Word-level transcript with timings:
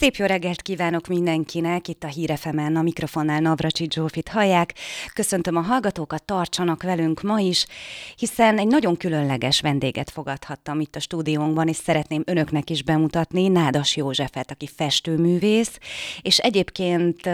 Szép 0.00 0.16
jó 0.16 0.26
reggelt 0.26 0.62
kívánok 0.62 1.06
mindenkinek, 1.06 1.88
itt 1.88 2.04
a 2.04 2.06
Hírefemen, 2.06 2.76
a 2.76 2.82
mikrofonnál 2.82 3.40
Navracsi 3.40 3.86
Zsófit 3.90 4.28
hallják. 4.28 4.74
Köszöntöm 5.14 5.56
a 5.56 5.60
hallgatókat, 5.60 6.24
tartsanak 6.24 6.82
velünk 6.82 7.22
ma 7.22 7.40
is, 7.40 7.66
hiszen 8.16 8.58
egy 8.58 8.66
nagyon 8.66 8.96
különleges 8.96 9.60
vendéget 9.60 10.10
fogadhattam 10.10 10.80
itt 10.80 10.96
a 10.96 11.00
stúdiónkban, 11.00 11.68
és 11.68 11.76
szeretném 11.76 12.22
önöknek 12.26 12.70
is 12.70 12.82
bemutatni 12.82 13.48
Nádas 13.48 13.96
Józsefet, 13.96 14.50
aki 14.50 14.68
festőművész, 14.76 15.78
és 16.22 16.38
egyébként 16.38 17.26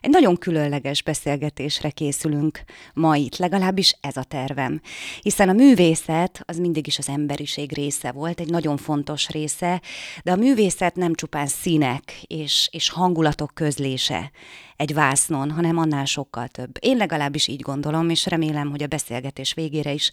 egy 0.00 0.10
nagyon 0.10 0.36
különleges 0.36 1.02
beszélgetésre 1.02 1.90
készülünk 1.90 2.60
ma 2.94 3.16
itt, 3.16 3.36
legalábbis 3.36 3.96
ez 4.00 4.16
a 4.16 4.22
tervem. 4.22 4.80
Hiszen 5.22 5.48
a 5.48 5.52
művészet 5.52 6.42
az 6.44 6.58
mindig 6.58 6.86
is 6.86 6.98
az 6.98 7.08
emberiség 7.08 7.72
része 7.72 8.12
volt, 8.12 8.40
egy 8.40 8.50
nagyon 8.50 8.76
fontos 8.76 9.28
része, 9.28 9.80
de 10.24 10.32
a 10.32 10.36
művészet 10.36 10.96
nem 10.96 11.14
csupán 11.14 11.46
színe, 11.46 11.94
színek 11.96 12.22
és, 12.26 12.68
és 12.72 12.88
hangulatok 12.90 13.50
közlése 13.54 14.30
egy 14.76 14.94
vásznon, 14.94 15.50
hanem 15.50 15.78
annál 15.78 16.04
sokkal 16.04 16.48
több. 16.48 16.70
Én 16.80 16.96
legalábbis 16.96 17.48
így 17.48 17.60
gondolom, 17.60 18.10
és 18.10 18.26
remélem, 18.26 18.70
hogy 18.70 18.82
a 18.82 18.86
beszélgetés 18.86 19.54
végére 19.54 19.92
is 19.92 20.10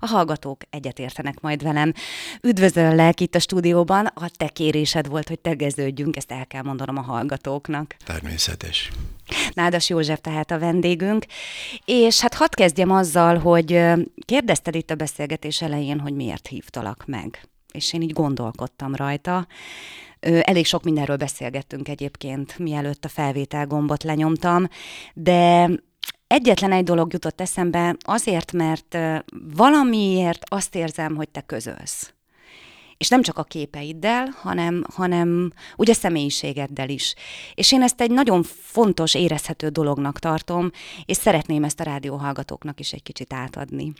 a 0.00 0.06
hallgatók 0.06 0.60
egyetértenek 0.70 1.40
majd 1.40 1.62
velem. 1.62 1.92
Üdvözöllek 2.42 3.20
itt 3.20 3.34
a 3.34 3.38
stúdióban, 3.38 4.06
a 4.06 4.30
te 4.36 4.48
kérésed 4.48 5.08
volt, 5.08 5.28
hogy 5.28 5.38
tegeződjünk, 5.38 6.16
ezt 6.16 6.32
el 6.32 6.46
kell 6.46 6.62
mondanom 6.62 6.96
a 6.96 7.02
hallgatóknak. 7.02 7.96
Természetes. 8.04 8.90
Nádas 9.52 9.88
József 9.88 10.20
tehát 10.20 10.50
a 10.50 10.58
vendégünk, 10.58 11.24
és 11.84 12.20
hát 12.20 12.34
hadd 12.34 12.54
kezdjem 12.54 12.90
azzal, 12.90 13.38
hogy 13.38 13.82
kérdezted 14.24 14.74
itt 14.74 14.90
a 14.90 14.94
beszélgetés 14.94 15.62
elején, 15.62 16.00
hogy 16.00 16.14
miért 16.14 16.46
hívtalak 16.46 17.04
meg 17.06 17.48
és 17.76 17.92
én 17.92 18.02
így 18.02 18.12
gondolkodtam 18.12 18.94
rajta. 18.94 19.46
Elég 20.26 20.66
sok 20.66 20.82
mindenről 20.82 21.16
beszélgettünk 21.16 21.88
egyébként, 21.88 22.58
mielőtt 22.58 23.04
a 23.04 23.08
felvétel 23.08 23.66
gombot 23.66 24.02
lenyomtam, 24.02 24.68
de 25.14 25.70
egyetlen 26.26 26.72
egy 26.72 26.84
dolog 26.84 27.12
jutott 27.12 27.40
eszembe, 27.40 27.96
azért, 27.98 28.52
mert 28.52 28.98
valamiért 29.54 30.42
azt 30.48 30.74
érzem, 30.74 31.14
hogy 31.14 31.28
te 31.28 31.40
közölsz. 31.40 32.14
És 32.96 33.08
nem 33.08 33.22
csak 33.22 33.38
a 33.38 33.42
képeiddel, 33.42 34.28
hanem, 34.40 34.84
hanem 34.94 35.52
ugye 35.76 35.92
személyiségeddel 35.92 36.88
is. 36.88 37.14
És 37.54 37.72
én 37.72 37.82
ezt 37.82 38.00
egy 38.00 38.10
nagyon 38.10 38.42
fontos, 38.42 39.14
érezhető 39.14 39.68
dolognak 39.68 40.18
tartom, 40.18 40.70
és 41.04 41.16
szeretném 41.16 41.64
ezt 41.64 41.80
a 41.80 41.84
rádióhallgatóknak 41.84 42.80
is 42.80 42.92
egy 42.92 43.02
kicsit 43.02 43.32
átadni. 43.32 43.92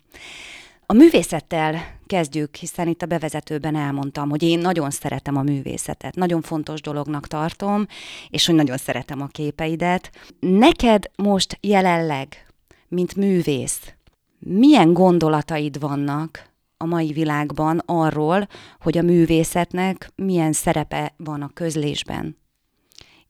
A 0.89 0.93
művészettel 0.93 1.99
kezdjük, 2.07 2.55
hiszen 2.55 2.89
itt 2.89 3.03
a 3.03 3.07
bevezetőben 3.07 3.77
elmondtam, 3.77 4.31
hogy 4.31 4.43
én 4.43 4.59
nagyon 4.59 4.91
szeretem 4.91 5.37
a 5.37 5.43
művészetet, 5.43 6.15
nagyon 6.15 6.43
fontos 6.43 6.81
dolognak 6.81 7.27
tartom, 7.27 7.87
és 8.29 8.47
hogy 8.47 8.55
nagyon 8.55 8.77
szeretem 8.77 9.21
a 9.21 9.27
képeidet. 9.27 10.11
Neked 10.41 11.11
most 11.17 11.59
jelenleg, 11.61 12.47
mint 12.89 13.17
művész, 13.17 13.95
milyen 14.39 14.93
gondolataid 14.93 15.81
vannak 15.81 16.51
a 16.77 16.87
mai 16.87 17.13
világban 17.13 17.83
arról, 17.87 18.47
hogy 18.81 18.99
a 18.99 19.03
művészetnek 19.03 20.13
milyen 20.15 20.53
szerepe 20.53 21.15
van 21.17 21.43
a 21.43 21.51
közlésben? 21.55 22.37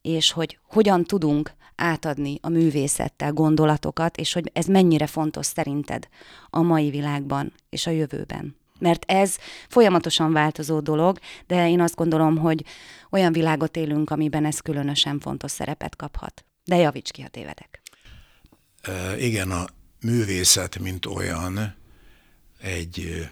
És 0.02 0.32
hogy 0.32 0.58
hogyan 0.62 1.04
tudunk 1.04 1.52
átadni 1.76 2.38
a 2.40 2.48
művészettel 2.48 3.32
gondolatokat, 3.32 4.16
és 4.16 4.32
hogy 4.32 4.50
ez 4.52 4.66
mennyire 4.66 5.06
fontos 5.06 5.46
szerinted 5.46 6.08
a 6.50 6.62
mai 6.62 6.90
világban 6.90 7.52
és 7.68 7.86
a 7.86 7.90
jövőben. 7.90 8.56
Mert 8.78 9.04
ez 9.06 9.36
folyamatosan 9.68 10.32
változó 10.32 10.80
dolog, 10.80 11.18
de 11.46 11.68
én 11.68 11.80
azt 11.80 11.94
gondolom, 11.94 12.38
hogy 12.38 12.64
olyan 13.10 13.32
világot 13.32 13.76
élünk, 13.76 14.10
amiben 14.10 14.44
ez 14.44 14.60
különösen 14.60 15.20
fontos 15.20 15.50
szerepet 15.50 15.96
kaphat. 15.96 16.44
De 16.64 16.76
javíts 16.76 17.10
ki, 17.10 17.22
ha 17.22 17.28
tévedek. 17.28 17.82
E, 18.80 19.18
igen, 19.18 19.50
a 19.50 19.64
művészet, 20.00 20.78
mint 20.78 21.06
olyan, 21.06 21.74
egy 22.60 23.28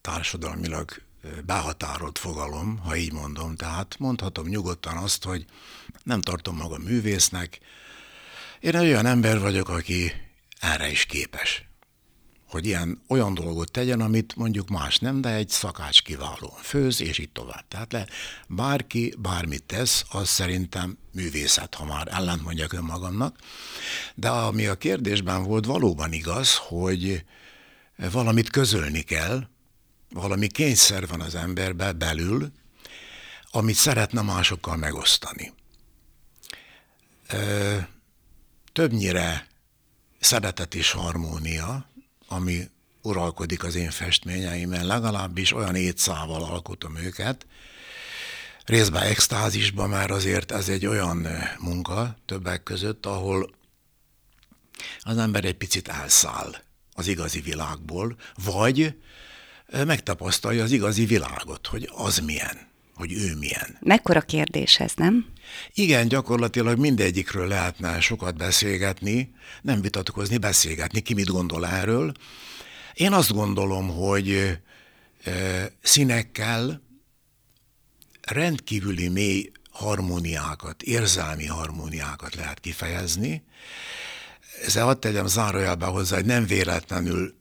társadalmilag 0.00 0.90
behatárolt 1.46 2.18
fogalom, 2.18 2.78
ha 2.78 2.96
így 2.96 3.12
mondom. 3.12 3.56
Tehát 3.56 3.96
mondhatom 3.98 4.46
nyugodtan 4.46 4.96
azt, 4.96 5.24
hogy 5.24 5.44
nem 6.02 6.20
tartom 6.20 6.56
magam 6.56 6.82
művésznek. 6.82 7.58
Én 8.60 8.74
olyan 8.74 9.06
ember 9.06 9.40
vagyok, 9.40 9.68
aki 9.68 10.12
erre 10.60 10.90
is 10.90 11.04
képes. 11.04 11.64
Hogy 12.48 12.66
ilyen 12.66 13.02
olyan 13.08 13.34
dolgot 13.34 13.70
tegyen, 13.70 14.00
amit 14.00 14.36
mondjuk 14.36 14.68
más 14.68 14.98
nem, 14.98 15.20
de 15.20 15.28
egy 15.28 15.48
szakács 15.48 16.02
kiválóan 16.02 16.60
főz, 16.62 17.00
és 17.00 17.18
így 17.18 17.30
tovább. 17.30 17.68
Tehát 17.68 17.92
le, 17.92 18.06
bárki 18.48 19.14
bármit 19.18 19.62
tesz, 19.62 20.04
az 20.10 20.28
szerintem 20.28 20.98
művészet, 21.12 21.74
ha 21.74 21.84
már 21.84 22.08
ellent 22.10 22.42
mondjak 22.42 22.72
önmagamnak. 22.72 23.38
De 24.14 24.28
ami 24.28 24.66
a 24.66 24.74
kérdésben 24.74 25.42
volt, 25.42 25.64
valóban 25.66 26.12
igaz, 26.12 26.56
hogy 26.56 27.24
valamit 27.96 28.50
közölni 28.50 29.02
kell, 29.02 29.48
valami 30.14 30.46
kényszer 30.46 31.06
van 31.06 31.20
az 31.20 31.34
emberben 31.34 31.98
belül, 31.98 32.52
amit 33.50 33.74
szeretne 33.74 34.22
másokkal 34.22 34.76
megosztani. 34.76 35.52
Ö, 37.28 37.76
többnyire 38.72 39.46
szeretet 40.20 40.74
és 40.74 40.90
harmónia, 40.90 41.88
ami 42.28 42.70
uralkodik 43.02 43.64
az 43.64 43.74
én 43.74 43.90
festményeimen, 43.90 44.86
legalábbis 44.86 45.52
olyan 45.52 45.74
étszával 45.74 46.42
alkotom 46.42 46.96
őket, 46.96 47.46
részben 48.64 49.02
extázisban, 49.02 49.88
mert 49.88 50.10
azért 50.10 50.52
ez 50.52 50.68
egy 50.68 50.86
olyan 50.86 51.26
munka 51.58 52.16
többek 52.26 52.62
között, 52.62 53.06
ahol 53.06 53.50
az 55.00 55.18
ember 55.18 55.44
egy 55.44 55.56
picit 55.56 55.88
elszáll 55.88 56.54
az 56.92 57.06
igazi 57.06 57.40
világból, 57.40 58.16
vagy 58.44 58.94
megtapasztalja 59.84 60.62
az 60.62 60.70
igazi 60.70 61.06
világot, 61.06 61.66
hogy 61.66 61.90
az 61.94 62.18
milyen, 62.18 62.58
hogy 62.94 63.12
ő 63.12 63.34
milyen. 63.38 63.78
Mekkora 63.80 64.20
kérdés 64.20 64.78
ez, 64.78 64.92
nem? 64.96 65.26
Igen, 65.74 66.08
gyakorlatilag 66.08 66.78
mindegyikről 66.78 67.48
lehetne 67.48 68.00
sokat 68.00 68.36
beszélgetni, 68.36 69.34
nem 69.62 69.80
vitatkozni, 69.80 70.38
beszélgetni, 70.38 71.00
ki 71.00 71.14
mit 71.14 71.30
gondol 71.30 71.66
erről. 71.66 72.12
Én 72.94 73.12
azt 73.12 73.32
gondolom, 73.32 73.88
hogy 73.88 74.58
színekkel 75.82 76.82
rendkívüli 78.20 79.08
mély 79.08 79.52
harmóniákat, 79.70 80.82
érzelmi 80.82 81.46
harmóniákat 81.46 82.34
lehet 82.34 82.60
kifejezni. 82.60 83.42
Ezzel 84.66 84.84
hadd 84.84 85.00
tegyem 85.00 85.26
zárójelbe 85.26 85.86
hozzá, 85.86 86.16
hogy 86.16 86.24
nem 86.24 86.46
véletlenül 86.46 87.34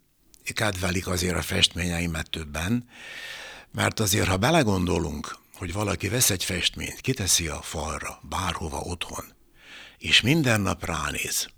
kedvelik 0.44 1.08
azért 1.08 1.38
a 1.38 1.42
festményeimet 1.42 2.30
többen, 2.30 2.90
mert 3.72 4.00
azért, 4.00 4.28
ha 4.28 4.38
belegondolunk, 4.38 5.38
hogy 5.54 5.74
valaki 5.74 6.08
vesz 6.08 6.30
egy 6.30 6.44
festményt, 6.44 7.02
kiteszi 7.02 7.48
a 7.48 7.62
falra, 7.62 8.20
bárhova 8.22 8.80
otthon, 8.80 9.26
és 9.98 10.22
minden 10.22 10.62
nap 10.62 10.86
ránéz, 10.86 11.50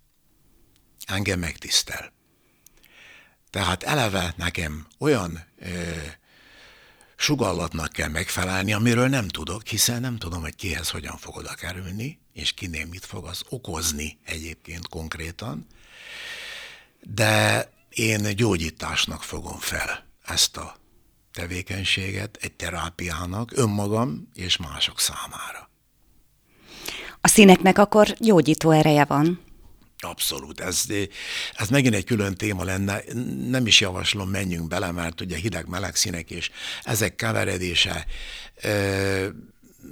engem 1.06 1.40
megtisztel. 1.40 2.14
Tehát 3.50 3.84
eleve 3.84 4.34
nekem 4.38 4.88
olyan 4.98 5.46
ö, 5.60 5.92
sugallatnak 7.16 7.92
kell 7.92 8.10
megfelelni, 8.10 8.74
amiről 8.74 9.08
nem 9.08 9.28
tudok, 9.28 9.68
hiszen 9.68 10.02
nem 10.02 10.18
tudom, 10.18 10.42
hogy 10.42 10.56
kihez 10.56 10.90
hogyan 10.90 11.18
fog 11.18 11.36
oda 11.38 11.54
kerülni, 11.54 12.20
és 12.34 12.52
kinél 12.52 12.86
mit 12.86 13.06
fog 13.06 13.26
az 13.26 13.44
okozni 13.50 14.18
egyébként 14.26 14.88
konkrétan. 14.88 15.68
De 17.02 17.70
én 17.96 18.36
gyógyításnak 18.36 19.24
fogom 19.24 19.60
fel 19.60 20.06
ezt 20.26 20.58
a 20.58 20.76
tevékenységet, 21.34 22.38
egy 22.42 22.54
terápiának 22.54 23.52
önmagam 23.56 24.30
és 24.34 24.58
mások 24.58 25.00
számára. 25.00 25.70
A 27.22 27.28
színeknek 27.28 27.78
akkor 27.78 28.16
gyógyító 28.20 28.72
ereje 28.72 29.06
van. 29.06 29.40
Abszolút. 30.00 30.60
Ez, 30.60 30.84
ez 31.54 31.70
megint 31.70 31.96
egy 31.96 32.04
külön 32.04 32.36
téma 32.36 32.64
lenne. 32.64 33.02
Nem 33.48 33.68
is 33.68 33.82
javaslom, 33.82 34.30
menjünk 34.30 34.68
bele, 34.68 34.92
mert 34.92 35.22
ugye 35.22 35.38
hideg-meleg 35.38 35.96
színek 35.96 36.32
és 36.32 36.50
ezek 36.84 37.16
keveredése, 37.16 38.06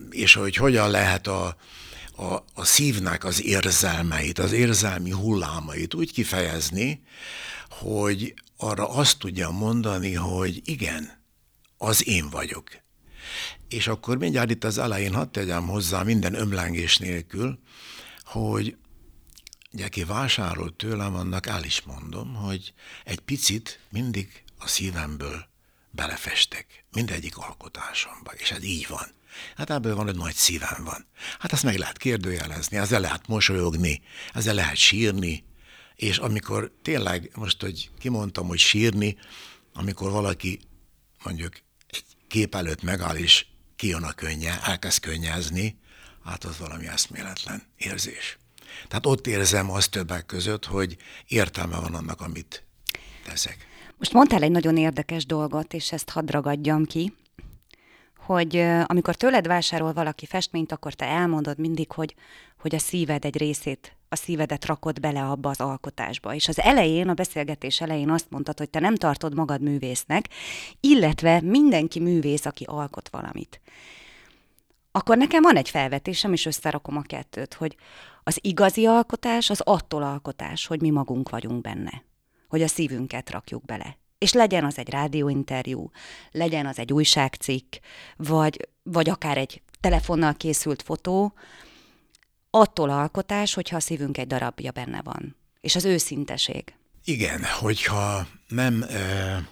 és 0.10 0.34
hogy 0.34 0.56
hogyan 0.56 0.90
lehet 0.90 1.28
a, 1.28 1.56
a, 2.16 2.34
a 2.54 2.66
szívnek 2.66 3.24
az 3.24 3.44
érzelmeit, 3.44 4.40
az 4.40 4.52
érzelmi 4.52 5.12
hullámait 5.12 5.94
úgy 5.94 6.12
kifejezni, 6.12 7.04
hogy 7.84 8.34
arra 8.58 8.90
azt 8.90 9.20
tudja 9.20 9.50
mondani, 9.50 10.14
hogy 10.14 10.62
igen, 10.64 11.22
az 11.78 12.08
én 12.08 12.30
vagyok. 12.30 12.70
És 13.68 13.88
akkor 13.88 14.18
mindjárt 14.18 14.52
itt 14.52 14.64
az 14.64 14.78
elején 14.78 15.14
hadd 15.14 15.32
tegyem 15.32 15.68
hozzá 15.68 16.04
minden 16.04 16.34
ömlengés 16.34 16.98
nélkül, 16.98 17.60
hogy 18.24 18.78
ugye, 19.74 19.86
aki 19.86 20.04
vásárol 20.04 20.76
tőlem, 20.76 21.16
annak 21.16 21.48
el 21.48 21.64
is 21.64 21.82
mondom, 21.82 22.34
hogy 22.34 22.74
egy 23.04 23.20
picit 23.20 23.80
mindig 23.90 24.44
a 24.58 24.68
szívemből 24.68 25.46
belefestek 25.92 26.86
mindegyik 26.92 27.38
alkotásomba, 27.38 28.32
és 28.32 28.52
ez 28.52 28.64
így 28.64 28.88
van. 28.88 29.08
Hát 29.56 29.70
ebből 29.70 29.96
van, 29.96 30.06
hogy 30.06 30.16
nagy 30.16 30.36
szívem 30.36 30.84
van. 30.84 31.06
Hát 31.40 31.54
ezt 31.54 31.64
meg 31.64 31.78
lehet 31.78 31.98
kérdőjelezni, 31.98 32.78
ezzel 32.78 33.00
lehet 33.00 33.28
mosolyogni, 33.28 34.02
ezzel 34.34 34.54
lehet 34.54 34.76
sírni, 34.76 35.44
és 36.04 36.18
amikor 36.18 36.72
tényleg, 36.82 37.32
most, 37.36 37.62
hogy 37.62 37.90
kimondtam, 38.00 38.48
hogy 38.48 38.58
sírni, 38.58 39.18
amikor 39.74 40.12
valaki 40.12 40.60
mondjuk 41.24 41.54
egy 41.88 42.04
kép 42.28 42.56
előtt 42.56 42.82
megáll, 42.82 43.16
és 43.16 43.46
kijön 43.76 44.04
a 44.04 44.12
könnye, 44.12 44.62
elkezd 44.64 45.00
könnyezni, 45.00 45.80
hát 46.24 46.44
az 46.44 46.58
valami 46.58 46.88
eszméletlen 46.88 47.64
érzés. 47.78 48.38
Tehát 48.88 49.06
ott 49.06 49.28
érzem 49.28 49.72
azt 49.72 49.92
többek 49.92 50.26
között, 50.26 50.66
hogy 50.66 50.98
értelme 51.28 51.80
van 51.80 51.94
annak, 51.94 52.22
amit 52.22 52.64
teszek. 53.26 53.68
Most 53.98 54.14
mondtál 54.14 54.44
egy 54.44 54.52
nagyon 54.52 54.78
érdekes 54.78 55.26
dolgot, 55.26 55.74
és 55.74 55.92
ezt 55.92 56.10
hadd 56.10 56.32
ragadjam 56.32 56.86
ki, 56.86 57.14
hogy 58.25 58.58
amikor 58.86 59.16
tőled 59.16 59.48
vásárol 59.48 59.94
valaki 59.94 60.25
festményt, 60.25 60.72
akkor 60.72 60.94
te 60.94 61.06
elmondod 61.06 61.58
mindig, 61.58 61.92
hogy, 61.92 62.16
hogy 62.60 62.75
a 62.75 62.80
szíved 62.80 63.25
egy 63.25 63.38
részét, 63.38 63.96
a 64.10 64.16
szívedet 64.16 64.66
rakod 64.66 65.00
bele 65.00 65.24
abba 65.24 65.50
az 65.50 65.60
alkotásba. 65.60 66.34
És 66.34 66.48
az 66.48 66.60
elején, 66.60 67.10
a 67.10 67.14
beszélgetés 67.14 67.81
elején 67.81 68.10
azt 68.10 68.30
mondtad, 68.30 68.58
hogy 68.58 68.70
te 68.70 68.80
nem 68.80 68.96
tartod 68.96 69.36
magad 69.36 69.62
művésznek, 69.62 70.25
illetve 70.80 71.42
mindenki 71.42 72.00
művész, 72.00 72.46
aki 72.46 72.64
alkot 72.64 73.10
valamit. 73.10 73.62
Akkor 74.92 75.18
nekem 75.18 75.42
van 75.42 75.56
egy 75.56 75.70
felvetésem, 75.70 76.34
és 76.34 76.46
összerakom 76.46 76.98
a 76.98 77.02
kettőt, 77.02 77.54
hogy 77.54 77.75
az 78.24 78.40
igazi 78.42 78.86
alkotás 78.86 79.50
az 79.50 79.62
attól 79.62 80.04
alkotás, 80.04 80.68
hogy 80.68 80.81
mi 80.81 80.90
magunk 80.90 81.30
vagyunk 81.30 81.62
benne. 81.62 82.04
Hogy 82.48 82.62
a 82.62 82.68
szívünket 82.68 83.30
rakjuk 83.30 83.66
bele. 83.66 83.98
És 84.24 84.34
legyen 84.34 84.66
az 84.66 84.78
egy 84.78 84.90
rádióinterjú, 84.90 85.92
legyen 86.31 86.66
az 86.66 86.80
egy 86.80 86.94
újságcikk, 86.94 87.75
vagy, 88.16 88.68
vagy 88.84 89.10
akár 89.10 89.38
egy 89.38 89.62
telefonnal 89.80 90.34
készült 90.34 90.81
fotó, 90.81 91.34
attól 92.50 92.90
alkotás, 92.90 93.54
hogyha 93.54 93.75
a 93.75 93.80
szívünk 93.80 94.18
egy 94.18 94.28
darabja 94.28 94.72
benne 94.72 95.02
van. 95.02 95.36
És 95.62 95.75
az 95.75 95.86
őszinteség. 95.86 96.74
Igen, 97.04 97.44
hogyha 97.44 98.28
nem, 98.48 98.81
e, 98.84 99.48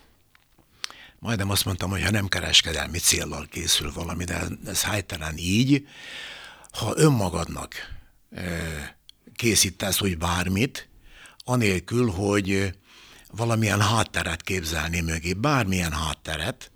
majdnem 1.20 1.50
azt 1.50 1.66
mondtam, 1.66 1.90
hogy 1.90 2.04
ha 2.04 2.12
nem 2.12 2.28
kereskedelmi 2.28 2.98
céllal 2.98 3.48
készül 3.50 3.94
valami, 3.94 4.24
de 4.24 4.42
ez 4.66 4.84
helytelen 4.84 5.38
így, 5.38 5.88
ha 6.72 6.94
önmagadnak 6.96 7.74
e, 8.32 8.44
készítesz 9.36 10.02
úgy 10.02 10.18
bármit, 10.18 10.90
anélkül, 11.44 12.10
hogy 12.12 12.80
valamilyen 13.32 13.82
hátteret 13.82 14.42
képzelni 14.42 15.02
mögé, 15.02 15.34
bármilyen 15.34 15.92
hátteret, 15.92 16.72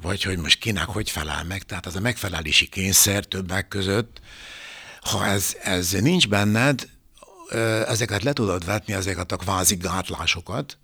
vagy 0.00 0.22
hogy 0.22 0.38
most 0.38 0.58
kinek 0.58 0.86
hogy 0.86 1.10
felel 1.10 1.44
meg, 1.44 1.62
tehát 1.62 1.86
az 1.86 1.96
a 1.96 2.00
megfelelési 2.00 2.68
kényszer 2.68 3.24
többek 3.24 3.68
között, 3.68 4.20
ha 5.00 5.26
ez, 5.26 5.56
ez 5.62 5.90
nincs 5.90 6.28
benned, 6.28 6.88
ezeket 7.86 8.22
le 8.22 8.32
tudod 8.32 8.64
vetni, 8.64 8.92
ezeket 8.92 9.32
a 9.32 9.36
kvázi 9.36 9.76
gátlásokat, 9.76 10.78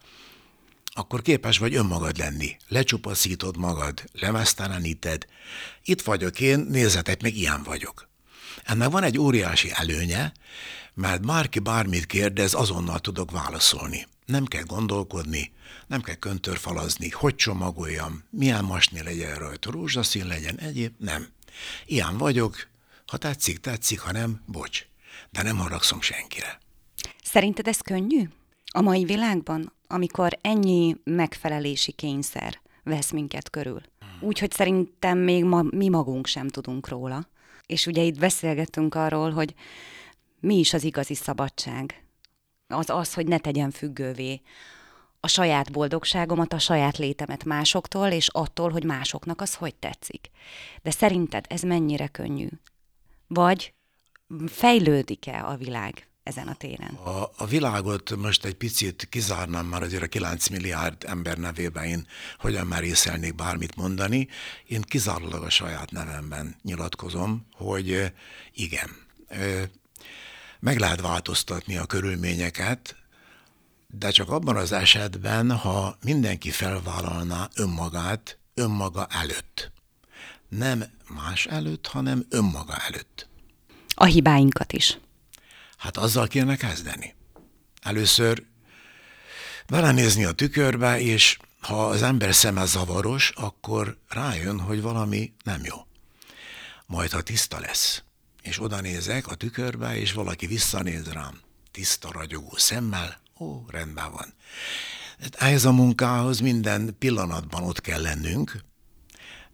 akkor 0.96 1.22
képes 1.22 1.58
vagy 1.58 1.74
önmagad 1.74 2.18
lenni. 2.18 2.56
Lecsupaszítod 2.68 3.56
magad, 3.56 4.04
lemeszteleníted. 4.12 5.26
Itt 5.84 6.02
vagyok 6.02 6.40
én, 6.40 6.58
nézzetek, 6.58 7.22
meg 7.22 7.36
ilyen 7.36 7.62
vagyok. 7.62 8.08
Ennek 8.64 8.90
van 8.90 9.02
egy 9.02 9.18
óriási 9.18 9.70
előnye, 9.74 10.32
mert 10.94 11.26
bárki 11.26 11.58
bármit 11.58 12.06
kérdez, 12.06 12.54
azonnal 12.54 12.98
tudok 12.98 13.30
válaszolni. 13.30 14.06
Nem 14.26 14.44
kell 14.44 14.62
gondolkodni, 14.62 15.52
nem 15.86 16.00
kell 16.00 16.14
köntörfalazni, 16.14 17.10
hogy 17.10 17.34
csomagoljam, 17.34 18.24
milyen 18.30 18.64
masni 18.64 19.02
legyen 19.02 19.34
rajta, 19.34 19.70
rózsaszín 19.70 20.26
legyen, 20.26 20.58
egyéb, 20.58 20.94
nem. 20.98 21.26
Ilyen 21.86 22.18
vagyok, 22.18 22.68
ha 23.06 23.16
tetszik, 23.16 23.58
tetszik, 23.58 24.00
ha 24.00 24.12
nem, 24.12 24.42
bocs. 24.46 24.86
De 25.30 25.42
nem 25.42 25.56
haragszom 25.56 26.00
senkire. 26.00 26.58
Szerinted 27.22 27.68
ez 27.68 27.78
könnyű? 27.78 28.28
A 28.72 28.80
mai 28.80 29.04
világban, 29.04 29.72
amikor 29.86 30.38
ennyi 30.40 30.96
megfelelési 31.04 31.92
kényszer 31.92 32.60
vesz 32.82 33.10
minket 33.10 33.50
körül. 33.50 33.82
Úgyhogy 34.20 34.52
szerintem 34.52 35.18
még 35.18 35.44
ma, 35.44 35.62
mi 35.62 35.88
magunk 35.88 36.26
sem 36.26 36.48
tudunk 36.48 36.88
róla. 36.88 37.28
És 37.66 37.86
ugye 37.86 38.02
itt 38.02 38.18
beszélgettünk 38.18 38.94
arról, 38.94 39.30
hogy 39.30 39.54
mi 40.40 40.58
is 40.58 40.72
az 40.72 40.84
igazi 40.84 41.14
szabadság. 41.14 42.03
Az 42.68 42.90
az, 42.90 43.14
hogy 43.14 43.26
ne 43.26 43.38
tegyen 43.38 43.70
függővé 43.70 44.40
a 45.20 45.28
saját 45.28 45.72
boldogságomat, 45.72 46.52
a 46.52 46.58
saját 46.58 46.98
létemet 46.98 47.44
másoktól, 47.44 48.08
és 48.08 48.28
attól, 48.28 48.70
hogy 48.70 48.84
másoknak 48.84 49.40
az 49.40 49.54
hogy 49.54 49.74
tetszik. 49.74 50.30
De 50.82 50.90
szerinted 50.90 51.44
ez 51.48 51.62
mennyire 51.62 52.06
könnyű? 52.06 52.48
Vagy 53.26 53.74
fejlődik-e 54.46 55.46
a 55.46 55.56
világ 55.56 56.08
ezen 56.22 56.48
a 56.48 56.54
téren? 56.54 56.94
A, 56.94 57.30
a 57.36 57.46
világot 57.46 58.16
most 58.16 58.44
egy 58.44 58.54
picit 58.54 59.06
kizárnám 59.08 59.66
már 59.66 59.82
azért 59.82 60.02
a 60.02 60.06
9 60.06 60.48
milliárd 60.48 61.04
ember 61.06 61.38
nevében 61.38 61.84
én 61.84 62.06
hogyan 62.38 62.66
merészelnék 62.66 63.34
bármit 63.34 63.76
mondani. 63.76 64.28
Én 64.66 64.82
kizárólag 64.82 65.42
a 65.42 65.50
saját 65.50 65.90
nevemben 65.90 66.56
nyilatkozom, 66.62 67.46
hogy 67.52 68.12
igen, 68.52 68.90
meg 70.64 70.78
lehet 70.78 71.00
változtatni 71.00 71.76
a 71.76 71.86
körülményeket, 71.86 72.96
de 73.86 74.10
csak 74.10 74.30
abban 74.30 74.56
az 74.56 74.72
esetben, 74.72 75.56
ha 75.56 75.96
mindenki 76.02 76.50
felvállalná 76.50 77.48
önmagát 77.54 78.38
önmaga 78.54 79.06
előtt. 79.10 79.72
Nem 80.48 80.84
más 81.08 81.46
előtt, 81.46 81.86
hanem 81.86 82.26
önmaga 82.28 82.76
előtt. 82.76 83.28
A 83.94 84.04
hibáinkat 84.04 84.72
is. 84.72 84.98
Hát 85.76 85.96
azzal 85.96 86.26
kéne 86.26 86.56
kezdeni. 86.56 87.14
Először 87.82 88.44
belenézni 89.66 90.24
a 90.24 90.32
tükörbe, 90.32 91.00
és 91.00 91.38
ha 91.60 91.86
az 91.86 92.02
ember 92.02 92.34
szeme 92.34 92.64
zavaros, 92.64 93.30
akkor 93.30 93.98
rájön, 94.08 94.60
hogy 94.60 94.82
valami 94.82 95.32
nem 95.44 95.60
jó. 95.64 95.76
Majd, 96.86 97.10
ha 97.10 97.22
tiszta 97.22 97.60
lesz, 97.60 98.02
és 98.44 98.60
oda 98.60 98.80
nézek 98.80 99.26
a 99.26 99.34
tükörbe, 99.34 99.96
és 99.96 100.12
valaki 100.12 100.46
visszanéz 100.46 101.12
rám, 101.12 101.40
tiszta, 101.70 102.12
ragyogó 102.12 102.52
szemmel, 102.56 103.20
ó, 103.38 103.64
rendben 103.68 104.12
van. 104.12 104.34
Ehhez 105.30 105.64
a 105.64 105.72
munkához 105.72 106.40
minden 106.40 106.96
pillanatban 106.98 107.62
ott 107.62 107.80
kell 107.80 108.00
lennünk, 108.00 108.64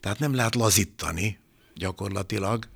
tehát 0.00 0.18
nem 0.18 0.34
lehet 0.34 0.54
lazítani 0.54 1.38
gyakorlatilag, 1.74 2.68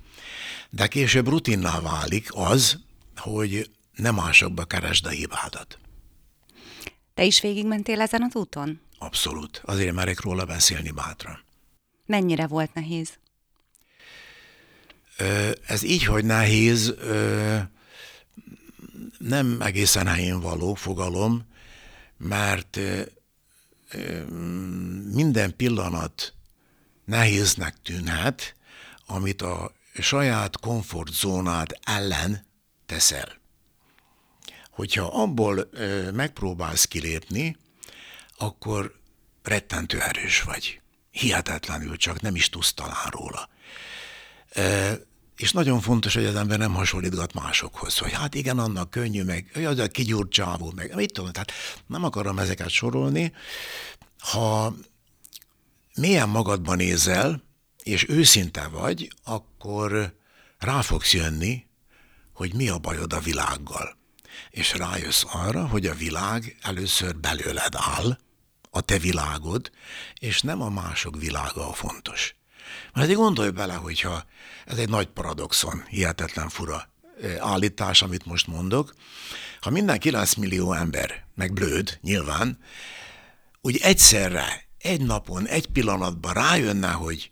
de 0.69 0.87
később 0.87 1.27
rutinná 1.27 1.79
válik 1.79 2.29
az, 2.33 2.79
hogy 3.15 3.71
nem 3.95 4.15
másokba 4.15 4.65
keresd 4.65 5.05
a 5.05 5.09
hibádat. 5.09 5.77
Te 7.13 7.23
is 7.23 7.41
végigmentél 7.41 8.01
ezen 8.01 8.21
az 8.21 8.35
úton? 8.35 8.81
Abszolút. 8.97 9.61
Azért 9.65 9.95
merek 9.95 10.21
róla 10.21 10.45
beszélni 10.45 10.91
bátran. 10.91 11.43
Mennyire 12.05 12.47
volt 12.47 12.73
nehéz? 12.73 13.17
Ez 15.67 15.83
így, 15.83 16.03
hogy 16.03 16.25
nehéz, 16.25 16.93
nem 19.17 19.61
egészen 19.61 20.07
helyén 20.07 20.39
való 20.39 20.73
fogalom, 20.73 21.45
mert 22.17 22.79
minden 25.11 25.55
pillanat 25.55 26.33
nehéznek 27.05 27.75
tűnhet, 27.81 28.55
amit 29.05 29.41
a 29.41 29.71
saját 29.99 30.59
komfortzónád 30.59 31.79
ellen 31.83 32.45
teszel. 32.85 33.43
Hogyha 34.69 35.21
abból 35.21 35.69
megpróbálsz 36.13 36.85
kilépni, 36.85 37.57
akkor 38.37 38.95
rettentő 39.43 40.01
erős 40.01 40.41
vagy. 40.41 40.81
Hihetetlenül, 41.11 41.97
csak 41.97 42.21
nem 42.21 42.35
is 42.35 42.49
tudsz 42.49 42.73
talán 42.73 43.09
róla. 43.09 43.49
És 45.37 45.51
nagyon 45.51 45.81
fontos, 45.81 46.13
hogy 46.13 46.25
az 46.25 46.35
ember 46.35 46.57
nem 46.57 46.73
hasonlítgat 46.73 47.33
másokhoz, 47.33 47.97
hogy 47.97 48.11
hát 48.11 48.35
igen, 48.35 48.59
annak 48.59 48.89
könnyű, 48.89 49.23
meg 49.23 49.65
az 49.65 49.79
a 49.79 49.87
kigyúrt 49.87 50.31
csávó, 50.31 50.71
meg 50.75 50.95
mit 50.95 51.13
tudom, 51.13 51.31
tehát 51.31 51.51
nem 51.87 52.03
akarom 52.03 52.39
ezeket 52.39 52.69
sorolni. 52.69 53.33
Ha 54.17 54.75
milyen 55.95 56.29
magadban 56.29 56.77
nézel, 56.77 57.43
és 57.83 58.09
őszinte 58.09 58.67
vagy, 58.67 59.13
akkor 59.23 60.15
rá 60.57 60.81
fogsz 60.81 61.13
jönni, 61.13 61.65
hogy 62.33 62.53
mi 62.53 62.69
a 62.69 62.77
bajod 62.77 63.13
a 63.13 63.19
világgal. 63.19 63.97
És 64.49 64.73
rájössz 64.73 65.23
arra, 65.31 65.67
hogy 65.67 65.85
a 65.85 65.95
világ 65.95 66.57
először 66.61 67.15
belőled 67.15 67.73
áll, 67.75 68.17
a 68.69 68.81
te 68.81 68.97
világod, 68.97 69.71
és 70.19 70.41
nem 70.41 70.61
a 70.61 70.69
mások 70.69 71.17
világa 71.17 71.69
a 71.69 71.73
fontos. 71.73 72.35
Mert 72.95 73.09
egy 73.09 73.15
gondolj 73.15 73.49
bele, 73.49 73.73
hogyha 73.73 74.25
ez 74.65 74.77
egy 74.77 74.89
nagy 74.89 75.07
paradoxon, 75.07 75.83
hihetetlen 75.87 76.49
fura 76.49 76.89
állítás, 77.39 78.01
amit 78.01 78.25
most 78.25 78.47
mondok, 78.47 78.93
ha 79.61 79.69
minden 79.69 79.99
9 79.99 80.33
millió 80.33 80.73
ember, 80.73 81.25
meg 81.35 81.53
blőd, 81.53 81.97
nyilván, 82.01 82.59
úgy 83.61 83.77
egyszerre 83.77 84.67
egy 84.77 85.01
napon, 85.01 85.47
egy 85.47 85.67
pillanatban 85.67 86.33
rájönne, 86.33 86.91
hogy 86.91 87.29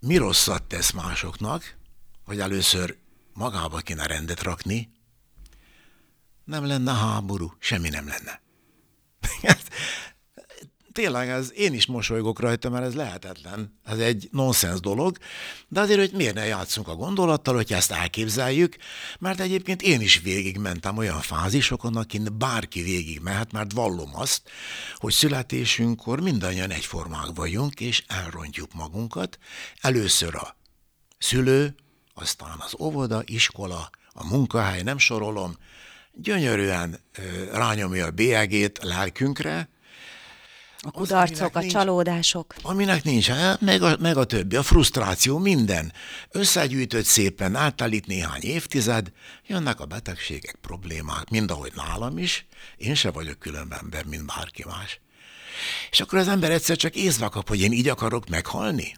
mi 0.00 0.16
rosszat 0.16 0.62
tesz 0.62 0.90
másoknak, 0.90 1.76
hogy 2.24 2.40
először 2.40 2.96
magába 3.32 3.78
kéne 3.78 4.06
rendet 4.06 4.42
rakni, 4.42 4.92
nem 6.44 6.66
lenne 6.66 6.92
háború, 6.92 7.52
semmi 7.58 7.88
nem 7.88 8.06
lenne. 8.06 8.42
Tényleg, 10.96 11.28
ez, 11.28 11.52
én 11.54 11.74
is 11.74 11.86
mosolygok 11.86 12.40
rajta, 12.40 12.70
mert 12.70 12.84
ez 12.84 12.94
lehetetlen. 12.94 13.80
Ez 13.84 13.98
egy 13.98 14.28
nonsens 14.32 14.80
dolog, 14.80 15.18
de 15.68 15.80
azért, 15.80 15.98
hogy 15.98 16.12
miért 16.12 16.34
ne 16.34 16.46
játszunk 16.46 16.88
a 16.88 16.94
gondolattal, 16.94 17.54
hogy 17.54 17.72
ezt 17.72 17.90
elképzeljük, 17.90 18.76
mert 19.18 19.40
egyébként 19.40 19.82
én 19.82 20.00
is 20.00 20.20
végig 20.20 20.58
mentem 20.58 20.96
olyan 20.96 21.20
fázisokon, 21.20 21.96
akin 21.96 22.28
bárki 22.38 22.82
végig 22.82 23.20
mehet, 23.20 23.52
mert 23.52 23.72
vallom 23.72 24.10
azt, 24.14 24.42
hogy 24.94 25.12
születésünkkor 25.12 26.20
mindannyian 26.20 26.70
egyformák 26.70 27.28
vagyunk, 27.34 27.80
és 27.80 28.04
elrontjuk 28.06 28.74
magunkat. 28.74 29.38
Először 29.80 30.34
a 30.34 30.56
szülő, 31.18 31.74
aztán 32.14 32.56
az 32.58 32.74
óvoda, 32.78 33.22
iskola, 33.24 33.90
a 34.12 34.26
munkahely, 34.28 34.82
nem 34.82 34.98
sorolom, 34.98 35.56
gyönyörűen 36.12 37.00
rányomja 37.52 38.06
a 38.06 38.10
bélyegét 38.10 38.78
lelkünkre, 38.82 39.68
a 40.86 40.90
kudarcok, 40.90 41.56
a 41.56 41.58
nincs, 41.58 41.72
csalódások. 41.72 42.54
Aminek 42.62 43.04
nincs, 43.04 43.30
meg 43.60 43.82
a, 43.82 43.96
meg 44.00 44.16
a 44.16 44.24
többi, 44.24 44.56
a 44.56 44.62
frusztráció, 44.62 45.38
minden. 45.38 45.92
Összegyűjtött 46.30 47.04
szépen, 47.04 47.54
átálít 47.54 48.06
néhány 48.06 48.42
évtized, 48.42 49.12
jönnek 49.46 49.80
a 49.80 49.84
betegségek, 49.84 50.58
problémák, 50.60 51.30
mind 51.30 51.50
ahogy 51.50 51.72
nálam 51.74 52.18
is, 52.18 52.46
én 52.76 52.94
se 52.94 53.10
vagyok 53.10 53.38
külön 53.38 53.72
ember, 53.80 54.04
mint 54.04 54.26
bárki 54.26 54.64
más. 54.66 55.00
És 55.90 56.00
akkor 56.00 56.18
az 56.18 56.28
ember 56.28 56.50
egyszer 56.50 56.76
csak 56.76 56.94
észbe 56.94 57.28
kap, 57.28 57.48
hogy 57.48 57.60
én 57.60 57.72
így 57.72 57.88
akarok 57.88 58.28
meghalni? 58.28 58.96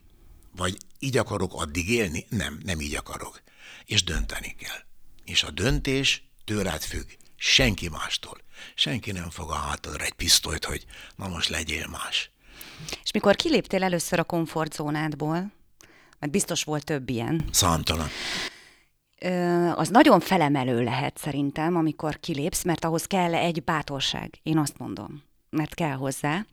Vagy 0.57 0.77
így 0.99 1.17
akarok 1.17 1.53
addig 1.55 1.91
élni? 1.91 2.27
Nem, 2.29 2.59
nem 2.65 2.81
így 2.81 2.95
akarok. 2.95 3.43
És 3.85 4.05
dönteni 4.05 4.57
kell. 4.59 4.79
És 5.25 5.43
a 5.43 5.51
döntés 5.51 6.23
tőled 6.45 6.83
függ, 6.83 7.07
senki 7.39 7.89
mástól. 7.89 8.39
Senki 8.75 9.13
nem 9.13 9.31
fog 9.31 9.51
a 9.51 9.55
hátadra 9.55 10.05
egy 10.05 10.13
pisztolyt, 10.13 10.65
hogy 10.65 10.85
na 11.17 11.29
most 11.29 11.49
legyél 11.49 11.87
más. 11.87 12.31
És 13.05 13.11
mikor 13.11 13.37
kiléptél 13.37 13.83
először 13.83 14.19
a 14.19 14.25
komfortzónádból, 14.25 15.53
mert 16.19 16.33
biztos 16.33 16.65
volt 16.65 16.85
több 16.85 17.09
ilyen. 17.09 17.45
Számtalan. 17.51 18.09
Az 19.75 19.89
nagyon 19.89 20.21
felemelő 20.21 20.83
lehet 20.83 21.19
szerintem, 21.19 21.77
amikor 21.77 22.21
kilépsz, 22.21 22.65
mert 22.65 22.85
ahhoz 22.85 23.05
kell 23.05 23.35
egy 23.35 23.65
bátorság, 23.65 24.35
én 24.43 24.59
azt 24.59 24.79
mondom, 24.79 25.23
mert 25.51 25.75
kell 25.75 25.95
hozzá, 25.95 26.47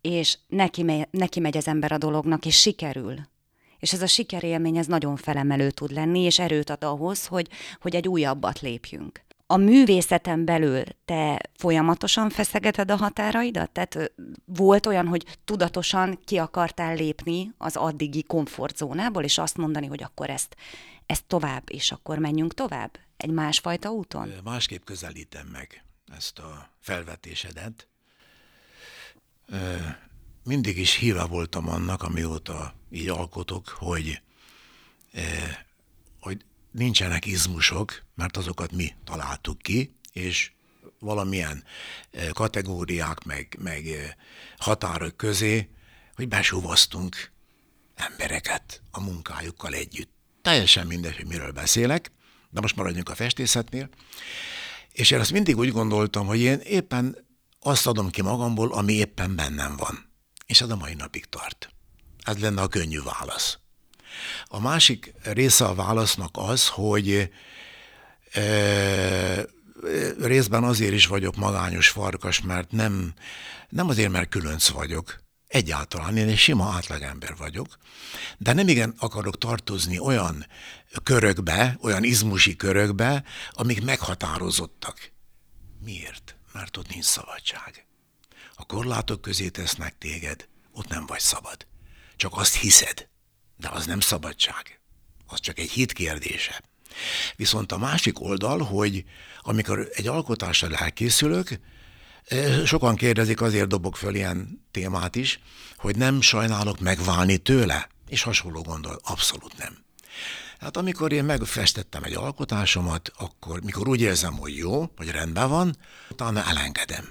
és 0.00 0.38
neki, 0.46 0.82
me- 0.82 1.08
neki 1.10 1.40
megy 1.40 1.56
az 1.56 1.68
ember 1.68 1.92
a 1.92 1.98
dolognak, 1.98 2.46
és 2.46 2.60
sikerül. 2.60 3.16
És 3.78 3.92
ez 3.92 4.02
a 4.02 4.06
sikerélmény, 4.06 4.76
ez 4.76 4.86
nagyon 4.86 5.16
felemelő 5.16 5.70
tud 5.70 5.90
lenni, 5.90 6.20
és 6.20 6.38
erőt 6.38 6.70
ad 6.70 6.84
ahhoz, 6.84 7.26
hogy, 7.26 7.48
hogy 7.80 7.96
egy 7.96 8.08
újabbat 8.08 8.60
lépjünk 8.60 9.28
a 9.50 9.56
művészeten 9.56 10.44
belül 10.44 10.82
te 11.04 11.40
folyamatosan 11.56 12.30
feszegeted 12.30 12.90
a 12.90 12.96
határaidat? 12.96 13.70
Tehát 13.70 14.12
volt 14.44 14.86
olyan, 14.86 15.06
hogy 15.06 15.38
tudatosan 15.44 16.18
ki 16.24 16.36
akartál 16.36 16.94
lépni 16.94 17.54
az 17.58 17.76
addigi 17.76 18.22
komfortzónából, 18.22 19.22
és 19.22 19.38
azt 19.38 19.56
mondani, 19.56 19.86
hogy 19.86 20.02
akkor 20.02 20.30
ezt, 20.30 20.56
ezt 21.06 21.24
tovább, 21.26 21.62
és 21.66 21.92
akkor 21.92 22.18
menjünk 22.18 22.54
tovább? 22.54 22.98
Egy 23.16 23.30
másfajta 23.30 23.90
úton? 23.90 24.32
Másképp 24.44 24.84
közelítem 24.84 25.46
meg 25.46 25.84
ezt 26.16 26.38
a 26.38 26.70
felvetésedet. 26.80 27.88
Mindig 30.44 30.78
is 30.78 30.94
híve 30.94 31.24
voltam 31.24 31.68
annak, 31.68 32.02
amióta 32.02 32.74
így 32.90 33.08
alkotok, 33.08 33.68
hogy, 33.68 34.22
hogy 36.20 36.44
nincsenek 36.70 37.26
izmusok, 37.26 38.02
mert 38.20 38.36
azokat 38.36 38.72
mi 38.72 38.92
találtuk 39.04 39.58
ki, 39.58 39.94
és 40.12 40.52
valamilyen 40.98 41.64
eh, 42.10 42.28
kategóriák, 42.28 43.24
meg, 43.24 43.56
meg 43.58 43.86
eh, 43.86 44.10
határok 44.58 45.16
közé, 45.16 45.68
hogy 46.14 46.28
besúvasztunk 46.28 47.30
embereket 47.94 48.82
a 48.90 49.00
munkájukkal 49.00 49.74
együtt. 49.74 50.10
Teljesen 50.42 50.86
mindegy, 50.86 51.16
hogy 51.16 51.26
miről 51.26 51.52
beszélek, 51.52 52.12
de 52.50 52.60
most 52.60 52.76
maradjunk 52.76 53.08
a 53.08 53.14
festészetnél. 53.14 53.88
És 54.92 55.10
én 55.10 55.20
azt 55.20 55.32
mindig 55.32 55.58
úgy 55.58 55.72
gondoltam, 55.72 56.26
hogy 56.26 56.40
én 56.40 56.58
éppen 56.58 57.16
azt 57.60 57.86
adom 57.86 58.10
ki 58.10 58.22
magamból, 58.22 58.72
ami 58.72 58.92
éppen 58.92 59.36
bennem 59.36 59.76
van. 59.76 60.10
És 60.46 60.60
ez 60.60 60.70
a 60.70 60.76
mai 60.76 60.94
napig 60.94 61.24
tart. 61.24 61.68
Ez 62.22 62.38
lenne 62.38 62.62
a 62.62 62.68
könnyű 62.68 63.02
válasz. 63.02 63.58
A 64.44 64.60
másik 64.60 65.14
része 65.22 65.64
a 65.64 65.74
válasznak 65.74 66.30
az, 66.32 66.68
hogy 66.68 67.30
részben 70.20 70.64
azért 70.64 70.92
is 70.92 71.06
vagyok 71.06 71.36
magányos 71.36 71.88
farkas, 71.88 72.40
mert 72.40 72.70
nem, 72.70 73.14
nem 73.68 73.88
azért, 73.88 74.10
mert 74.10 74.28
különc 74.28 74.68
vagyok, 74.68 75.20
Egyáltalán 75.50 76.16
én 76.16 76.28
egy 76.28 76.38
sima 76.38 76.72
átlagember 76.72 77.36
vagyok, 77.36 77.78
de 78.38 78.52
nem 78.52 78.68
igen 78.68 78.94
akarok 78.98 79.38
tartozni 79.38 79.98
olyan 79.98 80.46
körökbe, 81.02 81.78
olyan 81.80 82.04
izmusi 82.04 82.56
körökbe, 82.56 83.24
amik 83.50 83.84
meghatározottak. 83.84 85.12
Miért? 85.84 86.36
Mert 86.52 86.76
ott 86.76 86.88
nincs 86.88 87.04
szabadság. 87.04 87.86
A 88.54 88.64
korlátok 88.64 89.20
közé 89.20 89.48
tesznek 89.48 89.98
téged, 89.98 90.48
ott 90.72 90.88
nem 90.88 91.06
vagy 91.06 91.20
szabad. 91.20 91.66
Csak 92.16 92.36
azt 92.36 92.54
hiszed. 92.54 93.08
De 93.56 93.68
az 93.68 93.86
nem 93.86 94.00
szabadság. 94.00 94.80
Az 95.26 95.40
csak 95.40 95.58
egy 95.58 95.70
hit 95.70 95.92
kérdése. 95.92 96.62
Viszont 97.36 97.72
a 97.72 97.78
másik 97.78 98.20
oldal, 98.20 98.58
hogy 98.58 99.04
amikor 99.40 99.88
egy 99.92 100.06
alkotással 100.06 100.74
elkészülök, 100.74 101.60
eh, 102.24 102.66
sokan 102.66 102.96
kérdezik, 102.96 103.40
azért 103.40 103.68
dobok 103.68 103.96
föl 103.96 104.14
ilyen 104.14 104.64
témát 104.70 105.16
is, 105.16 105.40
hogy 105.76 105.96
nem 105.96 106.20
sajnálok 106.20 106.80
megválni 106.80 107.36
tőle, 107.36 107.88
és 108.08 108.22
hasonló 108.22 108.62
gondol, 108.62 109.00
abszolút 109.02 109.56
nem. 109.56 109.78
Hát 110.60 110.76
amikor 110.76 111.12
én 111.12 111.24
megfestettem 111.24 112.02
egy 112.02 112.14
alkotásomat, 112.14 113.12
akkor 113.18 113.62
mikor 113.62 113.88
úgy 113.88 114.00
érzem, 114.00 114.36
hogy 114.36 114.56
jó, 114.56 114.92
hogy 114.96 115.10
rendben 115.10 115.48
van, 115.48 115.76
utána 116.10 116.44
elengedem. 116.44 117.08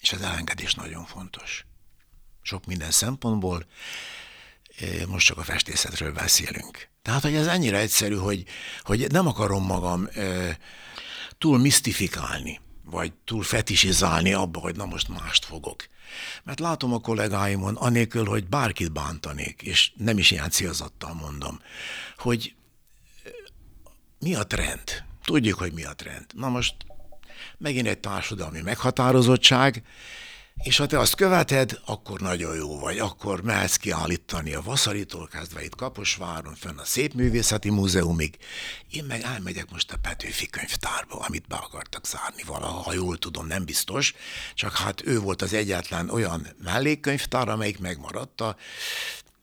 És 0.00 0.12
az 0.12 0.22
elengedés 0.22 0.74
nagyon 0.74 1.04
fontos. 1.04 1.66
Sok 2.42 2.66
minden 2.66 2.90
szempontból, 2.90 3.66
most 5.08 5.26
csak 5.26 5.38
a 5.38 5.42
festészetről 5.42 6.12
beszélünk. 6.12 6.88
Tehát, 7.02 7.22
hogy 7.22 7.34
ez 7.34 7.46
ennyire 7.46 7.78
egyszerű, 7.78 8.14
hogy, 8.14 8.44
hogy 8.82 9.06
nem 9.10 9.26
akarom 9.26 9.64
magam 9.64 10.08
túl 11.38 11.58
misztifikálni, 11.58 12.60
vagy 12.84 13.12
túl 13.24 13.42
fetisizálni 13.42 14.32
abba, 14.32 14.60
hogy 14.60 14.76
na 14.76 14.84
most 14.84 15.08
mást 15.08 15.44
fogok. 15.44 15.86
Mert 16.44 16.60
látom 16.60 16.92
a 16.92 16.98
kollégáimon, 16.98 17.76
anélkül, 17.76 18.24
hogy 18.24 18.46
bárkit 18.46 18.92
bántanék, 18.92 19.62
és 19.62 19.92
nem 19.96 20.18
is 20.18 20.30
ilyen 20.30 20.50
célzattal 20.50 21.14
mondom, 21.14 21.60
hogy 22.16 22.54
mi 24.18 24.34
a 24.34 24.46
trend? 24.46 25.04
Tudjuk, 25.24 25.58
hogy 25.58 25.72
mi 25.72 25.84
a 25.84 25.92
trend. 25.92 26.26
Na 26.34 26.48
most 26.48 26.74
megint 27.58 27.86
egy 27.86 27.98
társadalmi 27.98 28.60
meghatározottság, 28.60 29.82
és 30.62 30.76
ha 30.76 30.86
te 30.86 30.98
azt 30.98 31.14
követed, 31.14 31.80
akkor 31.84 32.20
nagyon 32.20 32.56
jó 32.56 32.78
vagy, 32.78 32.98
akkor 32.98 33.42
mehetsz 33.42 33.76
kiállítani 33.76 34.54
a 34.54 34.62
Vaszaritól 34.62 35.26
kezdve 35.26 35.64
itt 35.64 35.74
Kaposváron, 35.74 36.54
fenn 36.54 36.78
a 36.78 36.84
Szépművészeti 36.84 37.70
Múzeumig. 37.70 38.38
Én 38.90 39.04
meg 39.04 39.22
elmegyek 39.22 39.70
most 39.70 39.92
a 39.92 39.96
Petőfi 40.02 40.46
könyvtárba, 40.46 41.18
amit 41.18 41.46
be 41.46 41.56
akartak 41.56 42.06
zárni 42.06 42.42
valaha, 42.46 42.82
ha 42.82 42.92
jól 42.92 43.18
tudom, 43.18 43.46
nem 43.46 43.64
biztos, 43.64 44.14
csak 44.54 44.76
hát 44.76 45.06
ő 45.06 45.20
volt 45.20 45.42
az 45.42 45.52
egyetlen 45.52 46.10
olyan 46.10 46.46
mellékkönyvtár, 46.64 47.48
amelyik 47.48 47.78
megmaradt 47.78 48.40
a 48.40 48.56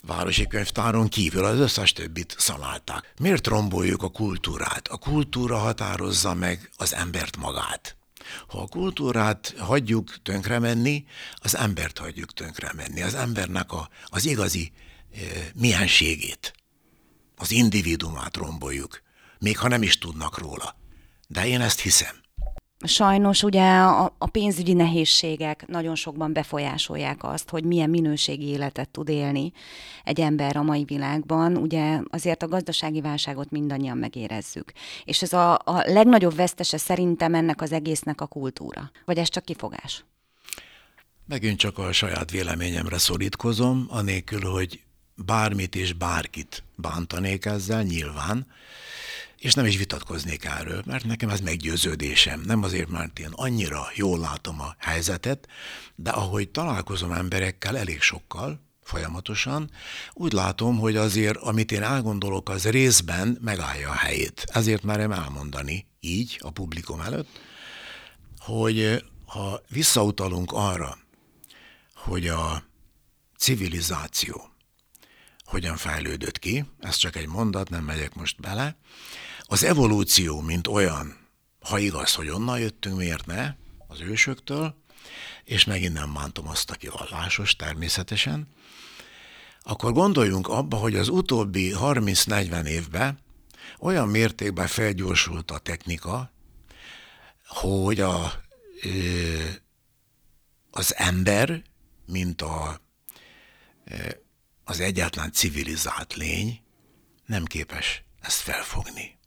városi 0.01 0.48
könyvtáron 0.48 1.07
kívül 1.07 1.45
az 1.45 1.60
összes 1.60 1.93
többit 1.93 2.36
szalálták. 2.38 3.13
Miért 3.19 3.48
romboljuk 3.48 4.03
a 4.03 4.10
kultúrát? 4.10 4.88
A 4.88 4.98
kultúra 4.98 5.57
határozza 5.57 6.34
meg 6.34 6.69
az 6.77 6.93
embert 6.93 7.38
magát. 7.38 7.95
Ha 8.48 8.62
a 8.62 8.67
kultúrát 8.67 9.53
hagyjuk 9.58 10.22
tönkre 10.22 10.60
menni, 10.60 11.05
az 11.36 11.55
embert 11.55 11.98
hagyjuk 11.98 12.34
tönkre 12.34 12.72
menni, 12.75 13.01
az 13.01 13.13
embernek 13.13 13.72
a, 13.72 13.89
az 14.05 14.25
igazi 14.25 14.72
e, 15.13 15.17
mienségét, 15.55 16.53
az 17.36 17.51
individumát 17.51 18.38
romboljuk, 18.38 19.01
még 19.39 19.58
ha 19.58 19.67
nem 19.67 19.84
is 19.84 19.98
tudnak 19.98 20.38
róla. 20.38 20.75
De 21.27 21.48
én 21.48 21.62
ezt 21.62 21.79
hiszem 21.79 22.25
sajnos 22.88 23.44
ugye 23.44 23.63
a, 23.63 24.15
a 24.18 24.27
pénzügyi 24.27 24.74
nehézségek 24.74 25.68
nagyon 25.68 25.96
sokban 25.96 26.34
befolyásolják 26.34 27.24
azt, 27.24 27.50
hogy 27.50 27.63
milyen 27.63 27.89
minőségi 27.89 28.48
életet 28.48 28.89
tud 28.89 29.10
élni 29.10 29.51
egy 30.04 30.20
ember 30.20 30.58
a 30.58 30.63
mai 30.63 30.84
világban. 30.84 31.58
Ugye 31.58 32.00
azért 32.10 32.44
a 32.44 32.48
gazdasági 32.48 33.01
válságot 33.01 33.51
mindannyian 33.51 33.98
megérezzük. 33.98 34.72
És 35.04 35.22
ez 35.22 35.34
a, 35.34 35.54
a 35.54 35.84
legnagyobb 35.86 36.36
vesztese 36.36 36.77
szerintem 36.77 37.34
ennek 37.34 37.62
az 37.62 37.72
egésznek 37.72 38.22
a 38.22 38.25
kultúra. 38.25 38.92
Vagy 39.06 39.18
ez 39.18 39.30
csak 39.30 39.46
kifogás? 39.46 40.06
Megint 41.27 41.58
csak 41.58 41.77
a 41.77 41.92
saját 41.92 42.32
véleményemre 42.32 42.98
szorítkozom, 42.98 43.86
anélkül, 43.89 44.42
hogy 44.42 44.80
bármit 45.15 45.75
és 45.75 45.94
bárkit 45.94 46.63
bántanék 46.75 47.46
ezzel, 47.46 47.84
nyilván, 47.84 48.48
és 49.38 49.54
nem 49.54 49.65
is 49.65 49.77
vitatkoznék 49.77 50.46
erről, 50.46 50.84
mert 50.86 51.06
nekem 51.06 51.30
ez 51.30 51.39
meggyőződésem. 51.39 52.42
Nem 52.46 52.63
azért, 52.63 52.89
mert 52.89 53.20
én 53.20 53.30
annyira 53.32 53.88
jól 53.96 54.20
látom 54.20 54.62
a 54.62 54.75
helyzetet, 54.77 55.48
de 55.96 56.10
ahogy 56.10 56.50
találkozom 56.50 57.12
emberekkel, 57.12 57.77
elég 57.77 58.01
sokkal, 58.01 58.63
folyamatosan, 58.84 59.72
úgy 60.13 60.34
látom, 60.34 60.77
hogy 60.77 60.96
azért, 60.96 61.38
amit 61.38 61.72
én 61.72 61.84
elgondolok, 61.84 62.50
az 62.50 62.70
részben 62.70 63.38
megállja 63.42 63.89
a 63.89 63.94
helyét. 63.94 64.46
Ezért 64.54 64.84
merem 64.84 65.12
elmondani 65.12 65.88
így 66.00 66.39
a 66.39 66.51
publikum 66.51 67.01
előtt, 67.01 67.39
hogy 68.38 69.04
ha 69.25 69.62
visszautalunk 69.70 70.51
arra, 70.51 70.98
hogy 71.96 72.27
a 72.27 72.63
civilizáció 73.38 74.54
hogyan 75.45 75.77
fejlődött 75.77 76.39
ki, 76.39 76.65
ez 76.79 76.95
csak 76.95 77.15
egy 77.15 77.27
mondat, 77.27 77.69
nem 77.69 77.83
megyek 77.83 78.13
most 78.13 78.39
bele, 78.39 78.77
az 79.41 79.63
evolúció, 79.63 80.41
mint 80.41 80.67
olyan, 80.67 81.17
ha 81.59 81.77
igaz, 81.77 82.13
hogy 82.13 82.29
onnan 82.29 82.59
jöttünk, 82.59 82.97
miért 82.97 83.25
ne, 83.25 83.53
az 83.87 84.01
ősöktől, 84.01 84.75
és 85.43 85.65
megint 85.65 85.93
nem 85.93 86.13
bántom 86.13 86.47
azt, 86.47 86.71
aki 86.71 86.87
vallásos 86.87 87.55
természetesen, 87.55 88.47
akkor 89.61 89.93
gondoljunk 89.93 90.47
abba, 90.47 90.77
hogy 90.77 90.95
az 90.95 91.07
utóbbi 91.07 91.73
30-40 91.79 92.65
évben 92.65 93.19
olyan 93.79 94.07
mértékben 94.07 94.67
felgyorsult 94.67 95.51
a 95.51 95.57
technika, 95.57 96.31
hogy 97.47 97.99
a, 97.99 98.31
az 100.71 100.95
ember, 100.95 101.63
mint 102.05 102.41
a, 102.41 102.81
az 104.65 104.79
egyáltalán 104.79 105.31
civilizált 105.31 106.13
lény, 106.13 106.62
nem 107.25 107.45
képes 107.45 108.03
ezt 108.22 108.39
felfogni. 108.39 109.17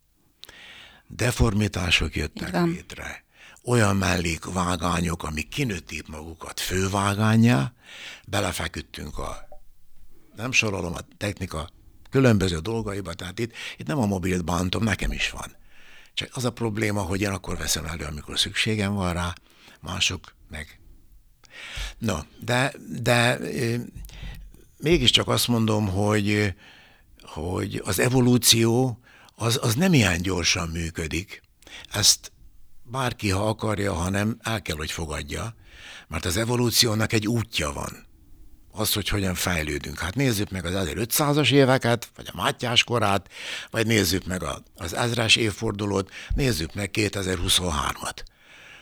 Deformitások 1.07 2.15
jöttek 2.15 2.47
Igen. 2.47 2.67
létre, 2.67 3.23
olyan 3.63 3.95
mellékvágányok, 3.95 5.23
amik 5.23 5.47
kinőtték 5.47 6.07
magukat 6.07 6.59
fővágányá, 6.59 7.73
belefeküdtünk 8.27 9.17
a, 9.17 9.47
nem 10.35 10.51
sorolom 10.51 10.93
a 10.93 10.99
technika 11.17 11.69
különböző 12.09 12.57
dolgaiba, 12.57 13.13
tehát 13.13 13.39
itt, 13.39 13.53
itt 13.77 13.87
nem 13.87 13.99
a 13.99 14.05
mobilt 14.05 14.45
bántom, 14.45 14.83
nekem 14.83 15.11
is 15.11 15.29
van. 15.29 15.55
Csak 16.13 16.29
az 16.33 16.45
a 16.45 16.51
probléma, 16.51 17.01
hogy 17.01 17.21
én 17.21 17.29
akkor 17.29 17.57
veszem 17.57 17.85
elő, 17.85 18.05
amikor 18.05 18.39
szükségem 18.39 18.93
van 18.93 19.13
rá, 19.13 19.33
mások 19.81 20.35
meg. 20.49 20.79
No, 21.97 22.17
de, 22.39 22.73
de 23.01 23.39
mégiscsak 24.79 25.27
azt 25.27 25.47
mondom, 25.47 25.87
hogy, 25.87 26.53
hogy 27.21 27.81
az 27.85 27.99
evolúció 27.99 28.99
az, 29.35 29.59
az 29.61 29.75
nem 29.75 29.93
ilyen 29.93 30.21
gyorsan 30.21 30.67
működik. 30.67 31.41
Ezt 31.91 32.31
bárki, 32.83 33.29
ha 33.29 33.47
akarja, 33.47 33.93
ha 33.93 34.09
nem, 34.09 34.37
el 34.41 34.61
kell, 34.61 34.75
hogy 34.75 34.91
fogadja, 34.91 35.55
mert 36.07 36.25
az 36.25 36.37
evolúciónak 36.37 37.13
egy 37.13 37.27
útja 37.27 37.73
van. 37.73 38.07
Az, 38.71 38.93
hogy 38.93 39.07
hogyan 39.07 39.35
fejlődünk. 39.35 39.99
Hát 39.99 40.15
nézzük 40.15 40.49
meg 40.49 40.65
az 40.65 40.73
1500-as 40.75 41.51
éveket, 41.51 42.11
vagy 42.15 42.29
a 42.31 42.35
Mátyás 42.35 42.83
korát, 42.83 43.29
vagy 43.71 43.87
nézzük 43.87 44.25
meg 44.25 44.43
az 44.75 44.93
ezres 44.93 45.35
évfordulót, 45.35 46.11
nézzük 46.35 46.73
meg 46.73 46.89
2023-at 46.93 48.23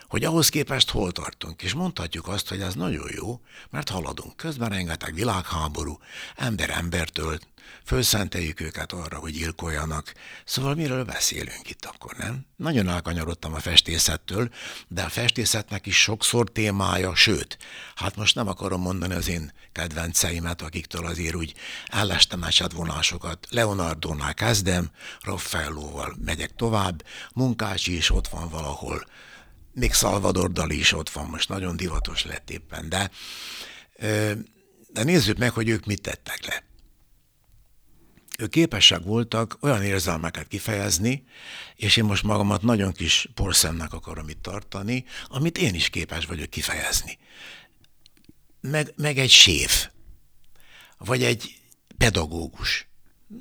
hogy 0.07 0.23
ahhoz 0.23 0.49
képest 0.49 0.89
hol 0.89 1.11
tartunk. 1.11 1.61
És 1.61 1.73
mondhatjuk 1.73 2.27
azt, 2.27 2.49
hogy 2.49 2.61
ez 2.61 2.73
nagyon 2.73 3.09
jó, 3.15 3.41
mert 3.69 3.89
haladunk. 3.89 4.35
Közben 4.35 4.69
rengeteg 4.69 5.13
világháború, 5.13 5.99
ember 6.35 6.69
embertől, 6.69 7.39
fölszenteljük 7.85 8.59
őket 8.59 8.91
arra, 8.91 9.17
hogy 9.17 9.31
gyilkoljanak. 9.31 10.13
Szóval 10.45 10.75
miről 10.75 11.03
beszélünk 11.03 11.69
itt 11.69 11.85
akkor, 11.85 12.15
nem? 12.17 12.45
Nagyon 12.55 12.89
elkanyarodtam 12.89 13.53
a 13.53 13.59
festészettől, 13.59 14.49
de 14.87 15.01
a 15.01 15.09
festészetnek 15.09 15.85
is 15.85 16.01
sokszor 16.01 16.49
témája, 16.49 17.15
sőt, 17.15 17.57
hát 17.95 18.15
most 18.15 18.35
nem 18.35 18.47
akarom 18.47 18.81
mondani 18.81 19.13
az 19.13 19.27
én 19.27 19.51
kedvenceimet, 19.71 20.61
akiktől 20.61 21.05
azért 21.05 21.35
úgy 21.35 21.53
ellestem 21.85 22.45
vonásokat. 22.75 23.47
Leonardónál 23.49 24.33
kezdem, 24.33 24.89
Raffaellóval 25.21 26.15
megyek 26.25 26.55
tovább, 26.55 27.03
Munkácsi 27.33 27.95
is 27.95 28.11
ott 28.11 28.27
van 28.27 28.49
valahol, 28.49 29.05
még 29.77 29.93
Salvador 29.93 30.51
Dali 30.51 30.79
is 30.79 30.93
ott 30.93 31.09
van, 31.09 31.25
most 31.25 31.49
nagyon 31.49 31.77
divatos 31.77 32.25
lett 32.25 32.49
éppen, 32.49 32.89
de, 32.89 33.11
de 34.89 35.03
nézzük 35.03 35.37
meg, 35.37 35.51
hogy 35.51 35.69
ők 35.69 35.85
mit 35.85 36.01
tettek 36.01 36.45
le. 36.45 36.63
Ők 38.39 38.49
képesek 38.49 39.03
voltak 39.03 39.57
olyan 39.61 39.83
érzelmeket 39.83 40.47
kifejezni, 40.47 41.23
és 41.75 41.97
én 41.97 42.03
most 42.03 42.23
magamat 42.23 42.61
nagyon 42.61 42.91
kis 42.91 43.29
porszemnek 43.33 43.93
akarom 43.93 44.29
itt 44.29 44.41
tartani, 44.41 45.05
amit 45.27 45.57
én 45.57 45.73
is 45.73 45.89
képes 45.89 46.25
vagyok 46.25 46.49
kifejezni. 46.49 47.17
Meg, 48.61 48.93
meg 48.95 49.17
egy 49.17 49.29
séf, 49.29 49.87
vagy 50.97 51.23
egy 51.23 51.59
pedagógus. 51.97 52.87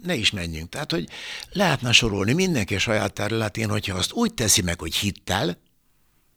Ne 0.02 0.14
is 0.14 0.30
menjünk. 0.30 0.68
Tehát, 0.68 0.90
hogy 0.90 1.08
lehetne 1.50 1.92
sorolni 1.92 2.32
mindenki 2.32 2.74
a 2.74 2.78
saját 2.78 3.12
területén, 3.12 3.68
hogyha 3.68 3.96
azt 3.96 4.12
úgy 4.12 4.34
teszi 4.34 4.62
meg, 4.62 4.80
hogy 4.80 4.94
hittel, 4.94 5.64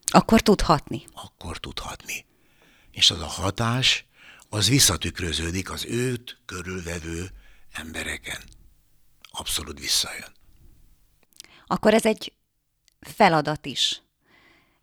akkor 0.09 0.41
tudhatni. 0.41 1.03
Akkor 1.13 1.57
tudhatni. 1.57 2.25
És 2.91 3.11
az 3.11 3.21
a 3.21 3.25
hatás, 3.25 4.05
az 4.49 4.69
visszatükröződik 4.69 5.71
az 5.71 5.85
őt 5.85 6.37
körülvevő 6.45 7.29
embereken. 7.71 8.41
Abszolút 9.31 9.79
visszajön. 9.79 10.31
Akkor 11.67 11.93
ez 11.93 12.05
egy 12.05 12.33
feladat 12.99 13.65
is 13.65 14.01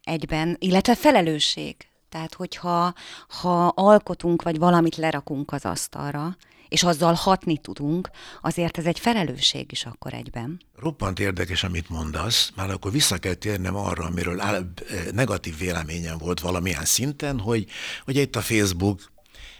egyben, 0.02 0.56
illetve 0.58 0.94
felelősség. 0.94 1.76
Tehát, 2.08 2.34
hogyha 2.34 2.94
ha 3.28 3.66
alkotunk, 3.66 4.42
vagy 4.42 4.58
valamit 4.58 4.96
lerakunk 4.96 5.52
az 5.52 5.64
asztalra, 5.64 6.36
és 6.68 6.83
azzal 6.83 7.14
hatni 7.14 7.59
tudunk, 7.59 8.11
azért 8.42 8.79
ez 8.79 8.85
egy 8.85 8.98
felelősség 8.98 9.72
is 9.72 9.85
akkor 9.85 10.14
egyben. 10.14 10.61
Roppant 10.76 11.18
érdekes, 11.18 11.64
amit 11.64 11.88
mondasz, 11.88 12.52
már 12.55 12.70
akkor 12.70 12.92
vissza 12.92 13.18
kell 13.18 13.35
térnem 13.35 13.76
arra, 13.76 14.05
amiről 14.05 14.40
előbb 14.40 14.87
eh, 14.88 15.05
negatív 15.12 15.59
véleményem 15.59 16.18
volt 16.18 16.40
valamilyen 16.40 16.85
szinten, 16.85 17.40
hogy 17.40 17.66
hogy 18.05 18.16
itt 18.16 18.37
a 18.37 18.40
Facebook, 18.40 19.12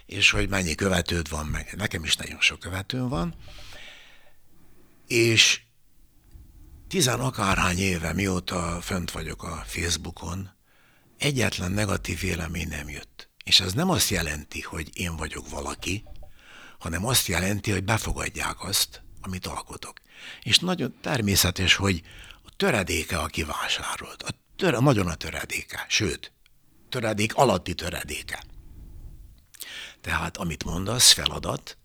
és 0.05 0.31
hogy 0.31 0.49
mennyi 0.49 0.75
követőd 0.75 1.29
van, 1.29 1.45
meg 1.45 1.73
nekem 1.77 2.03
is 2.03 2.15
nagyon 2.15 2.39
sok 2.39 2.59
követőm 2.59 3.09
van, 3.09 3.35
és 5.07 5.61
tizen 6.87 7.19
akárhány 7.19 7.77
éve, 7.77 8.13
mióta 8.13 8.79
fönt 8.81 9.11
vagyok 9.11 9.43
a 9.43 9.63
Facebookon, 9.65 10.49
egyetlen 11.17 11.71
negatív 11.71 12.19
vélemény 12.19 12.67
nem 12.67 12.89
jött. 12.89 13.29
És 13.43 13.59
ez 13.59 13.73
nem 13.73 13.89
azt 13.89 14.09
jelenti, 14.09 14.61
hogy 14.61 14.89
én 14.93 15.15
vagyok 15.15 15.49
valaki, 15.49 16.03
hanem 16.77 17.05
azt 17.05 17.27
jelenti, 17.27 17.71
hogy 17.71 17.83
befogadják 17.83 18.63
azt, 18.63 19.01
amit 19.21 19.47
alkotok. 19.47 20.01
És 20.43 20.59
nagyon 20.59 20.95
természetes, 21.01 21.75
hogy 21.75 22.01
a 22.43 22.49
töredéke, 22.57 23.17
aki 23.17 23.43
vásárolt, 23.43 24.23
a 24.23 24.29
töre, 24.55 24.79
nagyon 24.79 25.07
a 25.07 25.15
töredéke, 25.15 25.85
sőt, 25.87 26.31
töredék 26.89 27.35
alatti 27.35 27.73
töredéke. 27.73 28.43
Tehát 30.01 30.37
amit 30.37 30.63
mondasz, 30.63 31.11
feladat, 31.11 31.77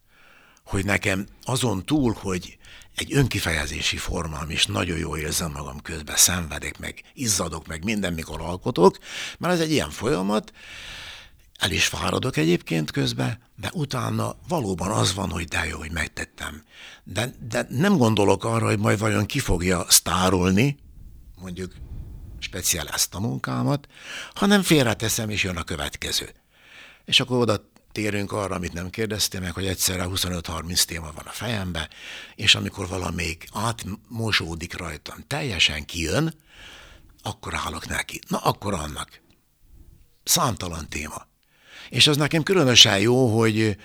hogy 0.65 0.85
nekem 0.85 1.27
azon 1.43 1.85
túl, 1.85 2.17
hogy 2.21 2.59
egy 2.95 3.15
önkifejezési 3.15 3.97
formám 3.97 4.51
is 4.51 4.67
nagyon 4.67 4.99
jó 4.99 5.17
érzem 5.17 5.51
magam 5.51 5.81
közben, 5.81 6.17
szenvedek, 6.17 6.79
meg 6.79 7.03
izzadok, 7.15 7.67
meg 7.67 7.85
minden, 7.85 8.13
mikor 8.13 8.41
alkotok, 8.41 8.99
mert 9.39 9.55
ez 9.55 9.61
egy 9.61 9.71
ilyen 9.71 9.91
folyamat, 9.91 10.53
el 11.63 11.71
is 11.71 11.87
fáradok 11.87 12.37
egyébként 12.37 12.91
közben, 12.91 13.39
de 13.57 13.71
utána 13.73 14.37
valóban 14.49 14.91
az 14.91 15.15
van, 15.15 15.31
hogy 15.31 15.45
de 15.45 15.67
jó, 15.67 15.79
hogy 15.79 15.93
megtettem. 15.93 16.65
De, 17.05 17.35
de 17.49 17.67
nem 17.69 17.97
gondolok 17.97 18.45
arra, 18.45 18.67
hogy 18.67 18.79
majd 18.79 18.99
vajon 18.99 19.27
ki 19.27 19.39
fogja 19.39 19.85
sztárolni, 19.89 20.79
mondjuk 21.41 21.73
speciál 22.39 22.89
ezt 22.89 23.15
a 23.15 23.21
munkámat, 23.21 23.87
hanem 24.35 24.63
félreteszem, 24.63 25.31
és 25.31 25.43
jön 25.43 25.57
a 25.57 25.63
következő. 25.63 26.35
És 27.05 27.21
akkor 27.21 27.39
oda 27.39 27.71
térünk 27.93 28.33
arra, 28.33 28.55
amit 28.55 28.73
nem 28.73 28.91
kérdeztél 28.91 29.41
meg, 29.41 29.53
hogy 29.53 29.67
egyszerre 29.67 30.07
25-30 30.09 30.83
téma 30.83 31.13
van 31.15 31.27
a 31.27 31.31
fejembe, 31.31 31.89
és 32.35 32.55
amikor 32.55 32.89
valamelyik 32.89 33.47
átmosódik 33.53 34.77
rajtam, 34.77 35.25
teljesen 35.27 35.85
kijön, 35.85 36.35
akkor 37.23 37.55
állok 37.55 37.89
neki. 37.89 38.21
Na, 38.29 38.39
akkor 38.39 38.75
annak. 38.75 39.21
Számtalan 40.25 40.89
téma. 40.89 41.31
És 41.89 42.07
az 42.07 42.17
nekem 42.17 42.43
különösen 42.43 42.99
jó, 42.99 43.39
hogy 43.39 43.77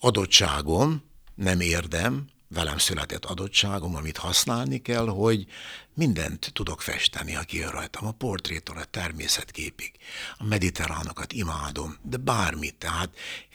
adottságom, 0.00 1.04
nem 1.34 1.60
érdem, 1.60 2.26
velem 2.48 2.78
született 2.78 3.24
adottságom, 3.24 3.94
amit 3.96 4.16
használni 4.16 4.78
kell, 4.78 5.06
hogy 5.06 5.46
mindent 5.94 6.50
tudok 6.52 6.82
festeni, 6.82 7.32
ha 7.32 7.42
kijön 7.42 7.70
rajtam. 7.70 8.06
A 8.06 8.10
portrétól 8.10 8.76
a 8.76 8.84
természetképig. 8.84 9.92
A 10.38 10.44
mediterránokat 10.44 11.32
imádom, 11.32 11.96
de 12.02 12.16
bármit. 12.16 12.74
Tehát 12.74 13.10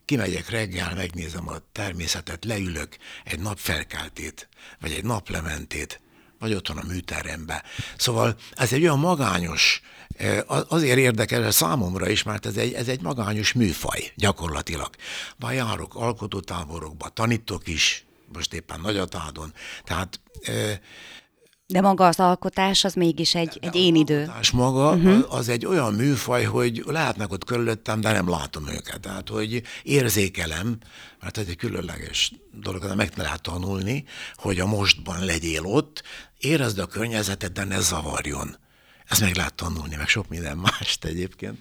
kimegyek 0.05 0.49
reggel, 0.49 0.95
megnézem 0.95 1.47
a 1.47 1.55
természetet, 1.71 2.45
leülök 2.45 2.97
egy 3.23 3.39
napfelkeltét, 3.39 4.49
vagy 4.79 4.91
egy 4.91 5.03
naplementét, 5.03 6.01
vagy 6.39 6.53
otthon 6.53 6.77
a 6.77 6.87
műterembe. 6.87 7.63
Szóval 7.97 8.37
ez 8.55 8.73
egy 8.73 8.81
olyan 8.81 8.99
magányos, 8.99 9.81
azért 10.67 10.97
érdekel 10.97 11.51
számomra 11.51 12.10
is, 12.10 12.23
mert 12.23 12.45
ez 12.45 12.57
egy, 12.57 12.73
ez 12.73 12.88
egy 12.88 13.01
magányos 13.01 13.53
műfaj 13.53 14.12
gyakorlatilag. 14.15 14.89
Már 15.38 15.53
járok 15.53 15.95
alkotótáborokba, 15.95 17.10
tanítok 17.10 17.67
is, 17.67 18.05
most 18.34 18.53
éppen 18.53 18.79
Nagyatádon, 18.79 19.53
tehát 19.84 20.19
eh, 20.41 20.77
de 21.71 21.81
maga 21.81 22.07
az 22.07 22.19
alkotás 22.19 22.84
az 22.84 22.93
mégis 22.93 23.36
egy, 23.36 23.57
egy 23.62 23.75
én 23.75 23.95
idő. 23.95 24.13
Az 24.13 24.19
alkotás 24.19 24.51
maga 24.51 24.91
uh-huh. 24.91 25.34
az 25.34 25.49
egy 25.49 25.65
olyan 25.65 25.93
műfaj, 25.93 26.43
hogy 26.43 26.84
lehetnek 26.86 27.31
ott 27.31 27.43
körülöttem, 27.43 28.01
de 28.01 28.12
nem 28.12 28.29
látom 28.29 28.67
őket. 28.67 28.99
Tehát, 28.99 29.29
hogy 29.29 29.62
érzékelem, 29.84 30.77
mert 31.21 31.38
ez 31.38 31.47
egy 31.47 31.55
különleges 31.55 32.31
dolog, 32.53 32.86
de 32.86 32.95
meg 32.95 33.12
lehet 33.15 33.41
tanulni, 33.41 34.05
hogy 34.36 34.60
a 34.60 34.65
mostban 34.65 35.25
legyél 35.25 35.65
ott, 35.65 36.03
érezd 36.38 36.79
a 36.79 36.86
környezetet, 36.86 37.51
de 37.51 37.63
ne 37.63 37.79
zavarjon. 37.79 38.57
Ezt 39.12 39.21
meg 39.21 39.36
lehet 39.36 39.54
tanulni, 39.54 39.95
meg 39.95 40.08
sok 40.08 40.30
minden 40.30 40.58
mást 40.58 41.06
egyébként. 41.06 41.58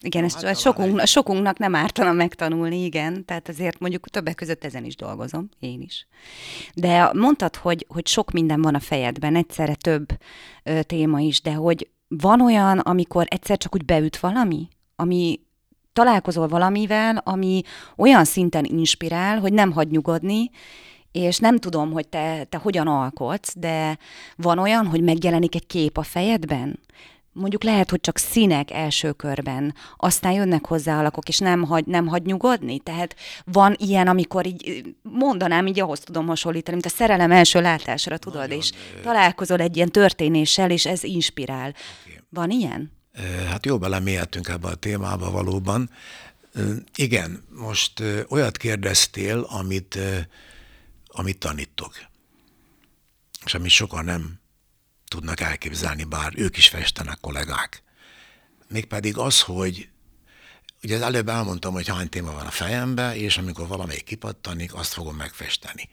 Igen, 0.00 0.24
ezt 0.24 0.40
hát, 0.40 0.58
sokunk, 0.58 1.06
sokunknak 1.06 1.58
nem 1.58 1.74
ártana 1.74 2.12
megtanulni, 2.12 2.84
igen, 2.84 3.24
tehát 3.24 3.48
azért 3.48 3.78
mondjuk 3.78 4.08
többek 4.08 4.34
között 4.34 4.64
ezen 4.64 4.84
is 4.84 4.96
dolgozom, 4.96 5.48
én 5.58 5.80
is. 5.80 6.06
De 6.74 7.10
mondtad, 7.12 7.56
hogy, 7.56 7.86
hogy 7.88 8.06
sok 8.06 8.30
minden 8.30 8.62
van 8.62 8.74
a 8.74 8.80
fejedben, 8.80 9.36
egyszerre 9.36 9.74
több 9.74 10.08
ö, 10.62 10.82
téma 10.82 11.20
is, 11.20 11.40
de 11.40 11.52
hogy 11.52 11.90
van 12.08 12.40
olyan, 12.40 12.78
amikor 12.78 13.26
egyszer 13.28 13.58
csak 13.58 13.74
úgy 13.74 13.84
beüt 13.84 14.18
valami, 14.18 14.68
ami 14.96 15.40
találkozol 15.92 16.48
valamivel, 16.48 17.16
ami 17.16 17.62
olyan 17.96 18.24
szinten 18.24 18.64
inspirál, 18.64 19.38
hogy 19.38 19.52
nem 19.52 19.72
hagy 19.72 19.88
nyugodni, 19.88 20.50
és 21.12 21.38
nem 21.38 21.58
tudom, 21.58 21.92
hogy 21.92 22.08
te, 22.08 22.44
te 22.44 22.56
hogyan 22.56 22.86
alkotsz, 22.86 23.54
de 23.56 23.98
van 24.36 24.58
olyan, 24.58 24.86
hogy 24.86 25.02
megjelenik 25.02 25.54
egy 25.54 25.66
kép 25.66 25.98
a 25.98 26.02
fejedben? 26.02 26.78
mondjuk 27.32 27.62
lehet, 27.62 27.90
hogy 27.90 28.00
csak 28.00 28.18
színek 28.18 28.70
első 28.70 29.12
körben, 29.12 29.74
aztán 29.96 30.32
jönnek 30.32 30.66
hozzá 30.66 30.98
alakok, 30.98 31.28
és 31.28 31.38
nem 31.38 31.62
hagy, 31.62 31.86
nem 31.86 32.06
hagy 32.06 32.22
nyugodni. 32.22 32.78
Tehát 32.78 33.16
van 33.44 33.76
ilyen, 33.78 34.08
amikor 34.08 34.46
így 34.46 34.94
mondanám, 35.02 35.66
így 35.66 35.80
ahhoz 35.80 36.00
tudom 36.00 36.26
hasonlítani, 36.26 36.76
mint 36.82 36.92
a 36.92 36.96
szerelem 36.96 37.30
első 37.30 37.60
látásra, 37.60 38.18
tudod, 38.18 38.40
Nagyon, 38.40 38.58
és 38.58 38.70
találkozol 39.02 39.60
egy 39.60 39.76
ilyen 39.76 39.90
történéssel, 39.90 40.70
és 40.70 40.86
ez 40.86 41.02
inspirál. 41.02 41.74
Okay. 42.04 42.18
Van 42.28 42.50
ilyen? 42.50 42.92
Hát 43.48 43.66
jó, 43.66 43.78
belemélyedtünk 43.78 44.48
ebbe 44.48 44.68
a 44.68 44.74
témába 44.74 45.30
valóban. 45.30 45.90
Igen, 46.94 47.44
most 47.48 48.02
olyat 48.28 48.56
kérdeztél, 48.56 49.46
amit, 49.50 49.98
amit 51.12 51.38
tanítok, 51.38 51.94
és 53.44 53.54
amit 53.54 53.70
sokan 53.70 54.04
nem 54.04 54.40
tudnak 55.08 55.40
elképzelni, 55.40 56.04
bár 56.04 56.32
ők 56.36 56.56
is 56.56 56.68
festenek 56.68 57.18
kollégák. 57.20 57.82
Mégpedig 58.68 59.18
az, 59.18 59.40
hogy 59.40 59.88
ugye 60.82 60.96
az 60.96 61.02
előbb 61.02 61.28
elmondtam, 61.28 61.72
hogy 61.72 61.88
hány 61.88 62.08
téma 62.08 62.32
van 62.32 62.46
a 62.46 62.50
fejembe, 62.50 63.16
és 63.16 63.38
amikor 63.38 63.66
valamelyik 63.66 64.04
kipattanik, 64.04 64.74
azt 64.74 64.92
fogom 64.92 65.16
megfesteni. 65.16 65.88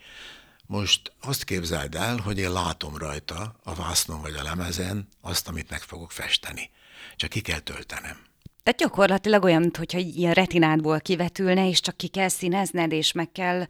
Most 0.66 1.12
azt 1.22 1.44
képzeld 1.44 1.96
el, 1.96 2.18
hogy 2.18 2.38
én 2.38 2.52
látom 2.52 2.98
rajta 2.98 3.60
a 3.64 3.74
vásznon 3.74 4.22
vagy 4.22 4.34
a 4.34 4.44
lemezen 4.44 5.08
azt, 5.22 5.48
amit 5.48 5.70
meg 5.70 5.82
fogok 5.82 6.12
festeni. 6.12 6.70
Csak 7.16 7.30
ki 7.30 7.42
kell 7.42 7.60
töltenem. 7.60 8.28
Tehát 8.64 8.80
gyakorlatilag 8.80 9.44
olyan, 9.44 9.62
mintha 9.62 9.98
ilyen 9.98 10.34
retinádból 10.34 11.00
kivetülne, 11.00 11.68
és 11.68 11.80
csak 11.80 11.98
ki 11.98 12.08
kell 12.08 12.28
színezned, 12.28 12.92
és 12.92 13.12
meg 13.12 13.32
kell, 13.32 13.66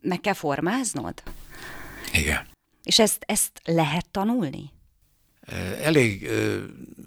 meg 0.00 0.20
kell 0.20 0.32
formáznod? 0.32 1.22
Igen. 2.12 2.46
És 2.84 2.98
ezt, 2.98 3.24
ezt 3.26 3.60
lehet 3.64 4.06
tanulni? 4.10 4.70
Elég 5.82 6.30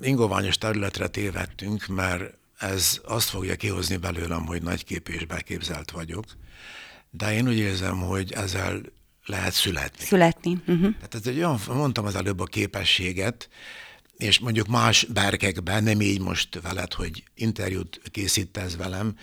ingoványos 0.01 0.57
területre 0.57 1.07
tévedtünk, 1.07 1.87
mert 1.87 2.33
ez 2.59 3.01
azt 3.03 3.29
fogja 3.29 3.55
kihozni 3.55 3.97
belőlem, 3.97 4.45
hogy 4.45 4.61
nagyképű 4.61 5.13
és 5.13 5.25
beképzelt 5.25 5.91
vagyok, 5.91 6.25
de 7.09 7.33
én 7.33 7.47
úgy 7.47 7.57
érzem, 7.57 7.99
hogy 7.99 8.31
ezzel 8.31 8.81
lehet 9.25 9.53
születni. 9.53 10.05
Születni. 10.05 10.51
Uh-huh. 10.51 10.95
Tehát 10.95 11.15
ez 11.15 11.27
egy 11.27 11.37
olyan, 11.37 11.59
mondtam 11.67 12.05
az 12.05 12.15
előbb 12.15 12.39
a 12.39 12.45
képességet, 12.45 13.49
és 14.21 14.39
mondjuk 14.39 14.67
más 14.67 15.03
berkekben, 15.03 15.83
nem 15.83 16.01
így 16.01 16.19
most 16.19 16.61
veled, 16.61 16.93
hogy 16.93 17.23
interjút 17.35 18.01
készítesz 18.11 18.75
velem, 18.75 19.17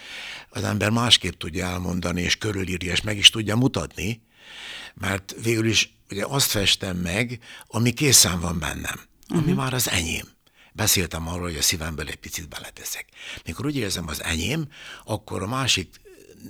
az 0.49 0.63
ember 0.63 0.91
másképp 0.91 1.39
tudja 1.39 1.67
elmondani, 1.67 2.23
és 2.23 2.37
körülírja, 2.39 2.93
és 2.93 3.01
meg 3.01 3.17
is 3.17 3.31
tudja 3.31 3.57
mutatni, 3.57 4.23
mert 4.95 5.35
végül 5.43 5.67
is 5.67 5.93
ugye 6.11 6.25
azt 6.27 6.51
festem 6.51 6.97
meg, 6.97 7.39
ami 7.67 7.93
készen 7.93 8.41
van 8.41 8.59
bennem, 8.59 9.01
ami 9.29 9.41
uh-huh. 9.41 9.55
már 9.55 9.75
az 9.75 9.89
enyém. 9.89 10.29
Beszéltem 10.73 11.29
arról, 11.29 11.43
hogy 11.43 11.57
a 11.57 11.63
szívemből 11.63 12.09
egy 12.09 12.17
picit 12.17 12.49
beleteszek. 12.49 13.07
Mikor 13.45 13.67
úgy 13.67 13.77
érzem 13.77 14.09
az 14.09 14.23
enyém, 14.23 14.69
akkor 15.05 15.43
a 15.43 15.47
másik 15.47 16.01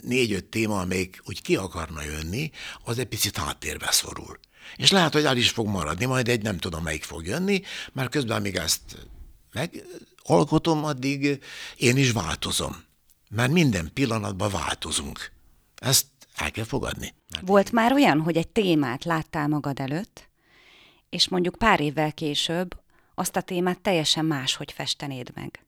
négy-öt 0.02 0.44
téma, 0.44 0.80
amelyik 0.80 1.22
úgy 1.24 1.42
ki 1.42 1.56
akarna 1.56 2.02
jönni, 2.02 2.50
az 2.84 2.98
egy 2.98 3.08
picit 3.08 3.36
háttérbe 3.36 3.88
szorul. 3.90 4.38
És 4.76 4.90
lehet, 4.90 5.12
hogy 5.12 5.24
el 5.24 5.36
is 5.36 5.50
fog 5.50 5.66
maradni, 5.66 6.04
majd 6.04 6.28
egy 6.28 6.42
nem 6.42 6.58
tudom, 6.58 6.82
melyik 6.82 7.04
fog 7.04 7.26
jönni, 7.26 7.62
mert 7.92 8.10
közben 8.10 8.42
még 8.42 8.56
ezt 8.56 9.06
megalkotom, 9.52 10.84
addig 10.84 11.42
én 11.76 11.96
is 11.96 12.12
változom. 12.12 12.76
Mert 13.30 13.52
minden 13.52 13.90
pillanatban 13.92 14.50
változunk. 14.50 15.32
Ezt 15.76 16.06
el 16.34 16.50
kell 16.50 16.64
fogadni. 16.64 17.14
Volt 17.40 17.66
én... 17.66 17.72
már 17.74 17.92
olyan, 17.92 18.20
hogy 18.20 18.36
egy 18.36 18.48
témát 18.48 19.04
láttál 19.04 19.48
magad 19.48 19.80
előtt, 19.80 20.28
és 21.08 21.28
mondjuk 21.28 21.54
pár 21.54 21.80
évvel 21.80 22.12
később 22.12 22.80
azt 23.14 23.36
a 23.36 23.40
témát 23.40 23.80
teljesen 23.80 24.24
máshogy 24.24 24.72
festenéd 24.72 25.30
meg. 25.34 25.66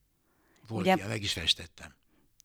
Volt 0.69 0.83
Ugye? 0.83 0.95
ilyen, 0.95 1.09
meg 1.09 1.23
is 1.23 1.33
festettem. 1.33 1.95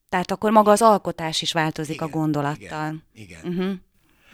Tehát 0.10 0.32
akkor 0.32 0.52
maga 0.52 0.72
az 0.72 0.82
alkotás 0.82 1.42
is 1.42 1.52
változik 1.52 1.96
igen, 1.96 2.08
a 2.08 2.12
gondolattal. 2.12 3.04
Igen. 3.14 3.40
igen. 3.42 3.42
Uh-huh. 3.44 3.76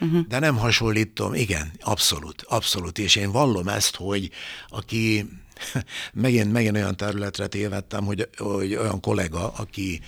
Uh-huh. 0.02 0.26
De 0.26 0.38
nem 0.38 0.56
hasonlítom, 0.56 1.34
igen, 1.34 1.72
abszolút, 1.80 2.42
abszolút, 2.42 2.98
és 2.98 3.16
én 3.16 3.32
vallom 3.32 3.68
ezt, 3.68 3.96
hogy 3.96 4.30
aki 4.68 5.26
megint, 6.12 6.52
megint 6.52 6.76
olyan 6.76 6.96
területre 6.96 7.46
tévedtem, 7.46 8.04
hogy, 8.04 8.28
hogy 8.36 8.74
olyan 8.74 9.00
kollega, 9.00 9.52
aki, 9.52 10.00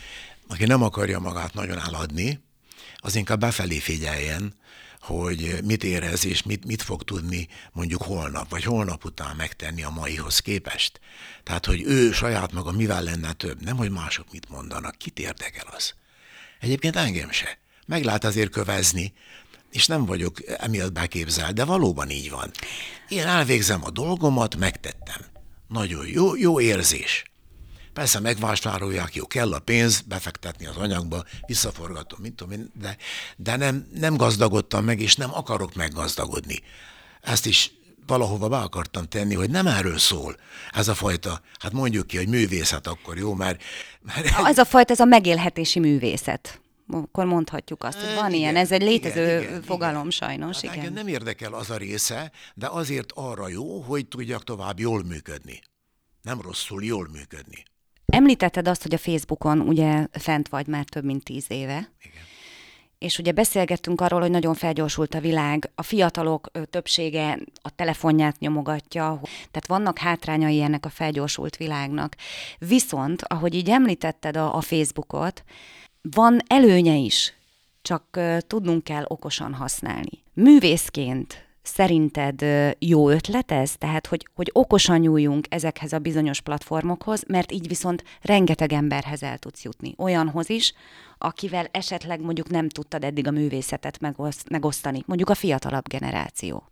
aki 0.49 0.65
nem 0.65 0.83
akarja 0.83 1.19
magát 1.19 1.55
nagyon 1.55 1.79
eladni, 1.79 2.43
az 2.97 3.17
inkább 3.17 3.41
befelé 3.41 3.79
figyeljen, 3.79 4.55
hogy 5.01 5.59
mit 5.65 5.85
érez 5.85 6.27
és 6.27 6.43
mit, 6.43 6.65
mit 6.65 6.83
fog 6.83 7.03
tudni 7.03 7.49
mondjuk 7.73 8.03
holnap, 8.03 8.51
vagy 8.51 8.65
holnap 8.65 9.05
után 9.05 9.37
megtenni 9.37 9.83
a 9.83 9.91
maihoz 9.91 10.39
képest. 10.39 11.01
Tehát, 11.43 11.67
hogy 11.67 11.83
ő 11.83 12.13
saját 12.13 12.53
maga 12.53 12.73
mivel 12.73 13.03
lenne 13.03 13.33
több, 13.33 13.63
nem, 13.63 13.77
hogy 13.77 13.91
mások 13.91 14.33
mit 14.33 14.49
mondanak, 14.49 14.99
kit 14.99 15.19
érdekel 15.19 15.67
az. 15.77 15.95
Egyébként 16.61 16.97
engem 16.97 17.31
se. 17.31 17.59
Meg 17.87 18.05
lehet 18.05 18.25
azért 18.25 18.51
kövezni, 18.51 19.13
és 19.75 19.87
nem 19.87 20.05
vagyok 20.05 20.37
emiatt 20.59 20.93
beképzelt, 20.93 21.55
de 21.55 21.65
valóban 21.65 22.11
így 22.11 22.31
van. 22.31 22.51
Én 23.09 23.27
elvégzem 23.27 23.85
a 23.85 23.91
dolgomat, 23.91 24.57
megtettem. 24.57 25.21
Nagyon 25.69 26.07
jó, 26.07 26.37
jó 26.37 26.61
érzés. 26.61 27.25
Persze 27.93 28.21
megvásárolják, 28.21 29.15
jó, 29.15 29.27
kell 29.27 29.53
a 29.53 29.59
pénz, 29.59 30.01
befektetni 30.01 30.67
az 30.67 30.77
anyagba, 30.77 31.25
visszaforgatom, 31.47 32.19
mint 32.23 32.37
tudom 32.37 32.53
én, 32.53 32.71
de, 32.81 32.97
de 33.37 33.57
nem, 33.57 33.87
nem 33.95 34.17
gazdagodtam 34.17 34.85
meg, 34.85 35.01
és 35.01 35.17
nem 35.17 35.35
akarok 35.35 35.75
meggazdagodni. 35.75 36.63
Ezt 37.21 37.47
is 37.47 37.73
valahova 38.07 38.49
be 38.49 38.59
akartam 38.59 39.05
tenni, 39.05 39.35
hogy 39.35 39.51
nem 39.51 39.67
erről 39.67 39.99
szól 39.99 40.37
ez 40.73 40.89
a 40.89 40.95
fajta, 40.95 41.41
hát 41.59 41.73
mondjuk 41.73 42.07
ki, 42.07 42.17
hogy 42.17 42.29
művészet 42.29 42.87
akkor 42.87 43.19
jó, 43.19 43.35
mert... 43.35 43.63
mert 44.03 44.47
ez 44.47 44.59
a 44.59 44.65
fajta, 44.65 44.93
ez 44.93 45.01
a 45.01 45.05
megélhetési 45.05 45.79
művészet 45.79 46.64
akkor 46.89 47.25
mondhatjuk 47.25 47.85
azt, 47.85 47.99
hogy 47.99 48.15
van 48.15 48.29
igen, 48.29 48.41
ilyen, 48.41 48.57
ez 48.57 48.73
egy 48.73 48.83
létező 48.83 49.41
igen, 49.41 49.63
fogalom 49.63 49.97
igen. 49.97 50.11
sajnos. 50.11 50.61
Hát 50.61 50.77
igen. 50.77 50.93
nem 50.93 51.07
érdekel 51.07 51.53
az 51.53 51.71
a 51.71 51.77
része, 51.77 52.33
de 52.55 52.67
azért 52.67 53.13
arra 53.15 53.49
jó, 53.49 53.81
hogy 53.81 54.09
tudjak 54.09 54.45
tovább 54.45 54.79
jól 54.79 55.05
működni. 55.05 55.61
Nem 56.23 56.41
rosszul, 56.41 56.85
jól 56.85 57.09
működni. 57.13 57.63
Említetted 58.07 58.69
azt, 58.69 58.83
hogy 58.83 58.95
a 58.95 58.99
Facebookon 58.99 59.61
ugye 59.61 60.07
fent 60.13 60.49
vagy 60.49 60.67
már 60.67 60.85
több 60.85 61.05
mint 61.05 61.25
tíz 61.25 61.45
éve. 61.49 61.91
Igen. 62.03 62.23
És 62.99 63.19
ugye 63.19 63.33
beszélgettünk 63.33 64.01
arról, 64.01 64.21
hogy 64.21 64.31
nagyon 64.31 64.55
felgyorsult 64.55 65.15
a 65.15 65.21
világ, 65.21 65.71
a 65.75 65.83
fiatalok 65.83 66.51
többsége 66.71 67.39
a 67.63 67.71
telefonját 67.71 68.39
nyomogatja, 68.39 69.21
tehát 69.23 69.67
vannak 69.67 69.99
hátrányai 69.99 70.63
ennek 70.63 70.85
a 70.85 70.89
felgyorsult 70.89 71.57
világnak. 71.57 72.17
Viszont, 72.59 73.23
ahogy 73.23 73.55
így 73.55 73.71
említetted 73.71 74.37
a, 74.37 74.57
a 74.57 74.61
Facebookot, 74.61 75.45
van 76.11 76.41
előnye 76.47 76.95
is. 76.95 77.33
csak 77.83 78.21
tudnunk 78.47 78.85
kell 78.85 79.05
okosan 79.07 79.55
használni. 79.55 80.23
Művészként 80.33 81.47
szerinted 81.63 82.45
jó 82.79 83.09
ötlet 83.11 83.51
ez? 83.51 83.77
Tehát, 83.77 84.07
hogy, 84.07 84.29
hogy 84.35 84.51
okosan 84.53 84.99
nyúljunk 84.99 85.47
ezekhez 85.49 85.93
a 85.93 85.99
bizonyos 85.99 86.41
platformokhoz, 86.41 87.23
mert 87.27 87.53
így 87.53 87.69
viszont 87.69 88.05
rengeteg 88.21 88.73
emberhez 88.73 89.23
el 89.23 89.39
tudsz 89.39 89.63
jutni. 89.65 89.95
Olyanhoz 89.97 90.49
is, 90.49 90.73
akivel 91.19 91.69
esetleg 91.71 92.21
mondjuk 92.21 92.49
nem 92.49 92.69
tudtad 92.69 93.05
eddig 93.05 93.27
a 93.27 93.31
művészetet 93.31 94.01
megoszt, 94.01 94.49
megosztani. 94.49 95.03
Mondjuk 95.07 95.31
a 95.31 95.35
fiatalabb 95.35 95.89
generáció. 95.89 96.69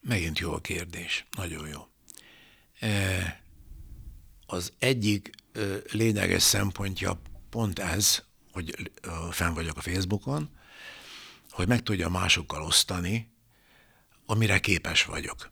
Megint 0.00 0.38
jó 0.38 0.52
a 0.52 0.60
kérdés. 0.60 1.26
Nagyon 1.36 1.68
jó. 1.68 1.80
E, 2.88 3.40
az 4.46 4.72
egyik 4.78 5.30
lényeges 5.92 6.42
szempontja 6.42 7.20
pont 7.54 7.78
ez, 7.78 8.22
hogy 8.52 8.90
fenn 9.30 9.54
vagyok 9.54 9.76
a 9.76 9.80
Facebookon, 9.80 10.50
hogy 11.50 11.68
meg 11.68 11.82
tudja 11.82 12.08
másokkal 12.08 12.62
osztani, 12.62 13.32
amire 14.26 14.58
képes 14.58 15.04
vagyok. 15.04 15.50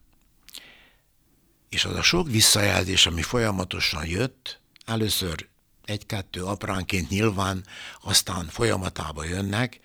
És 1.68 1.84
az 1.84 1.96
a 1.96 2.02
sok 2.02 2.30
visszajelzés, 2.30 3.06
ami 3.06 3.22
folyamatosan 3.22 4.06
jött, 4.06 4.60
először 4.86 5.48
egy-kettő 5.84 6.44
apránként 6.44 7.08
nyilván, 7.08 7.64
aztán 8.00 8.46
folyamatában 8.46 9.26
jönnek, 9.26 9.80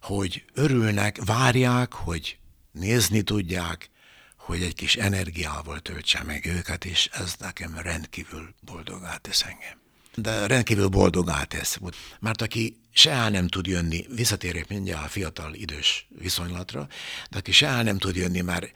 hogy 0.00 0.44
örülnek, 0.52 1.24
várják, 1.24 1.92
hogy 1.92 2.38
nézni 2.70 3.22
tudják, 3.22 3.90
hogy 4.36 4.62
egy 4.62 4.74
kis 4.74 4.96
energiával 4.96 5.80
töltse 5.80 6.22
meg 6.22 6.46
őket, 6.46 6.84
és 6.84 7.08
ez 7.12 7.34
nekem 7.38 7.78
rendkívül 7.78 8.54
boldogá 8.60 9.16
tesz 9.16 9.42
engem. 9.42 9.87
De 10.14 10.46
rendkívül 10.46 10.88
boldogá 10.88 11.42
tesz, 11.44 11.78
mert 12.20 12.42
aki 12.42 12.76
se 12.92 13.10
el 13.10 13.30
nem 13.30 13.48
tud 13.48 13.66
jönni, 13.66 14.06
visszatérek 14.14 14.68
mindjárt 14.68 15.04
a 15.04 15.08
fiatal 15.08 15.54
idős 15.54 16.06
viszonylatra, 16.08 16.88
de 17.30 17.38
aki 17.38 17.52
se 17.52 17.66
el 17.66 17.82
nem 17.82 17.98
tud 17.98 18.16
jönni, 18.16 18.40
már 18.40 18.72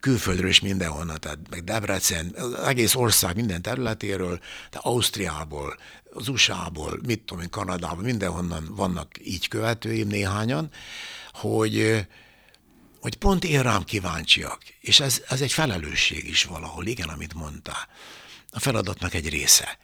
külföldről 0.00 0.48
is 0.48 0.60
mindenhonnan, 0.60 1.20
tehát 1.20 1.38
meg 1.50 1.64
Debrecen, 1.64 2.34
az 2.36 2.54
egész 2.54 2.94
ország 2.94 3.34
minden 3.34 3.62
területéről, 3.62 4.40
de 4.70 4.78
Ausztriából, 4.82 5.76
az 6.12 6.28
USA-ból, 6.28 7.00
mit 7.06 7.20
tudom 7.20 7.42
én, 7.42 7.50
Kanadából, 7.50 8.02
mindenhonnan 8.02 8.74
vannak 8.74 9.08
így 9.22 9.48
követőim 9.48 10.08
néhányan, 10.08 10.70
hogy 11.32 12.06
hogy 13.00 13.16
pont 13.16 13.44
én 13.44 13.62
rám 13.62 13.84
kíváncsiak. 13.84 14.62
És 14.80 15.00
ez, 15.00 15.22
ez 15.28 15.40
egy 15.40 15.52
felelősség 15.52 16.28
is 16.28 16.44
valahol, 16.44 16.86
igen, 16.86 17.08
amit 17.08 17.34
mondtál. 17.34 17.88
A 18.50 18.60
feladatnak 18.60 19.14
egy 19.14 19.28
része. 19.28 19.78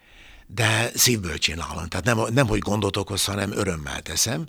De 0.53 0.91
szívből 0.95 1.37
csinálom, 1.37 1.87
tehát 1.87 2.05
nem, 2.05 2.19
nem 2.33 2.47
hogy 2.47 2.59
gondot 2.59 2.97
okoz, 2.97 3.25
hanem 3.25 3.51
örömmel 3.51 4.01
teszem. 4.01 4.47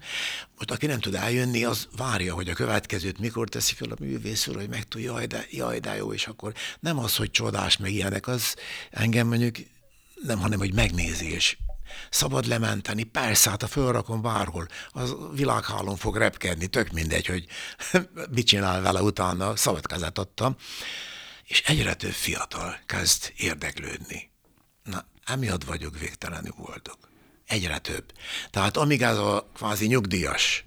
Most 0.56 0.70
aki 0.70 0.86
nem 0.86 1.00
tud 1.00 1.14
eljönni, 1.14 1.64
az 1.64 1.88
várja, 1.96 2.34
hogy 2.34 2.48
a 2.48 2.54
következőt 2.54 3.18
mikor 3.18 3.48
teszi 3.48 3.74
fel 3.74 3.90
a 3.90 3.96
művész 4.00 4.44
hogy 4.46 4.68
meg 4.68 4.88
tud, 4.88 5.02
jaj 5.02 5.26
de, 5.26 5.46
jaj, 5.50 5.78
de 5.78 5.96
jó, 5.96 6.12
és 6.12 6.26
akkor 6.26 6.52
nem 6.80 6.98
az, 6.98 7.16
hogy 7.16 7.30
csodás, 7.30 7.76
meg 7.76 7.92
ilyenek, 7.92 8.26
az 8.26 8.56
engem 8.90 9.26
mondjuk 9.26 9.56
nem, 10.22 10.38
hanem 10.38 10.58
hogy 10.58 10.74
megnézi, 10.74 11.32
és 11.32 11.56
Szabad 12.10 12.46
lementeni, 12.46 13.02
persze, 13.02 13.50
hát 13.50 13.62
a 13.62 13.66
fölrakom 13.66 14.22
bárhol, 14.22 14.68
az 14.90 15.14
világhálón 15.32 15.96
fog 15.96 16.16
repkedni, 16.16 16.66
tök 16.66 16.90
mindegy, 16.90 17.26
hogy 17.26 17.46
mit 18.34 18.46
csinál 18.46 18.82
vele 18.82 19.02
utána, 19.02 19.56
szabad 19.56 19.86
kezet 19.86 20.18
adtam. 20.18 20.56
És 21.44 21.62
egyre 21.66 21.94
több 21.94 22.12
fiatal 22.12 22.78
kezd 22.86 23.32
érdeklődni. 23.36 24.31
Emiatt 25.24 25.64
vagyok 25.64 25.98
végtelenül 25.98 26.52
boldog. 26.56 26.98
Egyre 27.46 27.78
több. 27.78 28.04
Tehát 28.50 28.76
amíg 28.76 29.02
ez 29.02 29.16
a 29.16 29.50
kvázi 29.54 29.86
nyugdíjas 29.86 30.64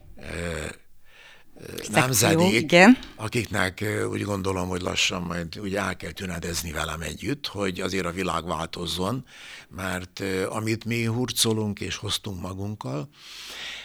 nemzedék, 1.92 2.62
igen. 2.62 2.98
akiknek 3.16 3.86
úgy 4.12 4.22
gondolom, 4.22 4.68
hogy 4.68 4.82
lassan 4.82 5.22
majd 5.22 5.60
úgy 5.60 5.76
el 5.76 5.98
kell 5.98 6.12
tünedezni 6.12 6.72
velem 6.72 7.02
együtt, 7.02 7.48
hogy 7.48 7.80
azért 7.80 8.06
a 8.06 8.12
világ 8.12 8.46
változzon, 8.46 9.26
mert 9.70 10.24
amit 10.50 10.86
mi 10.86 11.06
hurcolunk 11.06 11.80
és 11.80 11.96
hoztunk 11.96 12.42
magunkkal, 12.42 13.10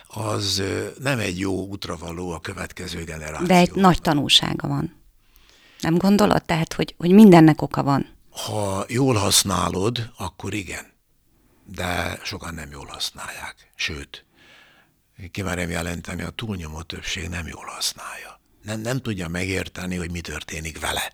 az 0.07 0.63
nem 1.03 1.19
egy 1.19 1.39
jó 1.39 1.67
útravaló 1.67 2.31
a 2.31 2.41
következő 2.41 3.05
generáció. 3.05 3.47
De 3.47 3.57
egy 3.57 3.73
nagy 3.75 4.01
tanulsága 4.01 4.69
van. 4.69 4.95
Nem 5.81 5.97
gondolod? 5.97 6.45
Tehát, 6.45 6.73
hogy, 6.73 6.95
hogy 6.99 7.11
mindennek 7.11 7.63
oka 7.63 7.83
van. 7.83 8.09
Ha 8.31 8.85
jól 8.89 9.15
használod, 9.15 10.11
akkor 10.17 10.55
igen. 10.55 10.93
De 11.65 12.21
sokan 12.25 12.55
nem 12.55 12.71
jól 12.71 12.87
használják. 12.87 13.71
Sőt, 13.75 14.25
kimerem 15.31 15.71
jelenteni, 15.71 16.23
a 16.23 16.31
túlnyomó 16.31 16.83
többség 16.83 17.29
nem 17.29 17.47
jól 17.47 17.65
használja. 17.65 18.41
Nem, 18.63 18.81
nem 18.81 19.01
tudja 19.01 19.29
megérteni, 19.29 19.97
hogy 19.97 20.11
mi 20.11 20.21
történik 20.21 20.81
vele. 20.81 21.13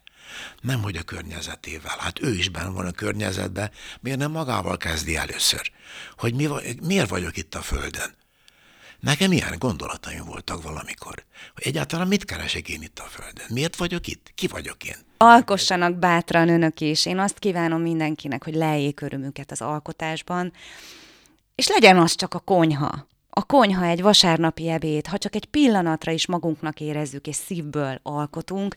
Nem, 0.60 0.82
hogy 0.82 0.96
a 0.96 1.02
környezetével. 1.02 1.96
Hát 1.98 2.22
ő 2.22 2.34
is 2.34 2.48
benne 2.48 2.68
van 2.68 2.86
a 2.86 2.90
környezetben, 2.90 3.70
miért 4.00 4.18
nem 4.18 4.30
magával 4.30 4.76
kezdi 4.76 5.16
először? 5.16 5.72
Hogy 6.16 6.34
mi, 6.34 6.48
miért 6.82 7.08
vagyok 7.08 7.36
itt 7.36 7.54
a 7.54 7.62
Földön? 7.62 8.14
Nekem 9.00 9.32
ilyen 9.32 9.54
gondolataim 9.58 10.24
voltak 10.24 10.62
valamikor, 10.62 11.24
hogy 11.54 11.66
egyáltalán 11.66 12.08
mit 12.08 12.24
keresek 12.24 12.68
én 12.68 12.82
itt 12.82 12.98
a 12.98 13.08
Földön? 13.08 13.46
Miért 13.48 13.76
vagyok 13.76 14.06
itt? 14.06 14.32
Ki 14.34 14.46
vagyok 14.46 14.84
én? 14.84 14.96
Alkossanak 15.16 15.94
bátran 15.94 16.48
önök 16.48 16.80
is. 16.80 17.06
Én 17.06 17.18
azt 17.18 17.38
kívánom 17.38 17.80
mindenkinek, 17.80 18.44
hogy 18.44 18.54
lejjék 18.54 19.00
örömüket 19.00 19.50
az 19.50 19.60
alkotásban, 19.60 20.52
és 21.54 21.68
legyen 21.68 21.98
az 21.98 22.14
csak 22.14 22.34
a 22.34 22.38
konyha 22.38 23.06
a 23.38 23.44
konyha 23.44 23.84
egy 23.84 24.02
vasárnapi 24.02 24.68
ebéd, 24.68 25.06
ha 25.06 25.18
csak 25.18 25.34
egy 25.34 25.44
pillanatra 25.44 26.12
is 26.12 26.26
magunknak 26.26 26.80
érezzük 26.80 27.26
és 27.26 27.36
szívből 27.36 27.98
alkotunk, 28.02 28.74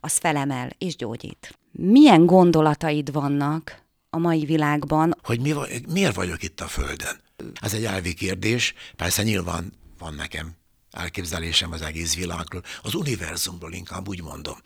az 0.00 0.16
felemel 0.16 0.70
és 0.78 0.96
gyógyít. 0.96 1.58
Milyen 1.70 2.26
gondolataid 2.26 3.12
vannak 3.12 3.82
a 4.10 4.18
mai 4.18 4.44
világban? 4.44 5.16
Hogy 5.22 5.40
mi, 5.40 5.54
miért 5.92 6.14
vagyok 6.14 6.42
itt 6.42 6.60
a 6.60 6.66
Földön? 6.66 7.20
Ez 7.60 7.74
egy 7.74 7.84
elvi 7.84 8.14
kérdés, 8.14 8.74
persze 8.96 9.22
nyilván 9.22 9.72
van 9.98 10.14
nekem 10.14 10.56
elképzelésem 10.90 11.72
az 11.72 11.82
egész 11.82 12.14
világról, 12.14 12.62
az 12.82 12.94
univerzumról 12.94 13.72
inkább 13.72 14.08
úgy 14.08 14.22
mondom. 14.22 14.56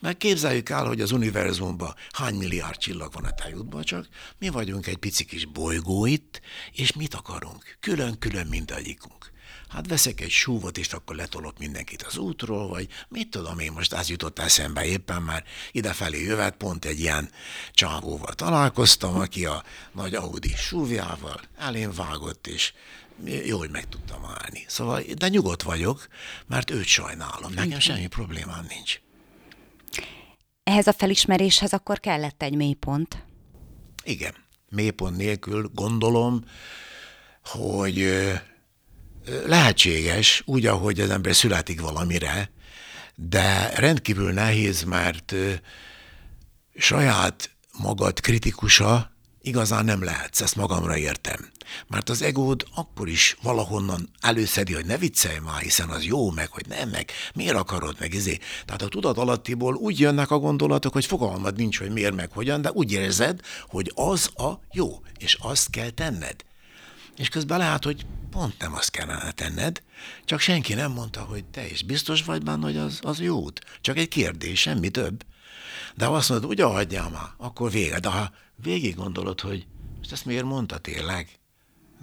Mert 0.00 0.18
képzeljük 0.18 0.68
el, 0.68 0.86
hogy 0.86 1.00
az 1.00 1.12
univerzumban 1.12 1.94
hány 2.10 2.34
milliárd 2.34 2.76
csillag 2.76 3.12
van 3.12 3.24
a 3.24 3.30
tejútban, 3.30 3.82
csak 3.82 4.08
mi 4.38 4.48
vagyunk 4.48 4.86
egy 4.86 4.96
pici 4.96 5.24
kis 5.24 5.46
bolygó 5.46 6.06
itt, 6.06 6.40
és 6.72 6.92
mit 6.92 7.14
akarunk? 7.14 7.76
Külön-külön 7.80 8.46
mindegyikünk. 8.46 9.30
Hát 9.72 9.86
veszek 9.86 10.20
egy 10.20 10.30
súvot, 10.30 10.78
és 10.78 10.92
akkor 10.92 11.16
letolok 11.16 11.58
mindenkit 11.58 12.02
az 12.02 12.16
útról, 12.16 12.68
vagy 12.68 12.88
mit 13.08 13.28
tudom 13.28 13.58
én, 13.58 13.72
most 13.72 13.92
az 13.92 14.08
jutott 14.08 14.38
eszembe 14.38 14.84
éppen, 14.84 15.22
már 15.22 15.44
idefelé 15.70 16.22
jövet, 16.24 16.56
pont 16.56 16.84
egy 16.84 17.00
ilyen 17.00 17.30
csávóval 17.72 18.34
találkoztam, 18.34 19.14
aki 19.14 19.46
a 19.46 19.64
nagy 19.92 20.14
Audi 20.14 20.52
súvjával 20.56 21.40
elén 21.58 21.92
vágott, 21.92 22.46
és 22.46 22.72
jó, 23.44 23.58
hogy 23.58 23.70
meg 23.70 23.88
tudtam 23.88 24.24
állni. 24.24 24.64
Szóval, 24.68 25.02
de 25.16 25.28
nyugodt 25.28 25.62
vagyok, 25.62 26.08
mert 26.46 26.70
őt 26.70 26.86
sajnálom. 26.86 27.52
Nekem 27.52 27.78
semmi 27.78 28.06
problémám 28.06 28.66
nincs. 28.68 29.00
Ehhez 30.62 30.86
a 30.86 30.92
felismeréshez 30.92 31.72
akkor 31.72 32.00
kellett 32.00 32.42
egy 32.42 32.54
mélypont. 32.54 33.24
Igen. 34.04 34.34
Mélypont 34.68 35.16
nélkül 35.16 35.70
gondolom, 35.74 36.44
hogy 37.44 38.08
lehetséges, 39.46 40.42
úgy, 40.44 40.66
ahogy 40.66 41.00
az 41.00 41.10
ember 41.10 41.34
születik 41.34 41.80
valamire, 41.80 42.50
de 43.14 43.72
rendkívül 43.74 44.32
nehéz, 44.32 44.82
mert 44.82 45.34
saját 46.76 47.50
magad 47.78 48.20
kritikusa 48.20 49.12
igazán 49.42 49.84
nem 49.84 50.02
lehetsz, 50.02 50.40
ezt 50.40 50.56
magamra 50.56 50.96
értem. 50.96 51.50
Mert 51.86 52.08
az 52.08 52.22
egód 52.22 52.66
akkor 52.74 53.08
is 53.08 53.36
valahonnan 53.42 54.08
előszedi, 54.20 54.72
hogy 54.72 54.86
ne 54.86 54.96
viccelj 54.98 55.38
már, 55.38 55.60
hiszen 55.60 55.88
az 55.88 56.04
jó, 56.04 56.30
meg 56.30 56.48
hogy 56.50 56.66
nem, 56.68 56.88
meg 56.88 57.10
miért 57.34 57.54
akarod, 57.54 57.96
meg 57.98 58.14
izé. 58.14 58.38
Tehát 58.64 58.82
a 58.82 58.88
tudat 58.88 59.18
alattiból 59.18 59.74
úgy 59.74 60.00
jönnek 60.00 60.30
a 60.30 60.38
gondolatok, 60.38 60.92
hogy 60.92 61.06
fogalmad 61.06 61.56
nincs, 61.56 61.78
hogy 61.78 61.90
miért, 61.90 62.14
meg 62.14 62.30
hogyan, 62.32 62.62
de 62.62 62.70
úgy 62.72 62.92
érzed, 62.92 63.40
hogy 63.66 63.92
az 63.94 64.30
a 64.34 64.60
jó, 64.72 65.02
és 65.18 65.36
azt 65.40 65.70
kell 65.70 65.90
tenned. 65.90 66.36
És 67.16 67.28
közben 67.28 67.58
lehet, 67.58 67.84
hogy 67.84 68.06
pont 68.30 68.58
nem 68.58 68.74
azt 68.74 68.90
kellene 68.90 69.30
tenned, 69.30 69.82
csak 70.24 70.40
senki 70.40 70.74
nem 70.74 70.92
mondta, 70.92 71.20
hogy 71.20 71.44
te 71.44 71.70
is 71.70 71.82
biztos 71.82 72.22
vagy 72.22 72.42
benne, 72.42 72.64
hogy 72.64 72.76
az, 72.76 72.98
az 73.02 73.20
jó. 73.20 73.46
Csak 73.80 73.96
egy 73.96 74.08
kérdés, 74.08 74.60
semmi 74.60 74.90
több. 74.90 75.24
De 75.94 76.04
ha 76.04 76.14
azt 76.14 76.28
mondod, 76.28 76.50
ugye 76.50 76.64
hagyjál 76.64 77.10
már, 77.10 77.28
akkor 77.36 77.70
vége. 77.70 78.00
De 78.00 78.08
ha 78.08 78.32
végig 78.56 78.94
gondolod, 78.94 79.40
hogy 79.40 79.66
most 79.96 80.12
ezt 80.12 80.24
miért 80.24 80.44
mondta 80.44 80.78
tényleg? 80.78 81.38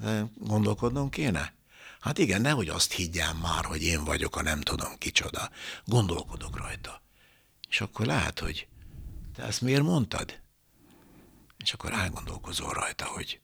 De 0.01 0.31
gondolkodnom 0.37 1.09
kéne? 1.09 1.53
Hát 1.99 2.17
igen, 2.17 2.41
nehogy 2.41 2.69
azt 2.69 2.93
higgyem 2.93 3.37
már, 3.37 3.65
hogy 3.65 3.81
én 3.83 4.03
vagyok 4.03 4.35
a 4.35 4.41
nem 4.41 4.61
tudom 4.61 4.97
kicsoda. 4.97 5.49
Gondolkodok 5.85 6.57
rajta. 6.57 7.01
És 7.69 7.81
akkor 7.81 8.05
lehet, 8.05 8.39
hogy 8.39 8.67
te 9.35 9.43
ezt 9.43 9.61
miért 9.61 9.83
mondtad? 9.83 10.39
És 11.57 11.73
akkor 11.73 11.93
elgondolkozol 11.93 12.73
rajta, 12.73 13.05
hogy 13.05 13.39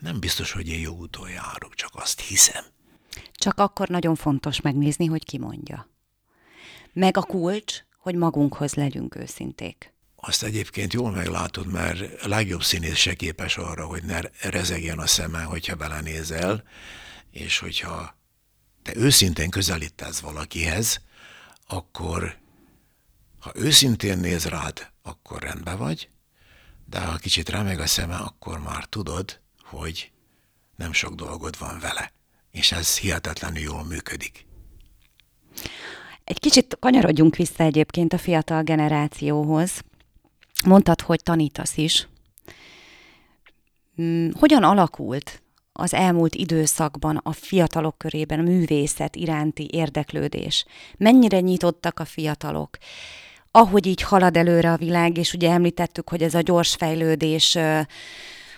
nem 0.00 0.20
biztos, 0.20 0.52
hogy 0.52 0.68
én 0.68 0.80
jó 0.80 0.94
úton 0.94 1.30
járok, 1.30 1.74
csak 1.74 1.90
azt 1.92 2.20
hiszem. 2.20 2.64
Csak 3.32 3.58
akkor 3.58 3.88
nagyon 3.88 4.14
fontos 4.14 4.60
megnézni, 4.60 5.06
hogy 5.06 5.24
ki 5.24 5.38
mondja. 5.38 5.88
Meg 6.92 7.16
a 7.16 7.22
kulcs, 7.22 7.84
hogy 7.98 8.14
magunkhoz 8.14 8.74
legyünk 8.74 9.14
őszinték. 9.14 9.94
Azt 10.16 10.42
egyébként 10.42 10.92
jól 10.92 11.10
meglátod, 11.10 11.66
mert 11.66 12.22
a 12.22 12.28
legjobb 12.28 12.62
színész 12.62 12.96
se 12.96 13.14
képes 13.14 13.56
arra, 13.56 13.86
hogy 13.86 14.02
ne 14.02 14.20
rezegjen 14.42 14.98
a 14.98 15.06
szeme, 15.06 15.42
hogyha 15.42 15.74
belenézel, 15.74 16.62
és 17.30 17.58
hogyha 17.58 18.16
te 18.82 18.96
őszintén 18.96 19.50
közelítesz 19.50 20.20
valakihez, 20.20 21.00
akkor 21.66 22.38
ha 23.38 23.52
őszintén 23.54 24.18
néz 24.18 24.44
rád, 24.44 24.90
akkor 25.02 25.42
rendben 25.42 25.78
vagy, 25.78 26.08
de 26.84 27.00
ha 27.00 27.16
kicsit 27.16 27.48
remeg 27.48 27.80
a 27.80 27.86
szeme, 27.86 28.16
akkor 28.16 28.58
már 28.60 28.84
tudod, 28.84 29.40
hogy 29.70 30.10
nem 30.76 30.92
sok 30.92 31.14
dolgod 31.14 31.58
van 31.58 31.78
vele. 31.80 32.12
És 32.50 32.72
ez 32.72 32.98
hihetetlenül 32.98 33.62
jól 33.62 33.84
működik. 33.84 34.46
Egy 36.24 36.38
kicsit 36.38 36.76
kanyarodjunk 36.80 37.36
vissza 37.36 37.62
egyébként 37.62 38.12
a 38.12 38.18
fiatal 38.18 38.62
generációhoz. 38.62 39.80
Mondtad, 40.64 41.00
hogy 41.00 41.22
tanítasz 41.22 41.76
is. 41.76 42.08
Hmm, 43.94 44.30
hogyan 44.38 44.62
alakult 44.62 45.42
az 45.72 45.94
elmúlt 45.94 46.34
időszakban 46.34 47.20
a 47.22 47.32
fiatalok 47.32 47.98
körében 47.98 48.38
a 48.38 48.42
művészet 48.42 49.16
iránti 49.16 49.68
érdeklődés? 49.72 50.64
Mennyire 50.96 51.40
nyitottak 51.40 52.00
a 52.00 52.04
fiatalok? 52.04 52.78
Ahogy 53.50 53.86
így 53.86 54.02
halad 54.02 54.36
előre 54.36 54.72
a 54.72 54.76
világ, 54.76 55.16
és 55.16 55.32
ugye 55.32 55.50
említettük, 55.50 56.08
hogy 56.08 56.22
ez 56.22 56.34
a 56.34 56.40
gyors 56.40 56.74
fejlődés 56.74 57.58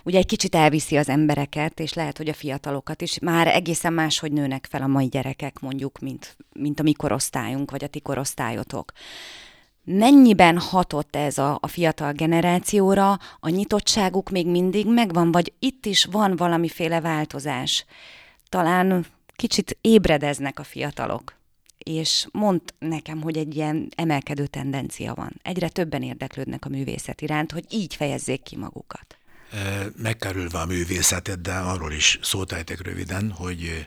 ugye 0.09 0.18
egy 0.18 0.27
kicsit 0.27 0.55
elviszi 0.55 0.97
az 0.97 1.09
embereket, 1.09 1.81
és 1.81 1.92
lehet, 1.92 2.16
hogy 2.16 2.29
a 2.29 2.35
fiatalokat 2.35 3.03
is. 3.03 3.18
Már 3.18 3.47
egészen 3.47 3.92
máshogy 3.92 4.33
nőnek 4.33 4.66
fel 4.71 4.83
a 4.83 4.87
mai 4.87 5.07
gyerekek, 5.07 5.61
mondjuk, 5.61 5.99
mint, 5.99 6.37
mint 6.53 6.81
a 6.81 6.83
mi 6.83 6.92
korosztályunk, 6.92 7.71
vagy 7.71 7.85
a 7.85 7.88
ti 7.88 8.01
korosztályotok. 8.01 8.92
Mennyiben 9.85 10.59
hatott 10.59 11.16
ez 11.16 11.38
a, 11.38 11.59
a 11.61 11.66
fiatal 11.66 12.12
generációra? 12.12 13.18
A 13.40 13.49
nyitottságuk 13.49 14.31
még 14.31 14.47
mindig 14.47 14.87
megvan, 14.87 15.33
vagy 15.33 15.53
itt 15.59 15.87
is 15.87 16.05
van 16.05 16.37
valamiféle 16.37 17.01
változás? 17.01 17.85
Talán 18.49 19.07
kicsit 19.37 19.79
ébredeznek 19.81 20.59
a 20.59 20.64
fiatalok 20.64 21.37
és 21.79 22.27
mond 22.33 22.61
nekem, 22.79 23.23
hogy 23.23 23.37
egy 23.37 23.57
ilyen 23.57 23.88
emelkedő 23.97 24.47
tendencia 24.47 25.14
van. 25.14 25.40
Egyre 25.42 25.68
többen 25.68 26.03
érdeklődnek 26.03 26.64
a 26.64 26.68
művészet 26.68 27.21
iránt, 27.21 27.53
hogy 27.53 27.64
így 27.71 27.94
fejezzék 27.94 28.42
ki 28.42 28.57
magukat 28.57 29.17
megkerülve 29.97 30.59
a 30.59 30.67
művészetet, 30.67 31.41
de 31.41 31.55
arról 31.55 31.93
is 31.93 32.19
szót 32.23 32.53
ejtek 32.53 32.81
röviden, 32.81 33.31
hogy 33.31 33.87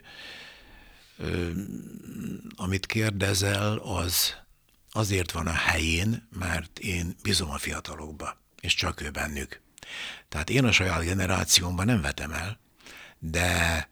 amit 2.56 2.86
kérdezel, 2.86 3.76
az 3.78 4.34
azért 4.90 5.30
van 5.30 5.46
a 5.46 5.52
helyén, 5.52 6.28
mert 6.38 6.78
én 6.78 7.16
bízom 7.22 7.50
a 7.50 7.58
fiatalokba, 7.58 8.40
és 8.60 8.74
csak 8.74 9.00
ő 9.00 9.10
bennük. 9.10 9.60
Tehát 10.28 10.50
én 10.50 10.64
a 10.64 10.72
saját 10.72 11.04
generációmban 11.04 11.86
nem 11.86 12.00
vetem 12.00 12.32
el, 12.32 12.58
de 13.18 13.88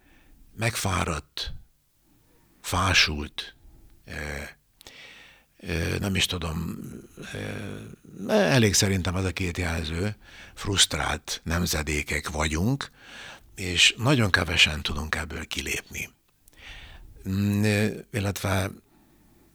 megfáradt, 0.57 1.53
fásult, 2.63 3.55
nem 5.99 6.15
is 6.15 6.27
tudom, 6.27 6.79
elég 8.29 8.75
szerintem 8.75 9.15
az 9.15 9.25
a 9.25 9.33
két 9.33 9.59
jelző, 9.59 10.17
frusztrált 10.55 11.41
nemzedékek 11.45 12.29
vagyunk, 12.29 12.91
és 13.55 13.95
nagyon 13.99 14.31
kevesen 14.31 14.83
tudunk 14.83 15.15
ebből 15.15 15.47
kilépni. 15.47 16.11
Mm, 17.29 17.65
illetve 18.13 18.71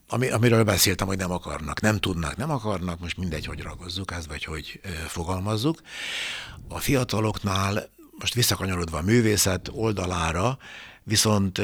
ami, 0.08 0.28
amiről 0.28 0.64
beszéltem, 0.64 1.06
hogy 1.06 1.16
nem 1.16 1.30
akarnak, 1.30 1.80
nem 1.80 1.98
tudnak, 1.98 2.36
nem 2.36 2.50
akarnak, 2.50 3.00
most 3.00 3.16
mindegy, 3.16 3.46
hogy 3.46 3.60
ragozzuk 3.60 4.12
ezt, 4.12 4.26
vagy 4.26 4.44
hogy 4.44 4.80
fogalmazzuk. 5.06 5.80
A 6.68 6.78
fiataloknál, 6.78 7.90
most 8.18 8.34
visszakanyarodva 8.34 8.98
a 8.98 9.02
művészet 9.02 9.68
oldalára, 9.72 10.58
viszont 11.02 11.60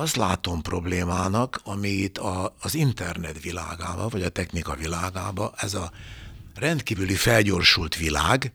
azt 0.00 0.16
látom 0.16 0.62
problémának, 0.62 1.60
ami 1.64 1.88
itt 1.88 2.18
a, 2.18 2.54
az 2.60 2.74
internet 2.74 3.42
világába, 3.42 4.08
vagy 4.08 4.22
a 4.22 4.28
technika 4.28 4.74
világába, 4.74 5.52
ez 5.56 5.74
a 5.74 5.92
rendkívüli 6.54 7.14
felgyorsult 7.14 7.96
világ, 7.96 8.52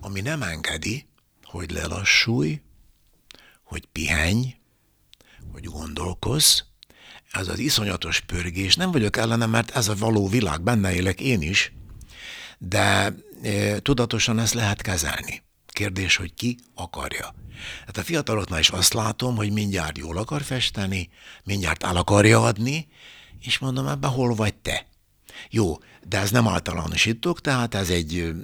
ami 0.00 0.20
nem 0.20 0.42
engedi, 0.42 1.06
hogy 1.44 1.70
lelassulj, 1.70 2.60
hogy 3.62 3.86
pihenj, 3.92 4.54
hogy 5.52 5.64
gondolkozz, 5.64 6.60
ez 7.30 7.48
az 7.48 7.58
iszonyatos 7.58 8.20
pörgés, 8.20 8.76
nem 8.76 8.90
vagyok 8.90 9.16
ellene, 9.16 9.46
mert 9.46 9.70
ez 9.70 9.88
a 9.88 9.94
való 9.94 10.28
világ, 10.28 10.62
benne 10.62 10.94
élek 10.94 11.20
én 11.20 11.42
is, 11.42 11.72
de 12.58 13.14
e, 13.42 13.80
tudatosan 13.80 14.38
ezt 14.38 14.54
lehet 14.54 14.82
kezelni. 14.82 15.42
Kérdés, 15.66 16.16
hogy 16.16 16.34
ki 16.34 16.58
akarja. 16.74 17.34
Hát 17.86 17.96
a 17.96 18.02
fiataloknál 18.02 18.60
is 18.60 18.68
azt 18.68 18.94
látom, 18.94 19.36
hogy 19.36 19.52
mindjárt 19.52 19.98
jól 19.98 20.16
akar 20.16 20.42
festeni, 20.42 21.08
mindjárt 21.44 21.82
el 21.82 21.96
akarja 21.96 22.42
adni, 22.42 22.88
és 23.40 23.58
mondom, 23.58 23.86
ebben 23.86 24.10
hol 24.10 24.34
vagy 24.34 24.54
te? 24.54 24.86
Jó, 25.50 25.78
de 26.08 26.18
ez 26.18 26.30
nem 26.30 26.48
általánosítok, 26.48 27.40
tehát 27.40 27.74
ez 27.74 27.90
egy, 27.90 28.34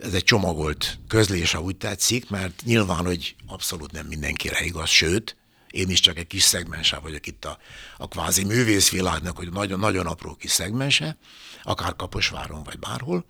ez 0.00 0.14
egy 0.14 0.24
csomagolt 0.24 0.98
közlés, 1.08 1.52
ha 1.52 1.60
úgy 1.60 1.76
tetszik, 1.76 2.30
mert 2.30 2.62
nyilván, 2.64 3.04
hogy 3.04 3.36
abszolút 3.46 3.92
nem 3.92 4.06
mindenkire 4.06 4.64
igaz, 4.64 4.88
sőt, 4.88 5.36
én 5.72 5.90
is 5.90 6.00
csak 6.00 6.18
egy 6.18 6.26
kis 6.26 6.42
szegmense 6.42 6.98
vagyok 6.98 7.26
itt 7.26 7.44
a, 7.44 7.58
a 7.96 8.08
kvázi 8.08 8.44
művészvilágnak, 8.44 9.36
hogy 9.36 9.52
nagyon, 9.52 9.78
nagyon 9.78 10.06
apró 10.06 10.34
kis 10.34 10.50
szegmense, 10.50 11.16
akár 11.62 11.96
Kaposváron 11.96 12.62
vagy 12.62 12.78
bárhol. 12.78 13.24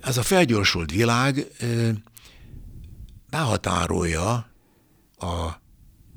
Ez 0.00 0.16
a 0.16 0.22
felgyorsult 0.22 0.90
világ 0.90 1.46
behatárolja 3.30 4.32
a, 5.16 5.26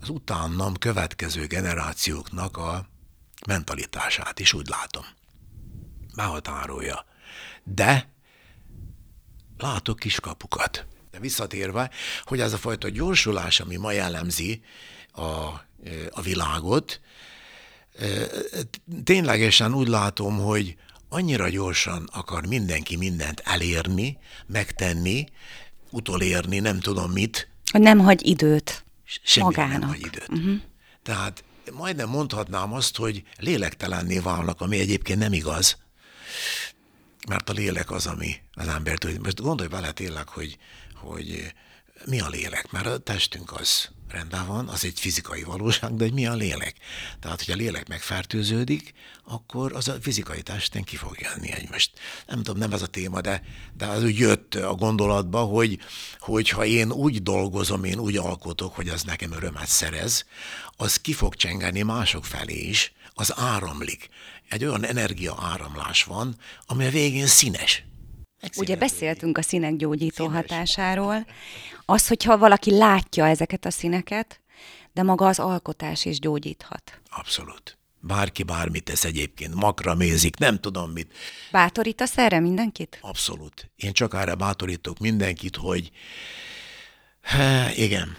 az 0.02 0.10
utánam 0.10 0.78
következő 0.78 1.47
generációknak 1.47 2.58
a 2.58 2.88
mentalitását 3.47 4.39
is, 4.39 4.54
úgy 4.54 4.67
látom. 4.67 5.04
Behatárolja. 6.15 7.06
De 7.63 8.13
látok 9.58 9.99
kiskapukat. 9.99 10.86
De 11.12 11.19
visszatérve, 11.19 11.91
hogy 12.23 12.39
ez 12.39 12.54
a 12.54 12.58
fajta 12.58 12.89
gyorsulás, 12.89 13.60
ami 13.60 13.76
ma 13.76 13.91
jellemzi 13.91 14.63
a, 15.12 15.21
a 16.10 16.21
világot, 16.21 17.02
ténylegesen 19.04 19.73
úgy 19.73 19.88
látom, 19.88 20.39
hogy 20.39 20.76
annyira 21.10 21.49
gyorsan 21.49 22.10
akar 22.12 22.45
mindenki 22.45 22.95
mindent 22.95 23.39
elérni, 23.39 24.17
megtenni, 24.47 25.26
utolérni, 25.93 26.60
nem 26.60 26.79
tudom 26.79 27.12
mit. 27.12 27.47
Hogy 27.71 27.82
nem 27.82 27.99
hagy 27.99 28.25
időt 28.27 28.84
Semmi 29.23 29.45
magának. 29.45 29.79
nem 29.79 29.89
hagy 29.89 30.06
időt. 30.06 30.29
Uh-huh. 30.29 30.56
Tehát 31.03 31.43
majdnem 31.71 32.10
mondhatnám 32.10 32.73
azt, 32.73 32.97
hogy 32.97 33.23
lélektelenné 33.39 34.19
válnak, 34.19 34.62
ami 34.62 34.79
egyébként 34.79 35.19
nem 35.19 35.34
igaz, 35.34 35.77
mert 37.27 37.49
a 37.49 37.53
lélek 37.53 37.91
az, 37.91 38.08
ami 38.08 38.36
az 38.53 38.67
embert, 38.67 39.19
most 39.19 39.41
gondolj 39.41 39.69
bele 39.69 39.91
tényleg, 39.91 40.27
hogy, 40.27 40.58
hogy 40.95 41.53
mi 42.05 42.19
a 42.19 42.29
lélek, 42.29 42.71
mert 42.71 42.85
a 42.85 42.97
testünk 42.97 43.51
az 43.51 43.89
rendben 44.13 44.47
van, 44.47 44.67
az 44.67 44.85
egy 44.85 44.99
fizikai 44.99 45.43
valóság, 45.43 45.95
de 45.95 46.03
hogy 46.03 46.13
mi 46.13 46.27
a 46.27 46.33
lélek? 46.33 46.75
Tehát, 47.19 47.43
hogy 47.45 47.53
a 47.53 47.57
lélek 47.57 47.87
megfertőződik, 47.87 48.93
akkor 49.23 49.73
az 49.73 49.87
a 49.87 49.95
fizikai 50.01 50.41
testen 50.41 50.83
ki 50.83 50.95
fog 50.95 51.15
jönni 51.19 51.51
egy 51.51 51.69
most. 51.69 51.91
Nem 52.27 52.37
tudom, 52.37 52.57
nem 52.57 52.73
ez 52.73 52.81
a 52.81 52.87
téma, 52.87 53.21
de, 53.21 53.43
de 53.77 53.85
az 53.85 54.03
úgy 54.03 54.17
jött 54.17 54.55
a 54.55 54.75
gondolatba, 54.75 55.39
hogy, 55.39 55.79
hogy 56.19 56.49
ha 56.49 56.65
én 56.65 56.91
úgy 56.91 57.23
dolgozom, 57.23 57.83
én 57.83 57.99
úgy 57.99 58.17
alkotok, 58.17 58.75
hogy 58.75 58.89
az 58.89 59.03
nekem 59.03 59.31
örömet 59.31 59.67
szerez, 59.67 60.25
az 60.77 61.01
ki 61.01 61.13
fog 61.13 61.35
csengeni 61.35 61.81
mások 61.81 62.25
felé 62.25 62.59
is, 62.59 62.93
az 63.13 63.33
áramlik. 63.35 64.09
Egy 64.49 64.65
olyan 64.65 64.85
energia 64.85 65.37
áramlás 65.41 66.03
van, 66.03 66.35
ami 66.65 66.85
a 66.85 66.89
végén 66.89 67.27
színes. 67.27 67.83
Ugye 68.58 68.75
beszéltünk 68.75 69.38
a 69.38 69.41
színek 69.41 69.75
gyógyító 69.75 70.25
Színes. 70.25 70.36
hatásáról. 70.36 71.25
Az, 71.85 72.08
hogyha 72.08 72.37
valaki 72.37 72.71
látja 72.71 73.27
ezeket 73.27 73.65
a 73.65 73.71
színeket, 73.71 74.41
de 74.94 75.04
maga 75.04 75.27
az 75.27 75.39
alkotás 75.39 76.06
is 76.06 76.19
gyógyíthat. 76.19 77.02
Abszolút. 77.10 77.77
Bárki 78.00 78.44
bármit 78.44 78.83
tesz 78.83 79.04
egyébként, 79.04 79.56
makramézik, 79.56 80.37
nem 80.37 80.60
tudom 80.60 80.91
mit. 80.91 81.13
Bátorítasz 81.52 82.17
erre 82.17 82.39
mindenkit? 82.39 82.98
Abszolút. 83.02 83.71
Én 83.75 83.94
csak 83.94 84.13
arra 84.13 84.35
bátorítok 84.35 85.00
mindenkit, 85.00 85.56
hogy 85.56 85.91
Há, 87.21 87.71
igen, 87.75 88.17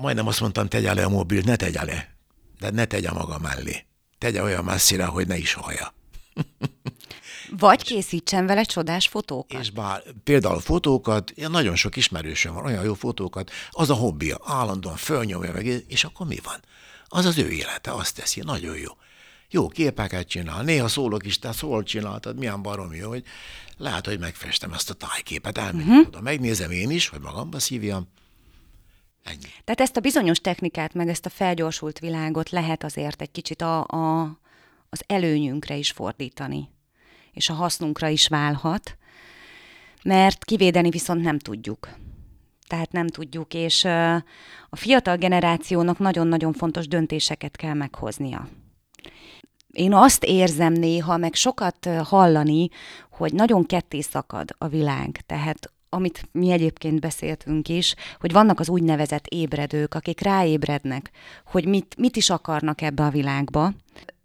majdnem 0.00 0.26
azt 0.26 0.40
mondtam, 0.40 0.68
tegye 0.68 0.94
le 0.94 1.04
a 1.04 1.08
mobilt, 1.08 1.44
ne 1.44 1.56
tegye 1.56 1.84
le, 1.84 2.16
de 2.58 2.70
ne 2.70 2.84
tegye 2.84 3.10
maga 3.10 3.38
mellé. 3.38 3.84
Tegye 4.18 4.42
olyan 4.42 4.64
messzire, 4.64 5.04
hogy 5.04 5.26
ne 5.26 5.36
is 5.36 5.52
hallja. 5.52 5.94
Vagy 7.58 7.82
készítsen 7.82 8.46
vele 8.46 8.62
csodás 8.62 9.08
fotókat. 9.08 9.60
És 9.60 9.70
bár 9.70 10.02
például 10.24 10.60
fotókat, 10.60 11.32
nagyon 11.48 11.76
sok 11.76 11.96
ismerősöm 11.96 12.54
van, 12.54 12.64
olyan 12.64 12.84
jó 12.84 12.94
fotókat, 12.94 13.50
az 13.70 13.90
a 13.90 13.94
hobbija, 13.94 14.38
állandóan 14.44 14.96
fölnyomja 14.96 15.52
meg, 15.52 15.66
és 15.88 16.04
akkor 16.04 16.26
mi 16.26 16.38
van? 16.44 16.60
Az 17.06 17.24
az 17.24 17.38
ő 17.38 17.50
élete, 17.50 17.92
azt 17.92 18.16
teszi, 18.16 18.40
nagyon 18.44 18.76
jó. 18.76 18.92
Jó 19.50 19.68
képeket 19.68 20.28
csinál, 20.28 20.62
néha 20.62 20.88
szólok 20.88 21.26
is, 21.26 21.38
te 21.38 21.52
szól 21.52 21.82
csináltad, 21.82 22.38
milyen 22.38 22.62
barom 22.62 22.94
jó, 22.94 23.08
hogy 23.08 23.24
lehet, 23.76 24.06
hogy 24.06 24.18
megfestem 24.18 24.72
ezt 24.72 24.90
a 24.90 24.94
tájképet, 24.94 25.58
elmegyek 25.58 25.88
uh-huh. 25.88 26.06
oda, 26.06 26.20
megnézem 26.20 26.70
én 26.70 26.90
is, 26.90 27.08
hogy 27.08 27.20
magamba 27.20 27.58
szívjam, 27.58 28.08
Ennyi. 29.26 29.50
Tehát 29.64 29.80
ezt 29.80 29.96
a 29.96 30.00
bizonyos 30.00 30.38
technikát, 30.38 30.94
meg 30.94 31.08
ezt 31.08 31.26
a 31.26 31.28
felgyorsult 31.28 31.98
világot 31.98 32.50
lehet 32.50 32.84
azért 32.84 33.20
egy 33.20 33.30
kicsit 33.30 33.62
a, 33.62 33.86
a, 33.86 34.22
az 34.88 35.02
előnyünkre 35.06 35.76
is 35.76 35.90
fordítani, 35.90 36.68
és 37.36 37.48
a 37.48 37.54
hasznunkra 37.54 38.08
is 38.08 38.28
válhat, 38.28 38.96
mert 40.04 40.44
kivédeni 40.44 40.90
viszont 40.90 41.22
nem 41.22 41.38
tudjuk. 41.38 41.88
Tehát 42.66 42.92
nem 42.92 43.06
tudjuk, 43.06 43.54
és 43.54 43.84
a 44.68 44.76
fiatal 44.76 45.16
generációnak 45.16 45.98
nagyon-nagyon 45.98 46.52
fontos 46.52 46.88
döntéseket 46.88 47.56
kell 47.56 47.74
meghoznia. 47.74 48.48
Én 49.72 49.94
azt 49.94 50.24
érzem 50.24 50.72
néha, 50.72 51.16
meg 51.16 51.34
sokat 51.34 51.88
hallani, 52.04 52.68
hogy 53.10 53.32
nagyon 53.32 53.66
ketté 53.66 54.00
szakad 54.00 54.54
a 54.58 54.68
világ. 54.68 55.20
Tehát 55.26 55.70
amit 55.88 56.28
mi 56.32 56.50
egyébként 56.50 57.00
beszéltünk 57.00 57.68
is, 57.68 57.94
hogy 58.20 58.32
vannak 58.32 58.60
az 58.60 58.68
úgynevezett 58.68 59.26
ébredők, 59.26 59.94
akik 59.94 60.20
ráébrednek, 60.20 61.10
hogy 61.46 61.66
mit, 61.66 61.96
mit 61.98 62.16
is 62.16 62.30
akarnak 62.30 62.80
ebbe 62.80 63.04
a 63.04 63.10
világba, 63.10 63.72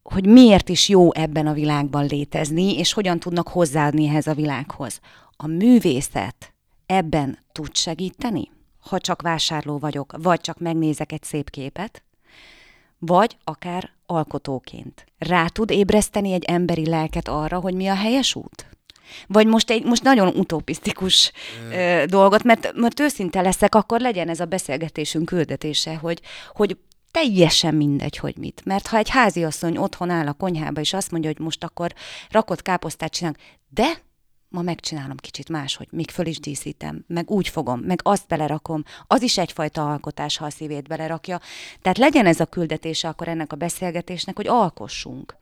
hogy 0.04 0.26
miért 0.26 0.70
is 0.70 0.90
jó 0.90 1.14
ebben 1.14 1.48
a 1.48 1.54
világban 1.54 2.06
létezni, 2.06 2.78
és 2.78 2.94
hogyan 2.94 3.20
tudnak 3.20 3.48
hozzáadni 3.48 4.08
ehhez 4.08 4.28
a 4.28 4.34
világhoz. 4.34 5.00
A 5.38 5.48
művészet 5.48 6.54
ebben 6.86 7.40
tud 7.52 7.76
segíteni? 7.76 8.52
Ha 8.80 9.00
csak 9.00 9.22
vásárló 9.22 9.78
vagyok, 9.78 10.14
vagy 10.18 10.42
csak 10.42 10.60
megnézek 10.60 11.12
egy 11.12 11.24
szép 11.24 11.50
képet, 11.50 12.04
vagy 13.00 13.38
akár 13.44 13.90
alkotóként. 14.06 15.06
Rá 15.18 15.48
tud 15.48 15.72
ébreszteni 15.72 16.32
egy 16.32 16.44
emberi 16.44 16.90
lelket 16.90 17.28
arra, 17.28 17.60
hogy 17.60 17.74
mi 17.74 17.88
a 17.88 17.96
helyes 17.96 18.36
út? 18.36 18.66
Vagy 19.28 19.48
most 19.48 19.70
egy 19.70 19.84
most 19.84 20.04
nagyon 20.04 20.28
utopisztikus 20.28 21.32
ö, 21.72 22.04
dolgot, 22.06 22.44
mert, 22.44 22.74
mert 22.76 23.00
őszinte 23.00 23.42
leszek, 23.42 23.76
akkor 23.76 24.00
legyen 24.00 24.30
ez 24.30 24.40
a 24.40 24.46
beszélgetésünk 24.46 25.26
küldetése, 25.26 25.96
hogy, 25.96 26.22
hogy 26.54 26.78
teljesen 27.12 27.76
mindegy, 27.76 28.18
hogy 28.18 28.38
mit. 28.38 28.66
Mert 28.66 28.88
ha 28.88 28.98
egy 28.98 29.10
háziasszony 29.10 29.78
otthon 29.78 30.10
áll 30.10 30.28
a 30.28 30.34
konyhába, 30.34 30.80
és 30.80 30.94
azt 30.94 31.12
mondja, 31.12 31.30
hogy 31.30 31.40
most 31.40 31.64
akkor 31.64 31.94
rakott 32.30 32.62
káposztát 32.62 33.12
csinálunk, 33.12 33.40
de 33.70 34.02
ma 34.52 34.62
megcsinálom 34.62 35.18
kicsit 35.18 35.50
máshogy, 35.50 35.88
még 35.92 36.10
föl 36.10 36.26
is 36.26 36.40
díszítem, 36.40 37.04
meg 37.08 37.32
úgy 37.32 37.48
fogom, 37.48 37.80
meg 37.80 38.00
azt 38.04 38.28
belerakom, 38.28 38.84
az 39.08 39.22
is 39.22 39.38
egyfajta 39.38 39.92
alkotás, 39.92 40.38
ha 40.38 40.46
a 40.46 40.50
szívét 40.50 40.88
belerakja. 40.88 41.40
Tehát 41.82 41.98
legyen 41.98 42.26
ez 42.26 42.40
a 42.40 42.46
küldetése 42.46 43.08
akkor 43.08 43.28
ennek 43.28 43.54
a 43.54 43.56
beszélgetésnek, 43.56 44.36
hogy 44.36 44.48
alkossunk. 44.48 45.36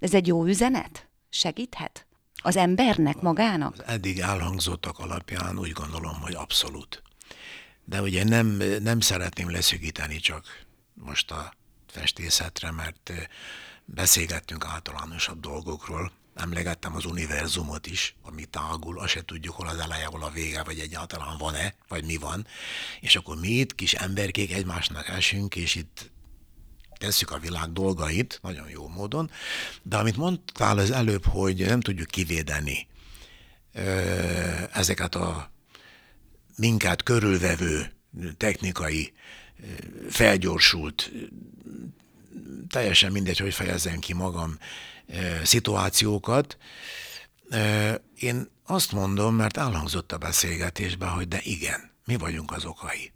Ez 0.00 0.14
egy 0.14 0.26
jó 0.26 0.44
üzenet? 0.44 1.08
Segíthet? 1.28 2.06
Az 2.42 2.56
embernek 2.56 3.20
magának? 3.20 3.72
Az 3.72 3.84
eddig 3.86 4.18
elhangzottak 4.18 4.98
alapján 4.98 5.58
úgy 5.58 5.72
gondolom, 5.72 6.20
hogy 6.20 6.34
abszolút. 6.34 7.02
De 7.84 8.02
ugye 8.02 8.24
nem, 8.24 8.62
nem 8.82 9.00
szeretném 9.00 9.50
leszűkíteni 9.50 10.16
csak 10.16 10.63
most 10.94 11.30
a 11.30 11.54
festészetre, 11.86 12.70
mert 12.70 13.12
beszélgettünk 13.84 14.64
általánosabb 14.64 15.40
dolgokról, 15.40 16.12
emlegettem 16.34 16.94
az 16.94 17.04
univerzumot 17.04 17.86
is, 17.86 18.14
ami 18.22 18.44
tágul, 18.44 18.98
azt 18.98 19.10
se 19.10 19.24
tudjuk, 19.24 19.54
hol 19.54 19.68
az 19.68 19.78
eleje, 19.78 20.04
hol 20.04 20.22
a 20.22 20.30
vége, 20.30 20.62
vagy 20.62 20.78
egyáltalán 20.78 21.38
van-e, 21.38 21.74
vagy 21.88 22.04
mi 22.04 22.16
van. 22.16 22.46
És 23.00 23.16
akkor 23.16 23.36
mi 23.40 23.48
itt 23.48 23.74
kis 23.74 23.94
emberkék 23.94 24.52
egymásnak 24.52 25.08
esünk, 25.08 25.56
és 25.56 25.74
itt 25.74 26.10
tesszük 26.98 27.30
a 27.30 27.38
világ 27.38 27.72
dolgait, 27.72 28.38
nagyon 28.42 28.68
jó 28.68 28.88
módon, 28.88 29.30
de 29.82 29.96
amit 29.96 30.16
mondtál 30.16 30.78
az 30.78 30.90
előbb, 30.90 31.24
hogy 31.24 31.66
nem 31.66 31.80
tudjuk 31.80 32.08
kivédeni 32.08 32.86
ezeket 34.72 35.14
a 35.14 35.50
minket 36.56 37.02
körülvevő 37.02 37.92
technikai 38.36 39.12
felgyorsult, 40.08 41.12
teljesen 42.68 43.12
mindegy, 43.12 43.38
hogy 43.38 43.54
fejezem 43.54 43.98
ki 43.98 44.12
magam, 44.12 44.58
szituációkat. 45.42 46.58
Én 48.18 48.48
azt 48.66 48.92
mondom, 48.92 49.34
mert 49.34 49.56
elhangzott 49.56 50.12
a 50.12 50.18
beszélgetésben, 50.18 51.08
hogy 51.08 51.28
de 51.28 51.40
igen, 51.42 51.90
mi 52.04 52.16
vagyunk 52.16 52.52
az 52.52 52.64
okai. 52.64 53.12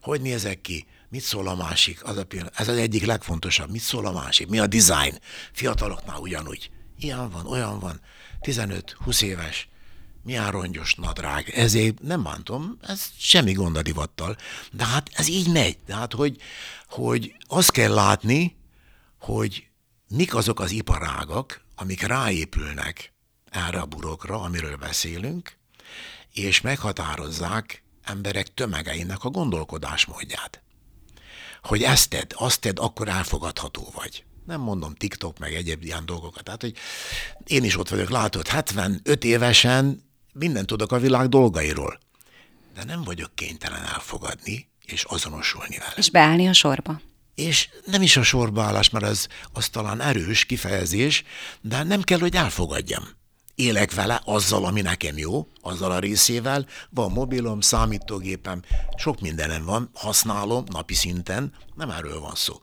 Hogy 0.00 0.20
nézek 0.20 0.60
ki? 0.60 0.86
Mit 1.08 1.22
szól 1.22 1.48
a 1.48 1.54
másik? 1.54 2.04
Az 2.04 2.16
a 2.16 2.24
pillanat. 2.24 2.60
Ez 2.60 2.68
az 2.68 2.76
egyik 2.76 3.04
legfontosabb. 3.04 3.70
Mit 3.70 3.80
szól 3.80 4.06
a 4.06 4.12
másik? 4.12 4.48
Mi 4.48 4.58
a 4.58 4.66
design? 4.66 5.18
Fiataloknál 5.52 6.18
ugyanúgy. 6.18 6.70
Ilyen 6.98 7.30
van, 7.30 7.46
olyan 7.46 7.78
van. 7.78 8.00
15-20 8.40 9.22
éves. 9.22 9.68
Milyen 10.22 10.50
rongyos 10.50 10.94
nadrág. 10.94 11.48
Ezért 11.48 12.02
nem 12.02 12.22
bántom, 12.22 12.78
ez 12.80 13.06
semmi 13.18 13.52
gond 13.52 13.76
a 13.76 13.82
divattal. 13.82 14.36
De 14.72 14.84
hát 14.84 15.10
ez 15.12 15.28
így 15.28 15.52
megy. 15.52 15.78
De 15.86 15.94
hát, 15.94 16.12
hogy, 16.12 16.36
hogy 16.88 17.36
azt 17.46 17.70
kell 17.70 17.92
látni, 17.92 18.56
hogy 19.18 19.66
mik 20.08 20.34
azok 20.34 20.60
az 20.60 20.70
iparágak, 20.70 21.64
amik 21.74 22.02
ráépülnek 22.02 23.12
erre 23.50 23.80
a 23.80 23.86
burokra, 23.86 24.40
amiről 24.40 24.76
beszélünk, 24.76 25.56
és 26.32 26.60
meghatározzák 26.60 27.82
emberek 28.02 28.54
tömegeinek 28.54 29.24
a 29.24 29.30
gondolkodásmódját 29.30 30.62
hogy 31.62 31.82
ezt 31.82 32.08
tedd, 32.10 32.32
azt 32.34 32.60
tedd, 32.60 32.78
akkor 32.78 33.08
elfogadható 33.08 33.92
vagy. 33.94 34.24
Nem 34.46 34.60
mondom 34.60 34.94
TikTok, 34.94 35.38
meg 35.38 35.54
egyéb 35.54 35.84
ilyen 35.84 36.06
dolgokat. 36.06 36.44
Tehát, 36.44 36.60
hogy 36.60 36.76
én 37.46 37.64
is 37.64 37.78
ott 37.78 37.88
vagyok, 37.88 38.10
látod, 38.10 38.48
75 38.48 39.24
évesen 39.24 40.09
mindent 40.32 40.66
tudok 40.66 40.92
a 40.92 40.98
világ 40.98 41.28
dolgairól. 41.28 41.98
De 42.74 42.84
nem 42.84 43.02
vagyok 43.02 43.34
kénytelen 43.34 43.82
elfogadni 43.82 44.68
és 44.84 45.04
azonosulni 45.04 45.78
vele. 45.78 45.92
És 45.96 46.10
beállni 46.10 46.48
a 46.48 46.52
sorba. 46.52 47.00
És 47.34 47.68
nem 47.84 48.02
is 48.02 48.16
a 48.16 48.22
sorbaállás, 48.22 48.90
mert 48.90 49.04
ez 49.04 49.26
az 49.52 49.68
talán 49.68 50.00
erős 50.00 50.44
kifejezés, 50.44 51.24
de 51.60 51.82
nem 51.82 52.02
kell, 52.02 52.18
hogy 52.18 52.34
elfogadjam 52.34 53.18
élek 53.60 53.94
vele 53.94 54.20
azzal, 54.24 54.64
ami 54.64 54.80
nekem 54.80 55.18
jó, 55.18 55.46
azzal 55.60 55.90
a 55.90 55.98
részével, 55.98 56.66
van 56.90 57.12
mobilom, 57.12 57.60
számítógépem, 57.60 58.62
sok 58.96 59.20
mindenem 59.20 59.64
van, 59.64 59.90
használom 59.94 60.64
napi 60.66 60.94
szinten, 60.94 61.52
nem 61.74 61.90
erről 61.90 62.20
van 62.20 62.34
szó. 62.34 62.60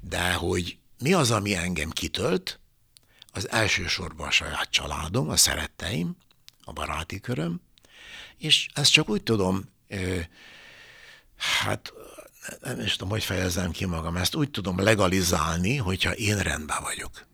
De 0.00 0.32
hogy 0.32 0.78
mi 0.98 1.12
az, 1.12 1.30
ami 1.30 1.54
engem 1.54 1.90
kitölt, 1.90 2.60
az 3.32 3.50
elsősorban 3.50 4.26
a 4.26 4.30
saját 4.30 4.70
családom, 4.70 5.28
a 5.28 5.36
szeretteim, 5.36 6.16
a 6.66 6.72
baráti 6.72 7.20
köröm, 7.20 7.60
és 8.36 8.68
ezt 8.74 8.92
csak 8.92 9.08
úgy 9.08 9.22
tudom, 9.22 9.64
hát 11.36 11.92
nem 12.60 12.80
is 12.80 12.92
tudom, 12.92 13.08
hogy 13.08 13.24
fejezem 13.24 13.70
ki 13.70 13.84
magam, 13.84 14.16
ezt 14.16 14.34
úgy 14.34 14.50
tudom 14.50 14.78
legalizálni, 14.78 15.76
hogyha 15.76 16.14
én 16.14 16.38
rendben 16.38 16.82
vagyok. 16.82 17.26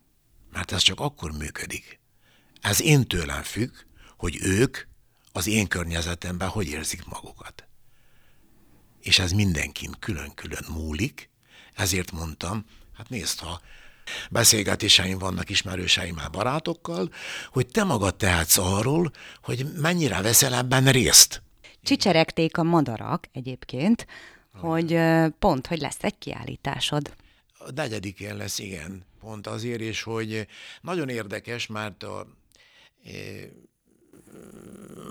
Mert 0.51 0.73
ez 0.73 0.83
csak 0.83 1.01
akkor 1.01 1.33
működik. 1.33 2.01
Ez 2.61 2.81
én 2.81 3.07
tőlem 3.07 3.43
függ, 3.43 3.75
hogy 4.17 4.39
ők 4.41 4.79
az 5.33 5.47
én 5.47 5.69
környezetemben 5.69 6.49
hogy 6.49 6.67
érzik 6.67 7.05
magukat. 7.05 7.67
És 9.01 9.19
ez 9.19 9.33
mindenkin 9.33 9.95
külön-külön 9.99 10.65
múlik, 10.69 11.31
ezért 11.75 12.11
mondtam, 12.11 12.65
hát 12.97 13.09
nézd, 13.09 13.39
ha 13.39 13.61
beszélgetéseim 14.31 15.19
vannak 15.19 15.51
ismerőseimmel, 15.51 16.29
barátokkal, 16.29 17.11
hogy 17.49 17.67
te 17.67 17.85
magad 17.85 18.17
tehetsz 18.17 18.59
arról, 18.59 19.11
hogy 19.43 19.67
mennyire 19.77 20.23
veszel 20.23 20.55
ebben 20.55 20.85
részt. 20.85 21.43
Csicseregték 21.83 22.57
a 22.57 22.63
madarak 22.63 23.29
egyébként, 23.33 24.07
hogy 24.55 24.99
pont, 25.39 25.67
hogy 25.67 25.81
lesz 25.81 25.99
egy 26.01 26.19
kiállításod. 26.19 27.15
A 27.59 27.73
negyedikén 27.75 28.37
lesz, 28.37 28.59
igen, 28.59 29.07
pont 29.21 29.47
azért, 29.47 29.81
és 29.81 30.03
hogy 30.03 30.47
nagyon 30.81 31.09
érdekes, 31.09 31.67
mert 31.67 32.03
a 32.03 32.27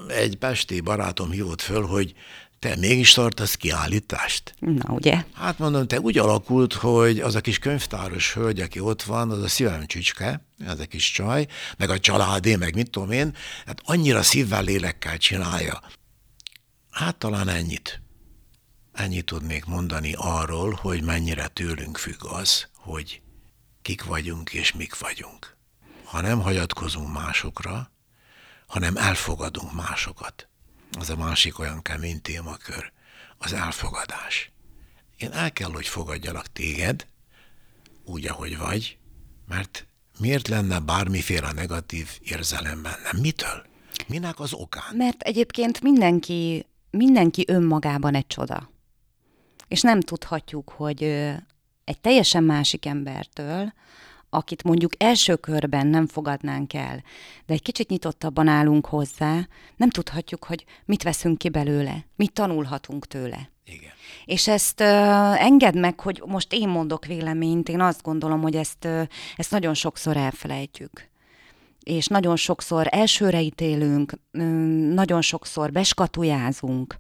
egy 0.07 0.35
pesti 0.35 0.81
barátom 0.81 1.31
hívott 1.31 1.61
föl, 1.61 1.85
hogy 1.85 2.13
te 2.62 2.76
mégis 2.76 3.14
tartasz 3.14 3.55
kiállítást? 3.55 4.53
Na, 4.59 4.93
ugye? 4.93 5.24
Hát 5.34 5.59
mondom, 5.59 5.88
te 5.88 5.99
úgy 5.99 6.18
alakult, 6.18 6.74
hogy 6.74 7.20
az 7.20 7.36
a 7.36 7.41
kis 7.41 7.59
könyvtáros 7.59 8.34
hölgy, 8.34 8.59
aki 8.59 8.80
ott 8.80 9.03
van, 9.03 9.32
az 9.32 9.43
a 9.43 9.47
szívem 9.47 9.86
csücske, 9.86 10.45
az 10.68 10.80
a 10.80 10.86
kis 10.86 11.12
csaj, 11.12 11.47
meg 11.78 11.89
a 11.89 11.99
családé, 11.99 12.55
meg 12.55 12.76
mit 12.76 12.89
tudom 12.89 13.12
én, 13.12 13.36
hát 13.66 13.82
annyira 13.86 14.22
szívvel, 14.22 14.64
lélekkel 14.64 15.18
csinálja. 15.18 15.82
Hát 16.91 17.16
talán 17.16 17.47
ennyit. 17.47 18.01
Ennyit 18.93 19.26
tudnék 19.26 19.66
mondani 19.66 20.14
arról, 20.18 20.78
hogy 20.82 21.03
mennyire 21.03 21.47
tőlünk 21.47 21.97
függ 21.97 22.26
az, 22.26 22.68
hogy 22.76 23.22
kik 23.82 24.03
vagyunk 24.03 24.53
és 24.53 24.74
mik 24.74 24.99
vagyunk 24.99 25.59
ha 26.12 26.22
nem 26.22 26.41
hagyatkozunk 26.41 27.14
másokra, 27.14 27.91
hanem 28.68 28.97
elfogadunk 28.97 29.74
másokat. 29.74 30.47
Az 30.99 31.09
a 31.09 31.15
másik 31.15 31.59
olyan 31.59 31.81
kemény 31.81 32.21
témakör, 32.21 32.91
az 33.37 33.53
elfogadás. 33.53 34.51
Én 35.17 35.31
el 35.31 35.53
kell, 35.53 35.71
hogy 35.71 35.87
fogadjalak 35.87 36.51
téged, 36.51 37.07
úgy, 38.05 38.27
ahogy 38.27 38.57
vagy, 38.57 38.97
mert 39.47 39.85
miért 40.19 40.47
lenne 40.47 40.79
bármiféle 40.79 41.51
negatív 41.51 42.07
érzelem 42.23 42.81
bennem? 42.81 43.17
Mitől? 43.21 43.65
Minek 44.07 44.39
az 44.39 44.53
okán? 44.53 44.95
Mert 44.95 45.21
egyébként 45.21 45.81
mindenki, 45.81 46.65
mindenki 46.89 47.45
önmagában 47.47 48.15
egy 48.15 48.27
csoda. 48.27 48.69
És 49.67 49.81
nem 49.81 50.01
tudhatjuk, 50.01 50.69
hogy 50.69 51.03
egy 51.83 51.99
teljesen 52.01 52.43
másik 52.43 52.85
embertől, 52.85 53.73
akit 54.34 54.63
mondjuk 54.63 55.03
első 55.03 55.36
körben 55.36 55.88
nem 55.88 56.07
fogadnánk 56.07 56.73
el, 56.73 57.03
de 57.45 57.53
egy 57.53 57.61
kicsit 57.61 57.89
nyitottabban 57.89 58.47
állunk 58.47 58.86
hozzá, 58.86 59.47
nem 59.75 59.89
tudhatjuk, 59.89 60.43
hogy 60.43 60.65
mit 60.86 61.03
veszünk 61.03 61.38
ki 61.38 61.49
belőle, 61.49 62.05
mit 62.15 62.34
tanulhatunk 62.34 63.07
tőle. 63.07 63.49
Igen. 63.65 63.91
És 64.25 64.47
ezt 64.47 64.82
uh, 64.82 65.43
engedd 65.43 65.77
meg, 65.77 65.99
hogy 65.99 66.23
most 66.25 66.53
én 66.53 66.69
mondok 66.69 67.05
véleményt, 67.05 67.69
én 67.69 67.82
azt 67.82 68.01
gondolom, 68.01 68.41
hogy 68.41 68.55
ezt, 68.55 68.86
uh, 68.86 69.01
ezt 69.36 69.51
nagyon 69.51 69.73
sokszor 69.73 70.17
elfelejtjük. 70.17 71.09
És 71.84 72.07
nagyon 72.07 72.36
sokszor 72.36 72.88
elsőre 72.89 73.41
ítélünk, 73.41 74.13
uh, 74.34 74.43
nagyon 74.93 75.21
sokszor 75.21 75.71
beskatujázunk, 75.71 76.97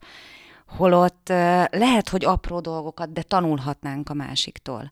holott 0.67 1.27
uh, 1.29 1.35
lehet, 1.69 2.09
hogy 2.09 2.25
apró 2.25 2.59
dolgokat, 2.59 3.13
de 3.13 3.21
tanulhatnánk 3.21 4.09
a 4.09 4.13
másiktól. 4.13 4.91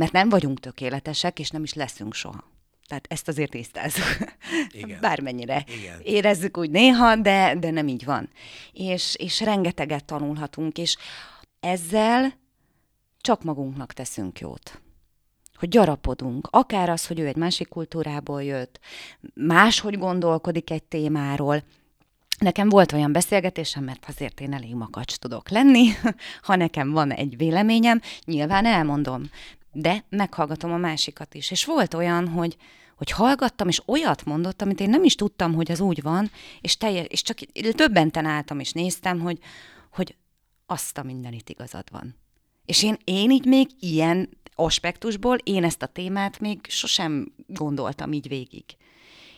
Mert 0.00 0.12
nem 0.12 0.28
vagyunk 0.28 0.60
tökéletesek, 0.60 1.38
és 1.38 1.50
nem 1.50 1.62
is 1.62 1.74
leszünk 1.74 2.14
soha. 2.14 2.44
Tehát 2.86 3.06
ezt 3.08 3.28
azért 3.28 3.50
tisztázzuk. 3.50 4.34
Igen. 4.70 5.00
Bármennyire 5.08 5.64
Igen. 5.80 6.00
érezzük 6.02 6.58
úgy 6.58 6.70
néha, 6.70 7.16
de, 7.16 7.54
de 7.58 7.70
nem 7.70 7.88
így 7.88 8.04
van. 8.04 8.28
És, 8.72 9.14
és 9.18 9.40
rengeteget 9.40 10.04
tanulhatunk, 10.04 10.78
és 10.78 10.96
ezzel 11.60 12.32
csak 13.20 13.42
magunknak 13.42 13.92
teszünk 13.92 14.40
jót. 14.40 14.80
Hogy 15.54 15.68
gyarapodunk. 15.68 16.48
Akár 16.50 16.88
az, 16.88 17.06
hogy 17.06 17.18
ő 17.18 17.26
egy 17.26 17.36
másik 17.36 17.68
kultúrából 17.68 18.42
jött, 18.42 18.80
máshogy 19.34 19.98
gondolkodik 19.98 20.70
egy 20.70 20.84
témáról, 20.84 21.62
Nekem 22.38 22.68
volt 22.68 22.92
olyan 22.92 23.12
beszélgetésem, 23.12 23.84
mert 23.84 24.04
azért 24.08 24.40
én 24.40 24.52
elég 24.52 24.74
makacs 24.74 25.16
tudok 25.16 25.48
lenni, 25.48 25.88
ha 26.46 26.56
nekem 26.56 26.90
van 26.90 27.10
egy 27.10 27.36
véleményem, 27.36 28.00
nyilván 28.24 28.66
elmondom, 28.66 29.30
de 29.72 30.04
meghallgatom 30.08 30.72
a 30.72 30.76
másikat 30.76 31.34
is. 31.34 31.50
És 31.50 31.64
volt 31.64 31.94
olyan, 31.94 32.28
hogy, 32.28 32.56
hogy 32.96 33.10
hallgattam, 33.10 33.68
és 33.68 33.82
olyat 33.86 34.24
mondott, 34.24 34.62
amit 34.62 34.80
én 34.80 34.90
nem 34.90 35.04
is 35.04 35.14
tudtam, 35.14 35.54
hogy 35.54 35.70
az 35.70 35.80
úgy 35.80 36.02
van, 36.02 36.30
és, 36.60 36.76
teljes, 36.76 37.06
és 37.08 37.22
csak 37.22 37.38
többenten 37.70 38.26
álltam, 38.26 38.60
és 38.60 38.72
néztem, 38.72 39.20
hogy, 39.20 39.38
hogy 39.92 40.16
azt 40.66 40.98
a 40.98 41.02
mindenit 41.02 41.48
igazad 41.48 41.84
van. 41.90 42.14
És 42.64 42.82
én, 42.82 42.96
én 43.04 43.30
így 43.30 43.44
még 43.44 43.68
ilyen 43.80 44.28
aspektusból, 44.54 45.36
én 45.36 45.64
ezt 45.64 45.82
a 45.82 45.86
témát 45.86 46.40
még 46.40 46.60
sosem 46.68 47.32
gondoltam 47.46 48.12
így 48.12 48.28
végig. 48.28 48.64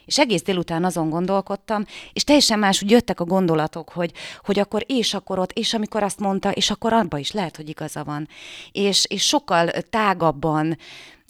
És 0.04 0.18
egész 0.18 0.42
délután 0.42 0.84
azon 0.84 1.10
gondolkodtam, 1.10 1.84
és 2.12 2.24
teljesen 2.24 2.58
más, 2.58 2.82
úgy 2.82 2.90
jöttek 2.90 3.20
a 3.20 3.24
gondolatok, 3.24 3.90
hogy, 3.90 4.12
hogy 4.44 4.58
akkor 4.58 4.84
és 4.86 5.14
akkor 5.14 5.38
ott, 5.38 5.52
és 5.52 5.74
amikor 5.74 6.02
azt 6.02 6.20
mondta, 6.20 6.50
és 6.50 6.70
akkor 6.70 6.92
abba 6.92 7.18
is 7.18 7.32
lehet, 7.32 7.56
hogy 7.56 7.68
igaza 7.68 8.04
van. 8.04 8.28
És, 8.72 9.04
és 9.08 9.22
sokkal 9.26 9.70
tágabban, 9.90 10.78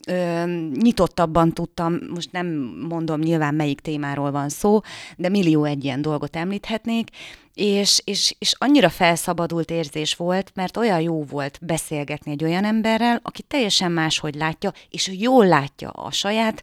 ö, 0.06 0.44
nyitottabban 0.74 1.52
tudtam, 1.52 1.98
most 2.14 2.32
nem 2.32 2.46
mondom 2.88 3.20
nyilván 3.20 3.54
melyik 3.54 3.80
témáról 3.80 4.30
van 4.30 4.48
szó, 4.48 4.80
de 5.16 5.28
millió 5.28 5.64
egy 5.64 5.84
ilyen 5.84 6.02
dolgot 6.02 6.36
említhetnék, 6.36 7.08
és, 7.54 8.00
és, 8.04 8.34
és 8.38 8.54
annyira 8.58 8.88
felszabadult 8.88 9.70
érzés 9.70 10.14
volt, 10.14 10.50
mert 10.54 10.76
olyan 10.76 11.00
jó 11.00 11.24
volt 11.24 11.58
beszélgetni 11.62 12.30
egy 12.30 12.44
olyan 12.44 12.64
emberrel, 12.64 13.20
aki 13.22 13.42
teljesen 13.42 13.92
máshogy 13.92 14.34
látja, 14.34 14.72
és 14.90 15.10
jól 15.18 15.46
látja 15.46 15.90
a 15.90 16.10
saját 16.10 16.62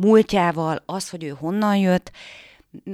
múltjával, 0.00 0.82
az, 0.86 1.08
hogy 1.10 1.24
ő 1.24 1.28
honnan 1.28 1.76
jött, 1.76 2.10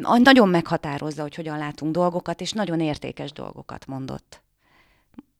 nagyon 0.01 0.49
meghatározza, 0.49 1.23
hogy 1.23 1.35
hogyan 1.35 1.59
látunk 1.59 1.93
dolgokat, 1.93 2.41
és 2.41 2.53
nagyon 2.53 2.81
értékes 2.81 3.33
dolgokat 3.33 3.87
mondott. 3.87 4.43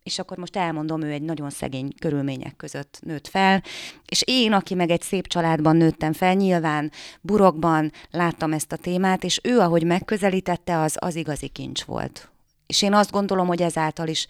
És 0.03 0.19
akkor 0.19 0.37
most 0.37 0.57
elmondom, 0.57 1.03
ő 1.03 1.11
egy 1.11 1.23
nagyon 1.23 1.51
szegény 1.51 1.95
körülmények 1.99 2.57
között 2.57 2.99
nőtt 3.03 3.29
fel, 3.29 3.63
és 4.07 4.23
én, 4.27 4.53
aki 4.53 4.75
meg 4.75 4.91
egy 4.91 5.03
szép 5.03 5.27
családban 5.27 5.77
nőttem 5.77 6.13
fel, 6.13 6.35
nyilván 6.35 6.91
burokban 7.21 7.93
láttam 8.11 8.53
ezt 8.53 8.73
a 8.73 8.77
témát, 8.77 9.25
és 9.25 9.41
ő, 9.43 9.59
ahogy 9.59 9.85
megközelítette, 9.85 10.81
az, 10.81 10.97
az 10.99 11.15
igazi 11.15 11.49
kincs 11.49 11.83
volt. 11.83 12.31
És 12.67 12.83
én 12.83 12.95
azt 12.95 13.11
gondolom, 13.11 13.47
hogy 13.47 13.63
ezáltal 13.63 14.09
is 14.09 14.27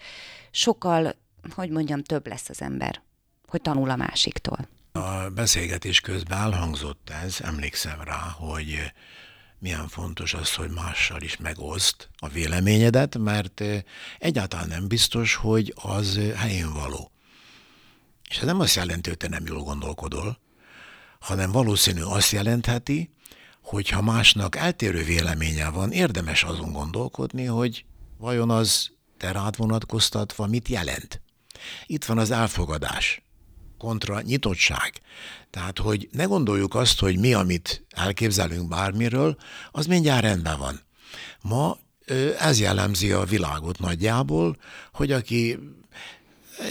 sokkal, 0.51 1.15
hogy 1.55 1.71
mondjam, 1.71 2.03
több 2.03 2.27
lesz 2.27 2.49
az 2.49 2.63
ember, 2.63 3.03
hogy 3.47 3.61
tanul 3.61 3.91
a 3.91 3.97
másiktól. 3.97 4.69
A 4.93 5.29
beszélgetés 5.29 6.01
közben 6.01 6.39
elhangzott 6.39 7.11
ez, 7.25 7.41
emlékszem 7.41 8.01
rá, 8.01 8.19
hogy 8.19 8.93
milyen 9.59 9.89
fontos 9.89 10.35
az, 10.35 10.55
hogy 10.55 10.71
mással 10.71 11.23
is 11.23 11.37
megoszt 11.37 12.11
a 12.17 12.29
véleményedet, 12.29 13.19
mert 13.19 13.63
egyáltalán 14.19 14.69
nem 14.69 14.89
biztos, 14.89 15.35
hogy 15.35 15.75
az 15.77 16.21
helyén 16.37 16.73
való. 16.73 17.11
És 18.29 18.39
ez 18.39 18.45
nem 18.45 18.61
azt 18.61 18.75
jelenti, 18.75 19.09
hogy 19.09 19.19
te 19.19 19.29
nem 19.29 19.47
jól 19.47 19.63
gondolkodol, 19.63 20.39
hanem 21.21 21.53
valószínű 21.53 22.03
azt 22.03 22.31
jelentheti, 22.31 23.11
hogy 23.63 23.89
ha 23.89 24.03
másnak 24.03 24.57
eltérő 24.57 25.05
véleménye 25.05 25.69
van, 25.69 25.93
érdemes 25.93 26.43
azon 26.45 26.73
gondolkodni, 26.73 27.45
hogy 27.45 27.85
vajon 28.19 28.51
az 28.51 28.91
te 29.17 29.33
rád 29.33 29.57
vonatkoztatva 29.57 30.47
mit 30.47 30.69
jelent. 30.69 31.21
Itt 31.87 32.05
van 32.05 32.19
az 32.19 32.31
elfogadás 32.31 33.23
kontra 33.83 34.21
nyitottság. 34.21 35.01
Tehát, 35.51 35.79
hogy 35.79 36.09
ne 36.13 36.25
gondoljuk 36.25 36.75
azt, 36.75 37.01
hogy 37.01 37.19
mi, 37.19 37.35
amit 37.35 37.85
elképzelünk 37.91 38.69
bármiről, 38.69 39.37
az 39.71 39.87
mindjárt 39.87 40.23
rendben 40.23 40.59
van. 40.59 40.81
Ma 41.41 41.79
ez 42.39 42.61
jellemzi 42.61 43.13
a 43.13 43.25
világot 43.25 43.79
nagyjából, 43.79 44.57
hogy 44.93 45.13
aki, 45.13 45.59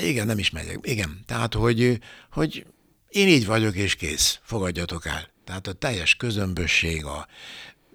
igen, 0.04 0.26
nem 0.26 0.38
is 0.38 0.50
megyek, 0.50 0.78
igen, 0.82 1.24
tehát, 1.26 1.54
hogy, 1.54 2.00
hogy 2.32 2.66
én 3.10 3.28
így 3.28 3.46
vagyok, 3.46 3.76
és 3.76 3.96
kész, 3.96 4.40
fogadjatok 4.44 5.06
el. 5.06 5.30
Tehát 5.44 5.68
a 5.68 5.74
teljes 5.74 6.16
közömbösség, 6.16 7.06
a, 7.06 7.28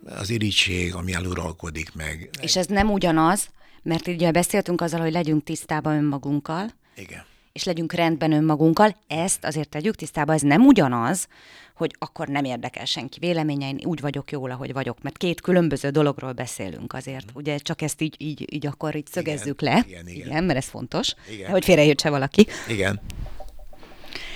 az 0.06 0.30
irigység, 0.30 0.94
ami 0.94 1.12
eluralkodik 1.14 1.94
meg. 1.94 2.30
És 2.40 2.56
ez 2.56 2.66
nem 2.66 2.90
ugyanaz, 2.90 3.48
mert 3.82 4.06
ugye 4.06 4.30
beszéltünk 4.30 4.80
azzal, 4.80 5.00
hogy 5.00 5.12
legyünk 5.12 5.44
tisztában 5.44 5.96
önmagunkkal. 5.96 6.70
Igen 6.96 7.34
és 7.56 7.64
legyünk 7.64 7.92
rendben 7.92 8.32
önmagunkkal. 8.32 8.96
Ezt 9.06 9.44
azért 9.44 9.68
tegyük 9.68 9.94
tisztába, 9.94 10.32
ez 10.32 10.40
nem 10.40 10.66
ugyanaz, 10.66 11.28
hogy 11.74 11.96
akkor 11.98 12.28
nem 12.28 12.44
érdekel 12.44 12.84
senki 12.84 13.18
véleménye, 13.18 13.68
én 13.68 13.80
úgy 13.84 14.00
vagyok 14.00 14.30
jól, 14.30 14.50
ahogy 14.50 14.72
vagyok, 14.72 15.02
mert 15.02 15.16
két 15.16 15.40
különböző 15.40 15.90
dologról 15.90 16.32
beszélünk 16.32 16.92
azért. 16.92 17.24
Mm. 17.24 17.34
Ugye 17.34 17.58
csak 17.58 17.82
ezt 17.82 18.00
így, 18.00 18.14
így, 18.18 18.54
így 18.54 18.66
akkor 18.66 18.94
így 18.94 19.06
szögezzük 19.06 19.62
igen, 19.62 19.74
le. 19.74 19.84
Igen, 19.86 20.08
igen. 20.08 20.26
igen, 20.26 20.44
mert 20.44 20.58
ez 20.58 20.64
fontos, 20.64 21.14
igen. 21.30 21.50
hogy 21.50 21.64
félreértse 21.64 22.10
valaki. 22.10 22.46
Igen. 22.68 23.00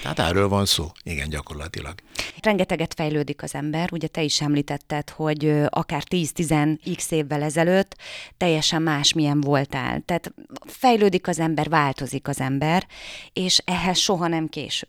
Tehát 0.02 0.18
erről 0.18 0.48
van 0.48 0.66
szó, 0.66 0.90
igen, 1.02 1.28
gyakorlatilag. 1.28 1.94
Rengeteget 2.42 2.94
fejlődik 2.94 3.42
az 3.42 3.54
ember, 3.54 3.92
ugye 3.92 4.06
te 4.06 4.22
is 4.22 4.40
említetted, 4.40 5.10
hogy 5.10 5.62
akár 5.68 6.02
10-10 6.10 7.10
évvel 7.10 7.42
ezelőtt 7.42 7.96
teljesen 8.36 8.82
más 8.82 9.12
milyen 9.12 9.40
voltál. 9.40 10.00
Tehát 10.00 10.32
fejlődik 10.66 11.28
az 11.28 11.38
ember, 11.38 11.68
változik 11.68 12.28
az 12.28 12.40
ember, 12.40 12.86
és 13.32 13.62
ehhez 13.64 13.98
soha 13.98 14.26
nem 14.26 14.48
késő. 14.48 14.88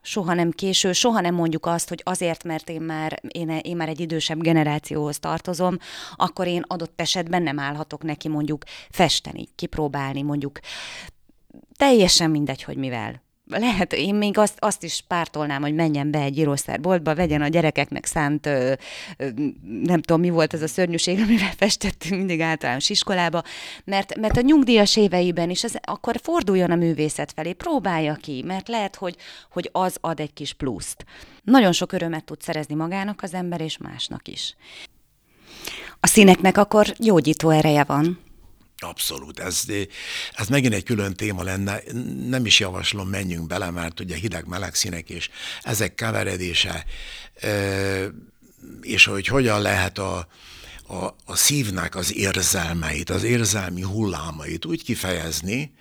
Soha 0.00 0.34
nem 0.34 0.50
késő, 0.50 0.92
soha 0.92 1.20
nem 1.20 1.34
mondjuk 1.34 1.66
azt, 1.66 1.88
hogy 1.88 2.00
azért, 2.04 2.44
mert 2.44 2.68
én 2.68 2.80
már, 2.80 3.20
én, 3.28 3.48
én 3.48 3.76
már 3.76 3.88
egy 3.88 4.00
idősebb 4.00 4.40
generációhoz 4.40 5.18
tartozom, 5.18 5.78
akkor 6.16 6.46
én 6.46 6.62
adott 6.66 7.00
esetben 7.00 7.42
nem 7.42 7.58
állhatok 7.58 8.02
neki 8.02 8.28
mondjuk 8.28 8.64
festeni, 8.90 9.48
kipróbálni, 9.54 10.22
mondjuk. 10.22 10.58
Teljesen 11.76 12.30
mindegy, 12.30 12.62
hogy 12.62 12.76
mivel 12.76 13.22
lehet, 13.48 13.92
én 13.92 14.14
még 14.14 14.38
azt, 14.38 14.56
azt 14.58 14.82
is 14.82 15.04
pártolnám, 15.08 15.62
hogy 15.62 15.74
menjen 15.74 16.10
be 16.10 16.20
egy 16.20 16.38
írószerboltba, 16.38 17.14
vegyen 17.14 17.42
a 17.42 17.48
gyerekeknek 17.48 18.04
szánt, 18.04 18.46
ö, 18.46 18.72
ö, 19.16 19.28
nem 19.82 20.00
tudom, 20.00 20.20
mi 20.20 20.30
volt 20.30 20.54
ez 20.54 20.62
a 20.62 20.68
szörnyűség, 20.68 21.20
amivel 21.26 21.52
festettünk 21.56 22.16
mindig 22.16 22.40
általános 22.40 22.90
iskolába, 22.90 23.42
mert, 23.84 24.16
mert 24.16 24.36
a 24.36 24.40
nyugdíjas 24.40 24.96
éveiben 24.96 25.50
is, 25.50 25.64
az, 25.64 25.78
akkor 25.82 26.20
forduljon 26.22 26.70
a 26.70 26.76
művészet 26.76 27.32
felé, 27.32 27.52
próbálja 27.52 28.14
ki, 28.14 28.42
mert 28.46 28.68
lehet, 28.68 28.96
hogy, 28.96 29.16
hogy 29.50 29.68
az 29.72 29.96
ad 30.00 30.20
egy 30.20 30.32
kis 30.32 30.52
pluszt. 30.52 31.04
Nagyon 31.42 31.72
sok 31.72 31.92
örömet 31.92 32.24
tud 32.24 32.40
szerezni 32.40 32.74
magának 32.74 33.22
az 33.22 33.34
ember, 33.34 33.60
és 33.60 33.78
másnak 33.78 34.28
is. 34.28 34.56
A 36.00 36.06
színeknek 36.06 36.58
akkor 36.58 36.86
gyógyító 36.98 37.50
ereje 37.50 37.84
van. 37.84 38.18
Abszolút. 38.80 39.38
Ez, 39.38 39.62
ez 40.32 40.48
megint 40.48 40.74
egy 40.74 40.82
külön 40.82 41.14
téma 41.14 41.42
lenne. 41.42 41.82
Nem 42.28 42.46
is 42.46 42.60
javaslom, 42.60 43.08
menjünk 43.08 43.46
bele, 43.46 43.70
mert 43.70 44.00
ugye 44.00 44.16
hideg-meleg 44.16 44.74
színek 44.74 45.10
és 45.10 45.30
ezek 45.62 45.94
keveredése, 45.94 46.84
és 48.80 49.04
hogy 49.04 49.26
hogyan 49.26 49.62
lehet 49.62 49.98
a, 49.98 50.28
a, 50.86 51.04
a 51.24 51.36
szívnek 51.36 51.94
az 51.94 52.14
érzelmeit, 52.14 53.10
az 53.10 53.22
érzelmi 53.22 53.82
hullámait 53.82 54.64
úgy 54.64 54.84
kifejezni, 54.84 55.74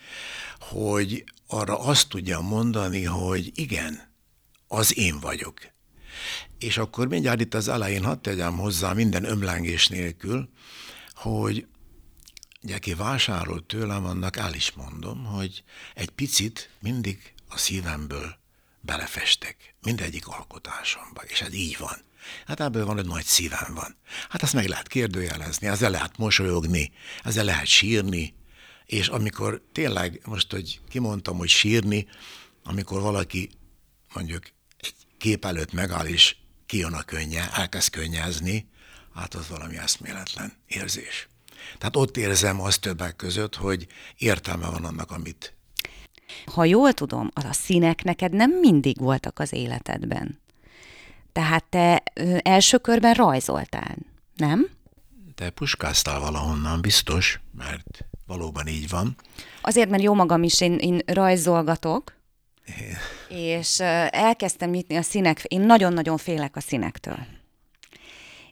hogy 0.60 1.24
arra 1.48 1.80
azt 1.80 2.10
tudja 2.10 2.40
mondani, 2.40 3.04
hogy 3.04 3.52
igen, 3.56 4.14
az 4.68 4.98
én 4.98 5.20
vagyok. 5.20 5.60
És 6.60 6.78
akkor 6.78 7.08
mindjárt 7.08 7.42
itt 7.42 7.54
az 7.54 7.68
elején 7.68 8.04
hadd 8.04 8.22
tegyem 8.22 8.58
hozzá 8.58 8.94
minden 8.94 9.24
ömlengés 9.24 9.88
nélkül, 9.88 10.50
hogy 11.14 11.68
ugye 12.68 12.76
aki 12.76 12.94
vásárolt 12.94 13.64
tőlem, 13.64 14.06
annak 14.06 14.38
el 14.38 14.54
is 14.54 14.72
mondom, 14.72 15.24
hogy 15.24 15.64
egy 15.94 16.10
picit 16.10 16.70
mindig 16.80 17.34
a 17.50 17.58
szívemből 17.58 18.38
belefestek 18.82 19.76
mindegyik 19.82 20.28
alkotásomba, 20.28 21.22
és 21.22 21.42
ez 21.42 21.54
így 21.54 21.78
van. 21.78 21.98
Hát 22.46 22.60
ebből 22.60 22.86
van, 22.86 22.96
hogy 22.96 23.06
nagy 23.06 23.24
szívem 23.24 23.74
van. 23.74 23.96
Hát 24.30 24.44
ezt 24.44 24.54
meg 24.54 24.68
lehet 24.68 24.88
kérdőjelezni, 24.88 25.68
ezzel 25.68 25.92
lehet 25.92 26.18
mosolyogni, 26.18 26.92
ezzel 27.24 27.46
lehet 27.46 27.66
sírni, 27.66 28.34
és 28.86 29.08
amikor 29.08 29.62
tényleg, 29.72 30.22
most, 30.26 30.52
hogy 30.52 30.82
kimondtam, 30.90 31.38
hogy 31.38 31.50
sírni, 31.50 32.08
amikor 32.64 33.02
valaki 33.02 33.50
mondjuk 34.14 34.44
egy 34.78 34.94
kép 35.18 35.46
előtt 35.46 35.72
megáll, 35.72 36.06
és 36.06 36.36
kijön 36.66 36.94
a 36.94 37.04
könnye, 37.04 37.52
elkezd 37.52 37.90
könnyezni, 37.90 38.70
hát 39.14 39.34
az 39.34 39.48
valami 39.48 39.78
eszméletlen 39.78 40.54
érzés. 40.68 41.28
Tehát 41.78 41.96
ott 41.96 42.18
érzem 42.18 42.62
azt 42.62 42.82
többek 42.82 43.16
között, 43.16 43.56
hogy 43.56 43.88
értelme 44.18 44.70
van 44.70 44.86
annak, 44.86 45.12
amit. 45.12 45.54
Ha 46.46 46.66
jól 46.66 46.94
tudom, 46.94 47.32
az 47.34 47.44
a 47.44 47.54
színek 47.54 48.04
neked 48.04 48.34
nem 48.34 48.52
mindig 48.52 49.00
voltak 49.00 49.40
az 49.40 49.54
életedben. 49.54 50.40
Tehát 51.32 51.64
te 51.64 52.04
első 52.42 52.78
körben 52.78 53.14
rajzoltál, 53.14 53.96
nem? 54.36 54.70
Te 55.36 55.50
puskáztál 55.50 56.20
valahonnan, 56.20 56.82
biztos, 56.82 57.40
mert 57.52 58.06
valóban 58.26 58.68
így 58.68 58.90
van. 58.90 59.16
Azért, 59.62 59.90
mert 59.90 60.04
jó 60.04 60.14
magam 60.14 60.44
is, 60.44 60.62
én, 60.62 60.74
én 60.78 61.00
rajzolgatok, 61.06 62.16
és 63.30 63.80
elkezdtem 64.10 64.70
nyitni 64.70 64.96
a 64.96 65.02
színek, 65.02 65.44
én 65.44 65.62
nagyon-nagyon 65.62 66.18
félek 66.18 66.56
a 66.56 66.60
színektől. 66.60 67.18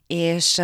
És 0.08 0.56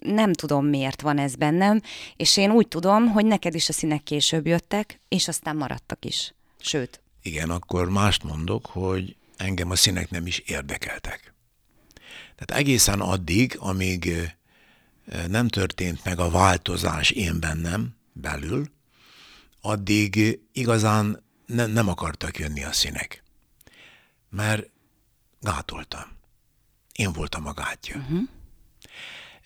nem 0.00 0.32
tudom, 0.32 0.66
miért 0.66 1.00
van 1.00 1.18
ez 1.18 1.34
bennem, 1.34 1.82
és 2.16 2.36
én 2.36 2.50
úgy 2.50 2.68
tudom, 2.68 3.08
hogy 3.08 3.24
neked 3.24 3.54
is 3.54 3.68
a 3.68 3.72
színek 3.72 4.02
később 4.02 4.46
jöttek, 4.46 5.00
és 5.08 5.28
aztán 5.28 5.56
maradtak 5.56 6.04
is. 6.04 6.34
Sőt. 6.60 7.00
Igen, 7.22 7.50
akkor 7.50 7.90
mást 7.90 8.22
mondok, 8.22 8.66
hogy 8.66 9.16
engem 9.36 9.70
a 9.70 9.76
színek 9.76 10.10
nem 10.10 10.26
is 10.26 10.38
érdekeltek. 10.38 11.34
Tehát 12.36 12.62
egészen 12.62 13.00
addig, 13.00 13.56
amíg 13.58 14.32
nem 15.28 15.48
történt 15.48 16.04
meg 16.04 16.18
a 16.18 16.30
változás 16.30 17.10
én 17.10 17.40
bennem 17.40 17.96
belül, 18.12 18.70
addig 19.60 20.40
igazán 20.52 21.22
ne, 21.46 21.66
nem 21.66 21.88
akartak 21.88 22.38
jönni 22.38 22.64
a 22.64 22.72
színek. 22.72 23.22
Mert 24.30 24.70
gátoltam. 25.40 26.04
Én 26.92 27.12
voltam 27.12 27.46
a 27.46 27.52
gátja. 27.52 27.96
Uh-huh. 27.96 28.28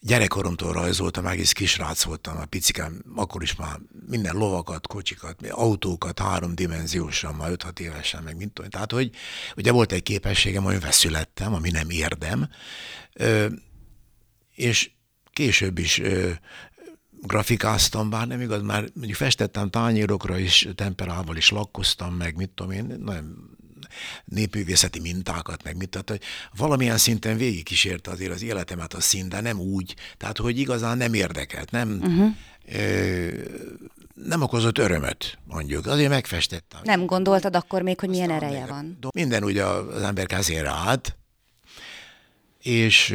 Gyerekkoromtól 0.06 0.72
rajzoltam, 0.72 1.26
egész 1.26 1.52
kisrác 1.52 2.02
voltam, 2.02 2.36
a 2.36 2.44
picikám, 2.44 3.02
akkor 3.16 3.42
is 3.42 3.56
már 3.56 3.78
minden 4.08 4.36
lovakat, 4.36 4.86
kocsikat, 4.86 5.46
autókat, 5.50 6.18
háromdimenziósan, 6.18 7.34
már 7.34 7.50
5-6 7.52 7.78
évesen, 7.78 8.22
meg 8.22 8.36
mint 8.36 8.52
tudom. 8.52 8.70
Tehát, 8.70 8.92
hogy 8.92 9.10
ugye 9.56 9.72
volt 9.72 9.92
egy 9.92 10.02
képességem, 10.02 10.62
hogy 10.62 10.80
veszülettem, 10.80 11.54
ami 11.54 11.70
nem 11.70 11.90
érdem, 11.90 12.48
ö, 13.12 13.46
és 14.54 14.90
később 15.32 15.78
is 15.78 15.98
ö, 15.98 16.30
grafikáztam, 17.22 18.10
bár 18.10 18.26
nem 18.26 18.40
igaz, 18.40 18.62
már 18.62 18.84
mondjuk 18.94 19.16
festettem 19.16 19.70
tányérokra 19.70 20.38
is, 20.38 20.68
temperával 20.74 21.36
is 21.36 21.50
lakkoztam, 21.50 22.14
meg 22.14 22.36
mit 22.36 22.50
tudom 22.50 22.72
én, 22.72 22.96
nagyon 22.98 23.56
népművészeti 24.24 25.00
mintákat, 25.00 25.62
meg 25.62 25.76
mit, 25.76 25.88
tehát 25.88 26.10
hogy 26.10 26.20
valamilyen 26.56 26.98
szinten 26.98 27.36
végigkísérte 27.36 28.10
azért 28.10 28.32
az 28.32 28.42
életemet 28.42 28.94
a 28.94 29.00
szín, 29.00 29.28
de 29.28 29.40
nem 29.40 29.60
úgy, 29.60 29.94
tehát 30.16 30.38
hogy 30.38 30.58
igazán 30.58 30.96
nem 30.96 31.14
érdekelt, 31.14 31.70
nem, 31.70 31.98
uh-huh. 32.02 32.28
ö, 32.72 33.28
nem 34.14 34.42
okozott 34.42 34.78
örömöt, 34.78 35.38
mondjuk. 35.44 35.86
Azért 35.86 36.10
megfestettem. 36.10 36.80
Nem 36.84 37.06
gondoltad 37.06 37.56
akkor 37.56 37.82
még, 37.82 38.00
hogy 38.00 38.08
milyen 38.08 38.30
ereje 38.30 38.66
van? 38.66 38.98
Minden 39.14 39.44
ugye 39.44 39.64
az 39.64 40.02
ember 40.02 40.26
kezére 40.26 40.70
állt, 40.70 41.16
és 42.62 43.14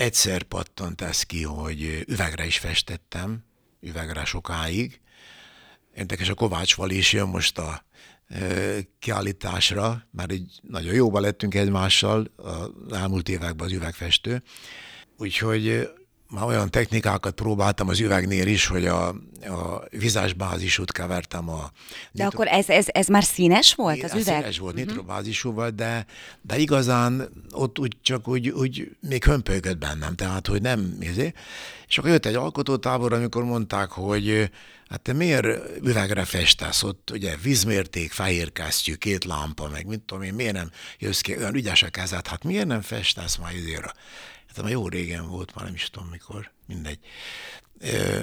Egyszer 0.00 0.42
pattant 0.42 1.00
ez 1.00 1.22
ki, 1.22 1.42
hogy 1.42 2.04
üvegre 2.06 2.46
is 2.46 2.58
festettem, 2.58 3.44
üvegre 3.80 4.24
sokáig. 4.24 5.00
Érdekes, 5.94 6.28
a 6.28 6.34
Kovács 6.34 6.74
Vali 6.74 6.96
is 6.96 7.12
jön 7.12 7.28
most 7.28 7.58
a 7.58 7.84
kiállításra, 8.98 10.06
mert 10.10 10.32
így 10.32 10.60
nagyon 10.62 10.94
jóba 10.94 11.20
lettünk 11.20 11.54
egymással 11.54 12.26
az 12.36 12.92
elmúlt 12.92 13.28
években 13.28 13.66
az 13.66 13.72
üvegfestő. 13.72 14.42
Úgyhogy 15.16 15.88
már 16.30 16.44
olyan 16.44 16.70
technikákat 16.70 17.34
próbáltam 17.34 17.88
az 17.88 18.00
üvegnél 18.00 18.46
is, 18.46 18.66
hogy 18.66 18.86
a, 18.86 19.08
a 19.40 19.84
vizes 19.90 20.32
bázisút 20.32 20.92
kevertem 20.92 21.48
a... 21.48 21.70
De 22.12 22.24
nitro... 22.24 22.26
akkor 22.26 22.46
ez, 22.46 22.68
ez, 22.68 22.86
ez 22.88 23.06
már 23.06 23.24
színes 23.24 23.74
volt 23.74 24.02
az 24.02 24.10
üveg? 24.10 24.24
Színes 24.24 24.58
volt, 24.58 24.74
uh-huh. 24.74 24.88
nitrobázisú 24.88 25.52
volt, 25.52 25.74
de, 25.74 26.06
de 26.42 26.58
igazán 26.58 27.28
ott 27.50 27.78
úgy 27.78 27.96
csak 28.02 28.28
úgy, 28.28 28.48
úgy 28.48 28.96
még 29.00 29.24
hömpölygött 29.24 29.78
bennem, 29.78 30.14
tehát 30.14 30.46
hogy 30.46 30.62
nem, 30.62 30.96
nézé. 30.98 31.32
És 31.88 31.98
akkor 31.98 32.10
jött 32.10 32.26
egy 32.26 32.34
alkotótábor, 32.34 33.12
amikor 33.12 33.44
mondták, 33.44 33.90
hogy 33.90 34.50
hát 34.88 35.00
te 35.00 35.12
miért 35.12 35.46
üvegre 35.82 36.24
festesz 36.24 36.82
ott, 36.82 37.10
ugye 37.12 37.36
vízmérték, 37.42 38.12
fehér 38.12 38.52
kesztyű, 38.52 38.94
két 38.94 39.24
lámpa, 39.24 39.68
meg 39.68 39.86
mit 39.86 40.00
tudom 40.00 40.22
én, 40.22 40.34
miért 40.34 40.52
nem 40.52 40.70
jössz 40.98 41.20
ki, 41.20 41.36
olyan 41.36 41.54
ügyes 41.54 41.82
a 41.82 41.88
kezed, 41.88 42.26
hát 42.26 42.44
miért 42.44 42.66
nem 42.66 42.80
festesz 42.80 43.36
már 43.36 43.54
izére? 43.54 43.92
Hát 44.54 44.62
már 44.62 44.70
jó 44.70 44.88
régen 44.88 45.28
volt, 45.28 45.54
már 45.54 45.64
nem 45.64 45.74
is 45.74 45.90
tudom 45.90 46.08
mikor, 46.08 46.50
mindegy. 46.66 46.98
Ö, 47.78 48.22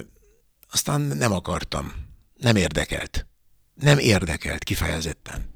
aztán 0.71 1.01
nem 1.01 1.31
akartam, 1.31 1.93
nem 2.37 2.55
érdekelt. 2.55 3.25
Nem 3.73 3.97
érdekelt 3.97 4.63
kifejezetten. 4.63 5.49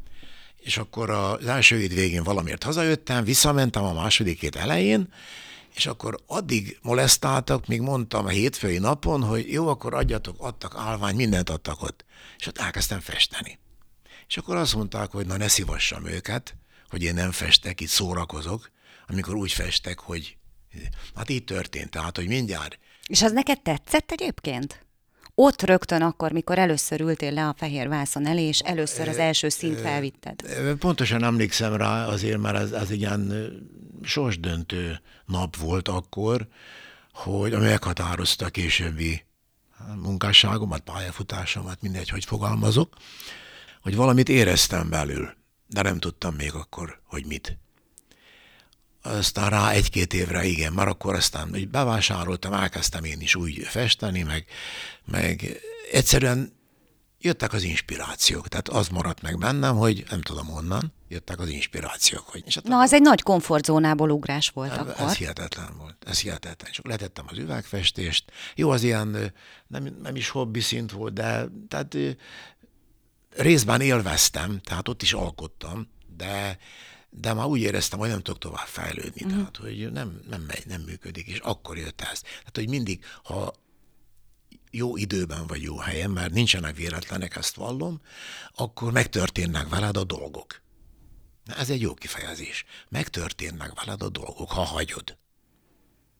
És 0.57 0.77
akkor 0.77 1.09
az 1.09 1.45
első 1.45 1.81
év 1.81 1.93
végén 1.93 2.23
valamiért 2.23 2.63
hazajöttem, 2.63 3.23
visszamentem 3.23 3.83
a 3.83 3.93
második 3.93 4.39
hét 4.39 4.55
elején, 4.55 5.13
és 5.75 5.85
akkor 5.85 6.17
addig 6.27 6.79
molesztáltak, 6.81 7.67
míg 7.67 7.81
mondtam 7.81 8.25
a 8.25 8.29
hétfői 8.29 8.77
napon, 8.77 9.23
hogy 9.23 9.51
jó, 9.51 9.67
akkor 9.67 9.93
adjatok, 9.93 10.35
adtak 10.39 10.75
állvány, 10.77 11.15
mindent 11.15 11.49
adtak 11.49 11.81
ott. 11.81 12.05
És 12.37 12.47
ott 12.47 12.57
elkezdtem 12.57 12.99
festeni. 12.99 13.59
És 14.27 14.37
akkor 14.37 14.55
azt 14.55 14.75
mondták, 14.75 15.11
hogy 15.11 15.25
na 15.25 15.37
ne 15.37 15.47
szívassam 15.47 16.05
őket, 16.05 16.55
hogy 16.89 17.03
én 17.03 17.13
nem 17.13 17.31
festek, 17.31 17.81
itt 17.81 17.87
szórakozok, 17.87 18.71
amikor 19.07 19.35
úgy 19.35 19.51
festek, 19.51 19.99
hogy 19.99 20.37
Hát 21.15 21.29
így 21.29 21.43
történt, 21.43 21.89
tehát, 21.89 22.15
hogy 22.15 22.27
mindjárt. 22.27 22.79
És 23.07 23.21
az 23.21 23.31
neked 23.31 23.61
tetszett 23.61 24.11
egyébként? 24.11 24.85
Ott 25.35 25.61
rögtön 25.61 26.01
akkor, 26.01 26.31
mikor 26.31 26.57
először 26.57 27.01
ültél 27.01 27.31
le 27.31 27.47
a 27.47 27.55
fehér 27.57 27.87
vászon 27.87 28.27
elé, 28.27 28.41
és 28.41 28.59
először 28.59 29.07
az 29.07 29.17
első 29.17 29.49
szint 29.49 29.79
felvitted. 29.79 30.41
Pontosan 30.79 31.23
emlékszem 31.23 31.75
rá, 31.75 32.05
azért, 32.05 32.37
mert 32.37 32.57
ez, 32.57 32.71
ez 32.71 32.89
egy 32.89 32.99
ilyen 32.99 33.51
sorsdöntő 34.03 34.99
nap 35.25 35.55
volt 35.55 35.87
akkor, 35.87 36.47
hogy 37.13 37.53
ami 37.53 37.65
meghatározta 37.65 38.45
a 38.45 38.49
későbbi 38.49 39.25
munkásságomat, 39.95 40.81
pályafutásomat, 40.81 41.81
mindegy, 41.81 42.09
hogy 42.09 42.25
fogalmazok, 42.25 42.95
hogy 43.81 43.95
valamit 43.95 44.29
éreztem 44.29 44.89
belül, 44.89 45.33
de 45.67 45.81
nem 45.81 45.99
tudtam 45.99 46.35
még 46.35 46.53
akkor, 46.53 47.01
hogy 47.05 47.25
mit 47.25 47.57
aztán 49.01 49.49
rá 49.49 49.69
egy-két 49.69 50.13
évre 50.13 50.43
igen, 50.43 50.73
már 50.73 50.87
akkor 50.87 51.15
aztán 51.15 51.49
hogy 51.49 51.67
bevásároltam, 51.67 52.53
elkezdtem 52.53 53.03
én 53.03 53.21
is 53.21 53.35
úgy 53.35 53.57
festeni, 53.63 54.21
meg, 54.21 54.45
meg 55.05 55.59
egyszerűen 55.91 56.53
jöttek 57.19 57.53
az 57.53 57.63
inspirációk. 57.63 58.47
Tehát 58.47 58.69
az 58.69 58.87
maradt 58.87 59.21
meg 59.21 59.37
bennem, 59.37 59.75
hogy 59.75 60.03
nem 60.09 60.21
tudom 60.21 60.47
honnan, 60.47 60.93
jöttek 61.07 61.39
az 61.39 61.49
inspirációk. 61.49 62.27
Hogy, 62.27 62.43
és 62.45 62.55
hát 62.55 62.63
Na, 62.63 62.79
az 62.79 62.93
egy 62.93 63.01
nagy 63.01 63.21
komfortzónából 63.21 64.09
ugrás 64.09 64.49
volt 64.49 64.71
ez, 64.71 64.77
akkor. 64.77 65.07
Ez 65.07 65.15
hihetetlen 65.15 65.77
volt, 65.77 65.95
ez 66.05 66.19
hihetetlen. 66.19 66.69
És 66.71 66.79
letettem 66.83 67.25
az 67.27 67.37
üvegfestést. 67.37 68.31
Jó, 68.55 68.69
az 68.69 68.83
ilyen 68.83 69.33
nem, 69.67 69.97
nem 70.01 70.15
is 70.15 70.29
hobbi 70.29 70.59
szint 70.59 70.91
volt, 70.91 71.13
de 71.13 71.47
tehát 71.67 71.97
részben 73.35 73.81
élveztem, 73.81 74.59
tehát 74.63 74.87
ott 74.87 75.01
is 75.01 75.13
alkottam, 75.13 75.87
de 76.17 76.57
de 77.11 77.33
már 77.33 77.45
úgy 77.45 77.61
éreztem, 77.61 77.99
hogy 77.99 78.09
nem 78.09 78.21
tudok 78.21 78.39
tovább 78.39 78.67
fejlődni, 78.67 79.25
uh-huh. 79.25 79.31
tehát 79.31 79.57
hogy 79.57 79.91
nem, 79.91 80.21
nem 80.29 80.41
megy, 80.41 80.63
nem 80.65 80.81
működik, 80.81 81.27
és 81.27 81.37
akkor 81.37 81.77
jött 81.77 82.01
ez. 82.01 82.21
Tehát, 82.21 82.55
hogy 82.55 82.69
mindig, 82.69 83.05
ha 83.23 83.53
jó 84.71 84.97
időben 84.97 85.47
vagy 85.47 85.61
jó 85.61 85.77
helyen, 85.77 86.09
mert 86.11 86.33
nincsenek 86.33 86.75
véletlenek, 86.75 87.35
ezt 87.35 87.55
vallom, 87.55 88.01
akkor 88.55 88.91
megtörténnek 88.91 89.69
veled 89.69 89.97
a 89.97 90.03
dolgok. 90.03 90.61
Na, 91.43 91.55
ez 91.55 91.69
egy 91.69 91.81
jó 91.81 91.93
kifejezés. 91.93 92.65
Megtörténnek 92.89 93.83
veled 93.83 94.01
a 94.03 94.09
dolgok, 94.09 94.51
ha 94.51 94.63
hagyod. 94.63 95.17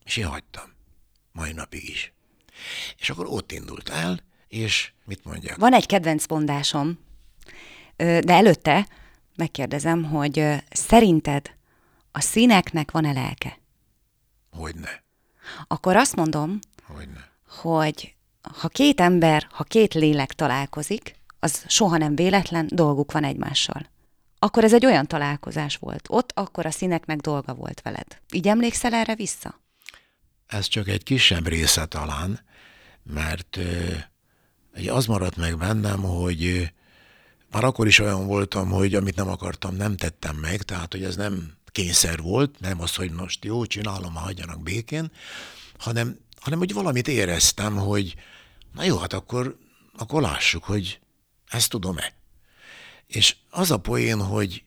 És 0.04 0.18
én 0.18 0.26
hagytam. 0.26 0.74
Mai 1.32 1.52
napig 1.52 1.90
is. 1.90 2.14
És 2.98 3.10
akkor 3.10 3.26
ott 3.26 3.52
indult 3.52 3.90
el, 3.90 4.20
és 4.48 4.92
mit 5.06 5.24
mondjak? 5.24 5.58
Van 5.58 5.74
egy 5.74 5.86
kedvenc 5.86 6.28
mondásom, 6.28 7.00
de 7.96 8.34
előtte 8.34 8.88
megkérdezem, 9.42 10.04
hogy 10.04 10.64
szerinted 10.70 11.52
a 12.12 12.20
színeknek 12.20 12.92
van-e 12.92 13.12
lelke? 13.12 13.60
Hogyne. 14.52 15.04
Akkor 15.68 15.96
azt 15.96 16.16
mondom, 16.16 16.60
Hogyne. 16.84 17.30
hogy 17.48 18.16
ha 18.60 18.68
két 18.68 19.00
ember, 19.00 19.48
ha 19.52 19.64
két 19.64 19.94
lélek 19.94 20.34
találkozik, 20.34 21.16
az 21.40 21.64
soha 21.68 21.98
nem 21.98 22.16
véletlen, 22.16 22.70
dolguk 22.72 23.12
van 23.12 23.24
egymással. 23.24 23.90
Akkor 24.40 24.64
ez 24.64 24.74
egy 24.74 24.86
olyan 24.86 25.08
találkozás 25.08 25.76
volt. 25.78 26.08
Ott 26.10 26.32
akkor 26.36 26.66
a 26.66 26.72
színeknek 26.72 27.20
dolga 27.20 27.54
volt 27.54 27.82
veled. 27.82 28.20
Így 28.34 28.48
emlékszel 28.48 28.94
erre 28.94 29.16
vissza? 29.16 29.60
Ez 30.48 30.68
csak 30.68 30.88
egy 30.88 31.04
kisebb 31.04 31.48
része 31.48 31.86
talán, 31.86 32.40
mert 33.04 33.60
az 34.88 35.06
maradt 35.06 35.36
meg 35.36 35.58
bennem, 35.58 36.02
hogy 36.02 36.72
már 37.52 37.64
akkor 37.64 37.88
is 37.88 38.00
olyan 38.00 38.28
voltam, 38.28 38.70
hogy 38.70 38.96
amit 38.96 39.16
nem 39.16 39.30
akartam, 39.30 39.76
nem 39.76 39.98
tettem 39.98 40.36
meg, 40.36 40.62
tehát 40.62 40.92
hogy 40.92 41.04
ez 41.04 41.16
nem 41.16 41.54
kényszer 41.66 42.22
volt, 42.22 42.60
nem 42.60 42.82
az, 42.82 42.96
hogy 42.96 43.12
most 43.12 43.46
jó, 43.46 43.66
csinálom, 43.66 44.16
hagyjanak 44.16 44.64
békén, 44.64 45.12
hanem, 45.78 46.20
hanem 46.40 46.60
hogy 46.60 46.74
valamit 46.74 47.08
éreztem, 47.08 47.76
hogy 47.76 48.16
na 48.74 48.84
jó, 48.84 48.98
hát 48.98 49.14
akkor, 49.14 49.58
akkor 49.98 50.22
lássuk, 50.22 50.64
hogy 50.64 51.00
ezt 51.48 51.70
tudom-e. 51.70 52.14
És 53.08 53.36
az 53.50 53.72
a 53.72 53.78
poén, 53.78 54.22
hogy 54.22 54.64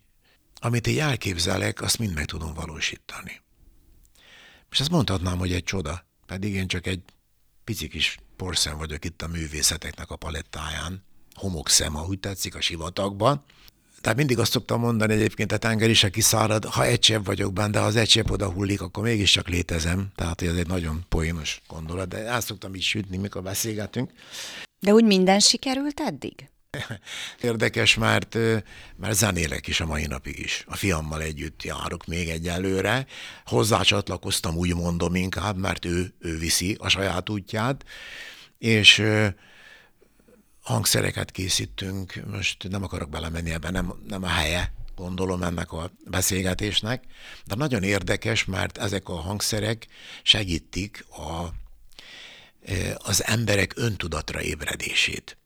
amit 0.55 0.87
én 0.87 1.01
elképzelek, 1.01 1.82
azt 1.82 1.99
mind 1.99 2.14
meg 2.14 2.24
tudom 2.24 2.55
valósítani. 2.55 3.41
És 4.70 4.80
ezt 4.80 4.91
mondhatnám, 4.91 5.39
hogy 5.39 5.53
egy 5.53 5.64
csoda, 5.64 6.07
pedig 6.26 6.55
én 6.55 6.68
csak 6.68 6.87
egy 6.87 7.03
pici 7.64 7.89
kis 7.89 8.18
porszem 8.37 8.78
vagyok 8.78 9.05
itt 9.05 9.22
a 9.22 9.26
művészeteknek 9.26 10.11
a 10.11 10.16
palettáján, 10.16 11.05
homokszem, 11.35 11.97
ahogy 11.97 12.18
tetszik, 12.18 12.55
a 12.55 12.61
sivatagban. 12.61 13.45
Tehát 14.01 14.18
mindig 14.18 14.39
azt 14.39 14.51
szoktam 14.51 14.80
mondani 14.80 15.12
egyébként, 15.12 15.53
a 15.53 15.57
tenger 15.57 15.91
is, 15.91 16.05
aki 16.05 16.20
szárad, 16.20 16.64
ha 16.64 16.85
egy 16.85 16.99
csepp 16.99 17.26
vagyok 17.26 17.53
benne, 17.53 17.70
de 17.70 17.78
ha 17.78 17.85
az 17.85 17.97
egy 17.97 18.09
csepp 18.09 18.30
oda 18.30 18.51
hullik, 18.51 18.80
akkor 18.80 19.03
mégiscsak 19.03 19.49
létezem. 19.49 20.09
Tehát 20.14 20.43
ez 20.43 20.57
egy 20.57 20.66
nagyon 20.66 21.05
poénos 21.09 21.61
gondolat, 21.68 22.09
de 22.09 22.16
el 22.16 22.41
szoktam 22.41 22.74
így 22.74 22.82
sütni, 22.82 23.16
mikor 23.16 23.43
beszélgetünk. 23.43 24.11
De 24.80 24.93
úgy 24.93 25.05
minden 25.05 25.39
sikerült 25.41 26.01
eddig? 26.01 26.49
Érdekes, 27.41 27.95
mert, 27.95 28.35
mert 28.97 29.14
zenélek 29.14 29.66
is 29.66 29.80
a 29.80 29.87
mai 29.87 30.07
napig 30.07 30.39
is. 30.39 30.64
A 30.68 30.76
fiammal 30.76 31.22
együtt 31.22 31.62
járok 31.62 32.07
még 32.07 32.28
egyelőre. 32.28 33.07
Hozzá 33.45 33.80
csatlakoztam, 33.80 34.57
úgy 34.57 34.74
mondom 34.74 35.14
inkább, 35.14 35.57
mert 35.57 35.85
ő, 35.85 36.14
ő 36.18 36.39
viszi 36.39 36.76
a 36.78 36.89
saját 36.89 37.30
útját, 37.30 37.85
és 38.59 39.03
hangszereket 40.64 41.30
készítünk, 41.30 42.20
most 42.30 42.68
nem 42.68 42.82
akarok 42.82 43.08
belemenni 43.08 43.50
ebben, 43.50 43.72
nem, 43.72 43.94
nem 44.08 44.22
a 44.22 44.28
helye, 44.28 44.72
gondolom 44.96 45.42
ennek 45.42 45.72
a 45.72 45.90
beszélgetésnek, 46.04 47.04
de 47.44 47.54
nagyon 47.54 47.82
érdekes, 47.82 48.44
mert 48.44 48.78
ezek 48.78 49.08
a 49.08 49.14
hangszerek 49.14 49.86
segítik 50.22 51.06
a, 51.08 51.48
az 52.96 53.24
emberek 53.24 53.72
öntudatra 53.76 54.42
ébredését. 54.42 55.36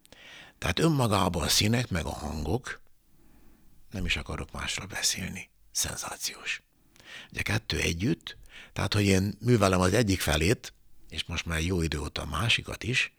Tehát 0.58 0.78
önmagában 0.78 1.42
a 1.42 1.48
színek, 1.48 1.88
meg 1.88 2.04
a 2.04 2.12
hangok, 2.12 2.80
nem 3.90 4.04
is 4.04 4.16
akarok 4.16 4.52
másra 4.52 4.86
beszélni, 4.86 5.50
szenzációs. 5.72 6.62
Ugye 7.32 7.42
kettő 7.42 7.78
együtt, 7.78 8.36
tehát 8.72 8.94
hogy 8.94 9.04
én 9.04 9.36
művelem 9.40 9.80
az 9.80 9.92
egyik 9.92 10.20
felét, 10.20 10.72
és 11.08 11.24
most 11.24 11.46
már 11.46 11.60
jó 11.60 11.82
idő 11.82 11.98
óta 11.98 12.22
a 12.22 12.26
másikat 12.26 12.84
is, 12.84 13.12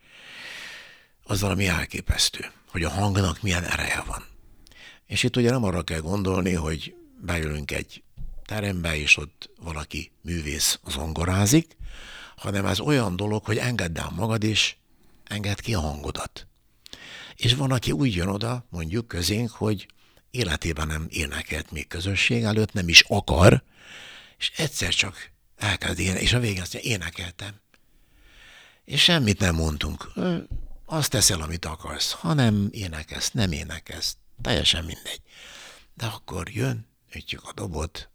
az 1.30 1.42
valami 1.42 1.68
elképesztő, 1.68 2.52
hogy 2.68 2.84
a 2.84 2.90
hangnak 2.90 3.42
milyen 3.42 3.64
ereje 3.64 4.04
van. 4.06 4.24
És 5.06 5.24
itt 5.24 5.36
ugye 5.36 5.50
nem 5.52 5.64
arra 5.64 5.82
kell 5.82 6.00
gondolni, 6.00 6.54
hogy 6.54 6.96
beülünk 7.22 7.72
egy 7.72 8.04
terembe, 8.46 8.98
és 8.98 9.18
ott 9.18 9.50
valaki 9.62 10.12
művész 10.22 10.80
zongorázik, 10.88 11.78
hanem 12.36 12.66
ez 12.66 12.80
olyan 12.80 13.16
dolog, 13.16 13.46
hogy 13.46 13.58
engedd 13.58 13.98
el 13.98 14.12
magad, 14.16 14.44
és 14.44 14.76
engedd 15.24 15.62
ki 15.62 15.74
a 15.74 15.80
hangodat. 15.80 16.48
És 17.36 17.54
van, 17.54 17.72
aki 17.72 17.92
úgy 17.92 18.16
jön 18.16 18.28
oda, 18.28 18.66
mondjuk 18.70 19.08
közénk, 19.08 19.50
hogy 19.50 19.88
életében 20.32 20.88
nem 20.88 21.08
énekelt 21.10 21.72
még 21.72 21.88
közösség 21.88 22.44
előtt, 22.44 22.74
nem 22.74 22.88
is 22.88 23.04
akar, 23.08 23.64
és 24.38 24.52
egyszer 24.58 24.94
csak 24.94 25.32
elkezd 25.58 26.00
énekelni, 26.00 26.24
és 26.24 26.34
a 26.34 26.40
végén 26.40 26.62
azt 26.62 26.74
mondja, 26.74 26.92
énekeltem. 26.92 27.60
És 28.86 29.04
semmit 29.04 29.40
nem 29.40 29.56
mondtunk. 29.56 30.12
Azt 30.92 31.10
teszel, 31.10 31.42
amit 31.42 31.66
akarsz. 31.66 32.12
Ha 32.12 32.34
nem 32.34 32.70
énekelsz, 32.72 33.32
nem 33.32 33.52
énekelsz. 33.52 34.18
Teljesen 34.42 34.86
mindegy. 34.86 35.22
De 35.94 36.06
akkor 36.06 36.50
jön, 36.50 36.88
ütjük 37.16 37.44
a 37.44 37.54
dobot, 37.54 38.10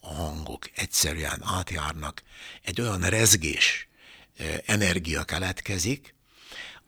a 0.00 0.14
hangok 0.14 0.70
egyszerűen 0.74 1.42
átjárnak, 1.44 2.22
egy 2.62 2.80
olyan 2.80 3.00
rezgés, 3.00 3.88
energia 4.66 5.24
keletkezik, 5.24 6.14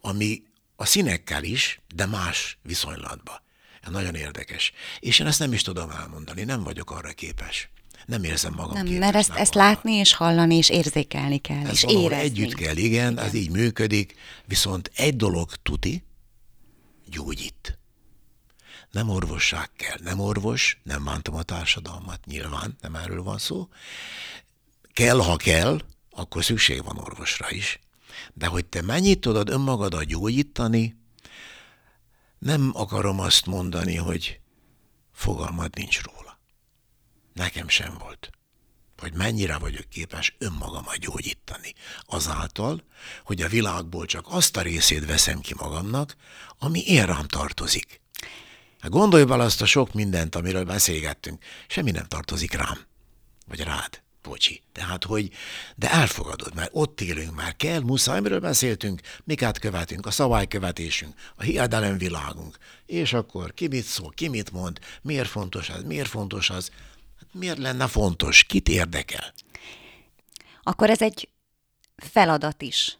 ami 0.00 0.42
a 0.76 0.84
színekkel 0.84 1.44
is, 1.44 1.80
de 1.94 2.06
más 2.06 2.58
viszonylatba. 2.62 3.42
Ez 3.82 3.90
nagyon 3.90 4.14
érdekes. 4.14 4.72
És 5.00 5.18
én 5.18 5.26
ezt 5.26 5.38
nem 5.38 5.52
is 5.52 5.62
tudom 5.62 5.90
elmondani, 5.90 6.44
nem 6.44 6.62
vagyok 6.62 6.90
arra 6.90 7.12
képes. 7.12 7.70
Nem 8.06 8.24
érzem 8.24 8.54
magam 8.54 8.72
Nem, 8.72 8.94
mert 8.94 9.14
ezt, 9.14 9.30
ezt 9.30 9.54
látni 9.54 9.92
és 9.92 10.14
hallani 10.14 10.56
és 10.56 10.68
érzékelni 10.68 11.38
kell, 11.38 11.66
ez 11.66 11.72
és 11.72 11.84
érezni. 11.84 12.24
Együtt 12.24 12.54
kell, 12.54 12.76
igen, 12.76 13.12
igen, 13.12 13.18
ez 13.18 13.34
így 13.34 13.50
működik, 13.50 14.14
viszont 14.44 14.90
egy 14.94 15.16
dolog 15.16 15.50
tuti, 15.62 16.04
gyógyít. 17.06 17.78
Nem 18.90 19.08
orvosság 19.08 19.70
kell, 19.76 19.96
nem 20.02 20.20
orvos, 20.20 20.80
nem 20.82 21.04
bántom 21.04 21.34
a 21.34 21.42
társadalmat, 21.42 22.20
nyilván, 22.24 22.76
nem 22.80 22.94
erről 22.94 23.22
van 23.22 23.38
szó. 23.38 23.68
Kell, 24.92 25.18
ha 25.18 25.36
kell, 25.36 25.80
akkor 26.10 26.44
szükség 26.44 26.84
van 26.84 26.98
orvosra 26.98 27.50
is. 27.50 27.80
De 28.34 28.46
hogy 28.46 28.64
te 28.64 28.82
mennyit 28.82 29.20
tudod 29.20 29.48
önmagadat 29.48 30.04
gyógyítani, 30.04 30.96
nem 32.38 32.70
akarom 32.74 33.20
azt 33.20 33.46
mondani, 33.46 33.96
hogy 33.96 34.40
fogalmad 35.12 35.76
nincs 35.76 36.00
róla. 36.02 36.21
Nekem 37.32 37.68
sem 37.68 37.96
volt. 37.98 38.30
Hogy 38.98 39.12
mennyire 39.12 39.58
vagyok 39.58 39.88
képes 39.88 40.34
önmagamat 40.38 40.98
gyógyítani. 40.98 41.74
Azáltal, 42.06 42.84
hogy 43.24 43.42
a 43.42 43.48
világból 43.48 44.06
csak 44.06 44.26
azt 44.28 44.56
a 44.56 44.62
részét 44.62 45.06
veszem 45.06 45.40
ki 45.40 45.54
magamnak, 45.56 46.16
ami 46.58 46.80
én 46.86 47.06
rám 47.06 47.26
tartozik. 47.26 48.00
Hát 48.80 48.90
gondolj 48.90 49.24
bele 49.24 49.44
azt 49.44 49.62
a 49.62 49.66
sok 49.66 49.92
mindent, 49.92 50.34
amiről 50.34 50.64
beszélgettünk. 50.64 51.44
Semmi 51.66 51.90
nem 51.90 52.06
tartozik 52.06 52.52
rám. 52.52 52.78
Vagy 53.46 53.60
rád. 53.60 54.02
Bocsi. 54.22 54.62
Tehát, 54.72 55.04
hogy, 55.04 55.30
de 55.76 55.90
elfogadod, 55.90 56.54
mert 56.54 56.70
ott 56.72 57.00
élünk, 57.00 57.34
már 57.34 57.56
kell, 57.56 57.80
muszáj, 57.80 58.18
amiről 58.18 58.40
beszéltünk, 58.40 59.00
mikát 59.24 59.58
követünk, 59.58 60.06
a 60.06 60.10
szabálykövetésünk, 60.10 61.14
a 61.36 61.42
hiedelem 61.42 61.98
világunk. 61.98 62.56
És 62.86 63.12
akkor 63.12 63.54
ki 63.54 63.66
mit 63.66 63.84
szól, 63.84 64.10
ki 64.10 64.28
mit 64.28 64.50
mond, 64.50 64.78
miért 65.02 65.28
fontos 65.28 65.68
ez, 65.68 65.82
miért 65.82 66.08
fontos 66.08 66.50
az, 66.50 66.70
hát 67.22 67.40
miért 67.40 67.58
lenne 67.58 67.86
fontos, 67.86 68.44
kit 68.44 68.68
érdekel? 68.68 69.32
Akkor 70.62 70.90
ez 70.90 71.02
egy 71.02 71.28
feladat 71.96 72.62
is 72.62 72.98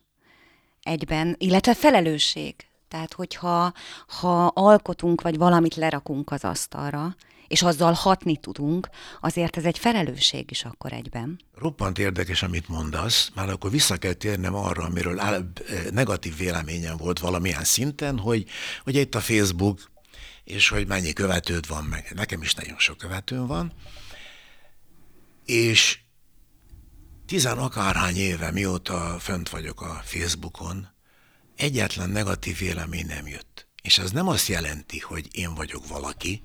egyben, 0.83 1.35
illetve 1.39 1.75
felelősség. 1.75 2.55
Tehát, 2.89 3.13
hogyha 3.13 3.73
ha 4.07 4.47
alkotunk, 4.47 5.21
vagy 5.23 5.37
valamit 5.37 5.75
lerakunk 5.75 6.31
az 6.31 6.45
asztalra, 6.45 7.17
és 7.49 7.63
azzal 7.63 7.93
hatni 7.93 8.37
tudunk, 8.37 8.89
azért 9.21 9.57
ez 9.57 9.65
egy 9.65 9.79
felelősség 9.79 10.51
is 10.51 10.65
akkor 10.65 10.93
egyben. 10.93 11.41
Roppant 11.55 11.99
érdekes, 11.99 12.43
amit 12.43 12.69
mondasz, 12.69 13.31
már 13.35 13.49
akkor 13.49 13.71
vissza 13.71 13.97
kell 13.97 14.13
térnem 14.13 14.55
arra, 14.55 14.85
amiről 14.85 15.21
eh, 15.21 15.41
negatív 15.91 16.37
véleményem 16.37 16.97
volt 16.97 17.19
valamilyen 17.19 17.65
szinten, 17.65 18.19
hogy, 18.19 18.47
hogy 18.85 18.95
itt 18.95 19.15
a 19.15 19.21
Facebook, 19.21 19.91
és 20.45 20.69
hogy 20.69 20.87
mennyi 20.87 21.13
követőd 21.13 21.67
van 21.67 21.85
meg. 21.85 22.13
Nekem 22.15 22.43
is 22.43 22.55
nagyon 22.55 22.79
sok 22.79 22.99
követőm 22.99 23.47
van, 23.47 23.73
és 25.45 25.99
tizen 27.27 27.59
akárhány 27.59 28.17
éve, 28.17 28.51
mióta 28.51 29.17
fönt 29.21 29.49
vagyok 29.49 29.81
a 29.81 30.01
Facebookon, 30.05 30.89
egyetlen 31.57 32.11
negatív 32.11 32.59
vélemény 32.59 33.07
nem 33.07 33.27
jött. 33.27 33.69
És 33.83 33.99
ez 33.99 34.11
nem 34.11 34.29
azt 34.29 34.47
jelenti, 34.47 34.99
hogy 34.99 35.29
én 35.33 35.55
vagyok 35.55 35.89
valaki, 35.89 36.43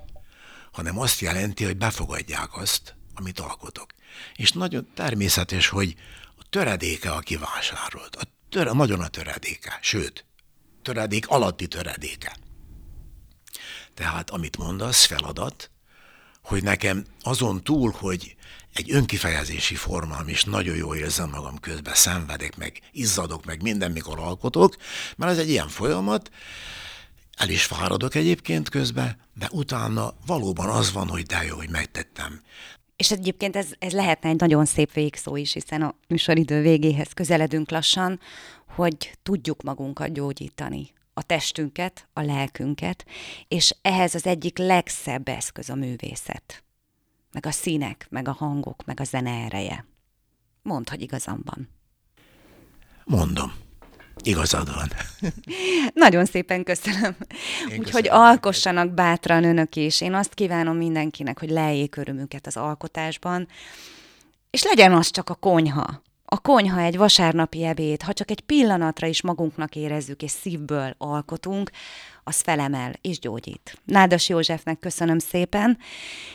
hanem 0.72 1.00
azt 1.00 1.20
jelenti, 1.20 1.64
hogy 1.64 1.78
befogadják 1.78 2.58
azt, 2.58 2.96
amit 3.14 3.40
alkotok. 3.40 3.94
És 4.36 4.52
nagyon 4.52 4.88
természetes, 4.94 5.68
hogy 5.68 5.96
a 6.38 6.44
töredéke, 6.50 7.12
aki 7.12 7.38
vásárolt, 7.38 8.16
a 8.16 8.24
töre, 8.50 8.72
nagyon 8.72 9.02
a 9.02 9.08
töredéke, 9.08 9.80
sőt, 9.82 10.26
töredék 10.82 11.28
alatti 11.28 11.68
töredéke. 11.68 12.38
Tehát, 13.94 14.30
amit 14.30 14.58
mondasz, 14.58 15.06
feladat, 15.06 15.72
hogy 16.42 16.64
nekem 16.64 17.06
azon 17.22 17.64
túl, 17.64 17.92
hogy 17.98 18.37
egy 18.78 18.92
önkifejezési 18.92 19.76
formám, 19.76 20.28
és 20.28 20.44
nagyon 20.44 20.76
jól 20.76 20.96
érzem 20.96 21.30
magam 21.30 21.60
közben, 21.60 21.94
szenvedek, 21.94 22.58
meg 22.58 22.80
izzadok, 22.92 23.46
meg 23.46 23.62
minden, 23.62 23.92
mikor 23.92 24.20
alkotok, 24.20 24.76
mert 25.16 25.32
ez 25.32 25.38
egy 25.38 25.50
ilyen 25.50 25.68
folyamat, 25.68 26.32
el 27.38 27.50
is 27.50 27.66
fáradok 27.66 28.16
egyébként 28.16 28.70
közben, 28.70 29.18
de 29.34 29.48
utána 29.52 30.14
valóban 30.26 30.70
az 30.70 30.92
van, 30.92 31.08
hogy 31.08 31.24
de 31.24 31.44
jó, 31.44 31.56
hogy 31.56 31.70
megtettem. 31.70 32.42
És 32.96 33.12
egyébként 33.12 33.56
ez, 33.56 33.68
ez 33.80 33.92
lehetne 33.92 34.30
egy 34.30 34.40
nagyon 34.40 34.66
szép 34.66 34.94
végszó 34.94 35.36
is, 35.36 35.54
hiszen 35.54 35.82
a 35.82 35.96
műsoridő 36.08 36.62
végéhez 36.62 37.14
közeledünk 37.14 37.72
lassan, 37.72 38.20
hogy 38.76 39.12
tudjuk 39.24 39.62
magunkat 39.62 40.14
gyógyítani, 40.14 40.90
a 41.14 41.24
testünket, 41.24 42.08
a 42.14 42.22
lelkünket, 42.22 43.06
és 43.48 43.76
ehhez 43.82 44.16
az 44.16 44.26
egyik 44.26 44.58
legszebb 44.58 45.28
eszköz 45.28 45.70
a 45.70 45.76
művészet. 45.76 46.67
Meg 47.32 47.46
a 47.46 47.52
színek, 47.52 48.08
meg 48.10 48.28
a 48.28 48.32
hangok, 48.32 48.86
meg 48.86 49.00
a 49.00 49.04
zene 49.04 49.32
ereje. 49.32 49.86
Mondd, 50.62 50.90
hogy 50.90 51.02
igazam 51.02 51.42
van. 51.44 51.70
Mondom. 53.04 53.54
Igazad 54.24 54.74
van. 54.74 54.90
Nagyon 55.94 56.26
szépen 56.26 56.64
köszönöm. 56.64 57.16
Úgyhogy 57.80 58.08
alkossanak 58.10 58.94
bátran 58.94 59.44
önök 59.44 59.76
is. 59.76 60.02
Én 60.02 60.14
azt 60.14 60.34
kívánom 60.34 60.78
mindenkinek, 60.78 61.40
hogy 61.40 61.50
lejjék 61.50 61.96
örömüket 61.96 62.48
az 62.48 62.58
alkotásban, 62.58 63.48
és 64.50 64.64
legyen 64.64 64.94
az 64.94 65.12
csak 65.12 65.30
a 65.30 65.36
konyha. 65.36 66.02
A 66.26 66.40
konyha 66.40 66.80
egy 66.80 66.98
vasárnapi 66.98 67.64
ebéd, 67.64 68.02
ha 68.02 68.14
csak 68.14 68.32
egy 68.32 68.42
pillanatra 68.42 69.08
is 69.08 69.22
magunknak 69.22 69.76
érezzük 69.76 70.22
és 70.22 70.32
szívből 70.32 70.96
alkotunk, 70.98 71.72
az 72.28 72.42
felemel 72.42 72.94
és 73.02 73.20
gyógyít. 73.20 73.82
Nádas 73.86 74.30
Józsefnek 74.30 74.80
köszönöm 74.80 75.20
szépen. 75.20 75.78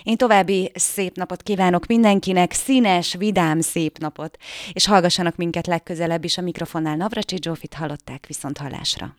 Én 0.03 0.16
további 0.16 0.70
szép 0.74 1.16
napot 1.16 1.43
kívánok 1.43 1.86
mindenkinek, 1.86 2.53
színes, 2.53 3.14
vidám 3.14 3.61
szép 3.61 3.99
napot, 3.99 4.36
és 4.72 4.86
hallgassanak 4.86 5.36
minket 5.36 5.66
legközelebb 5.66 6.24
is 6.24 6.38
a 6.38 6.43
mikrofonnál 6.43 6.97
Navracsi 6.97 7.36
Zsófit 7.43 7.74
hallották 7.74 8.26
viszont 8.26 8.59
hallásra. 8.59 9.16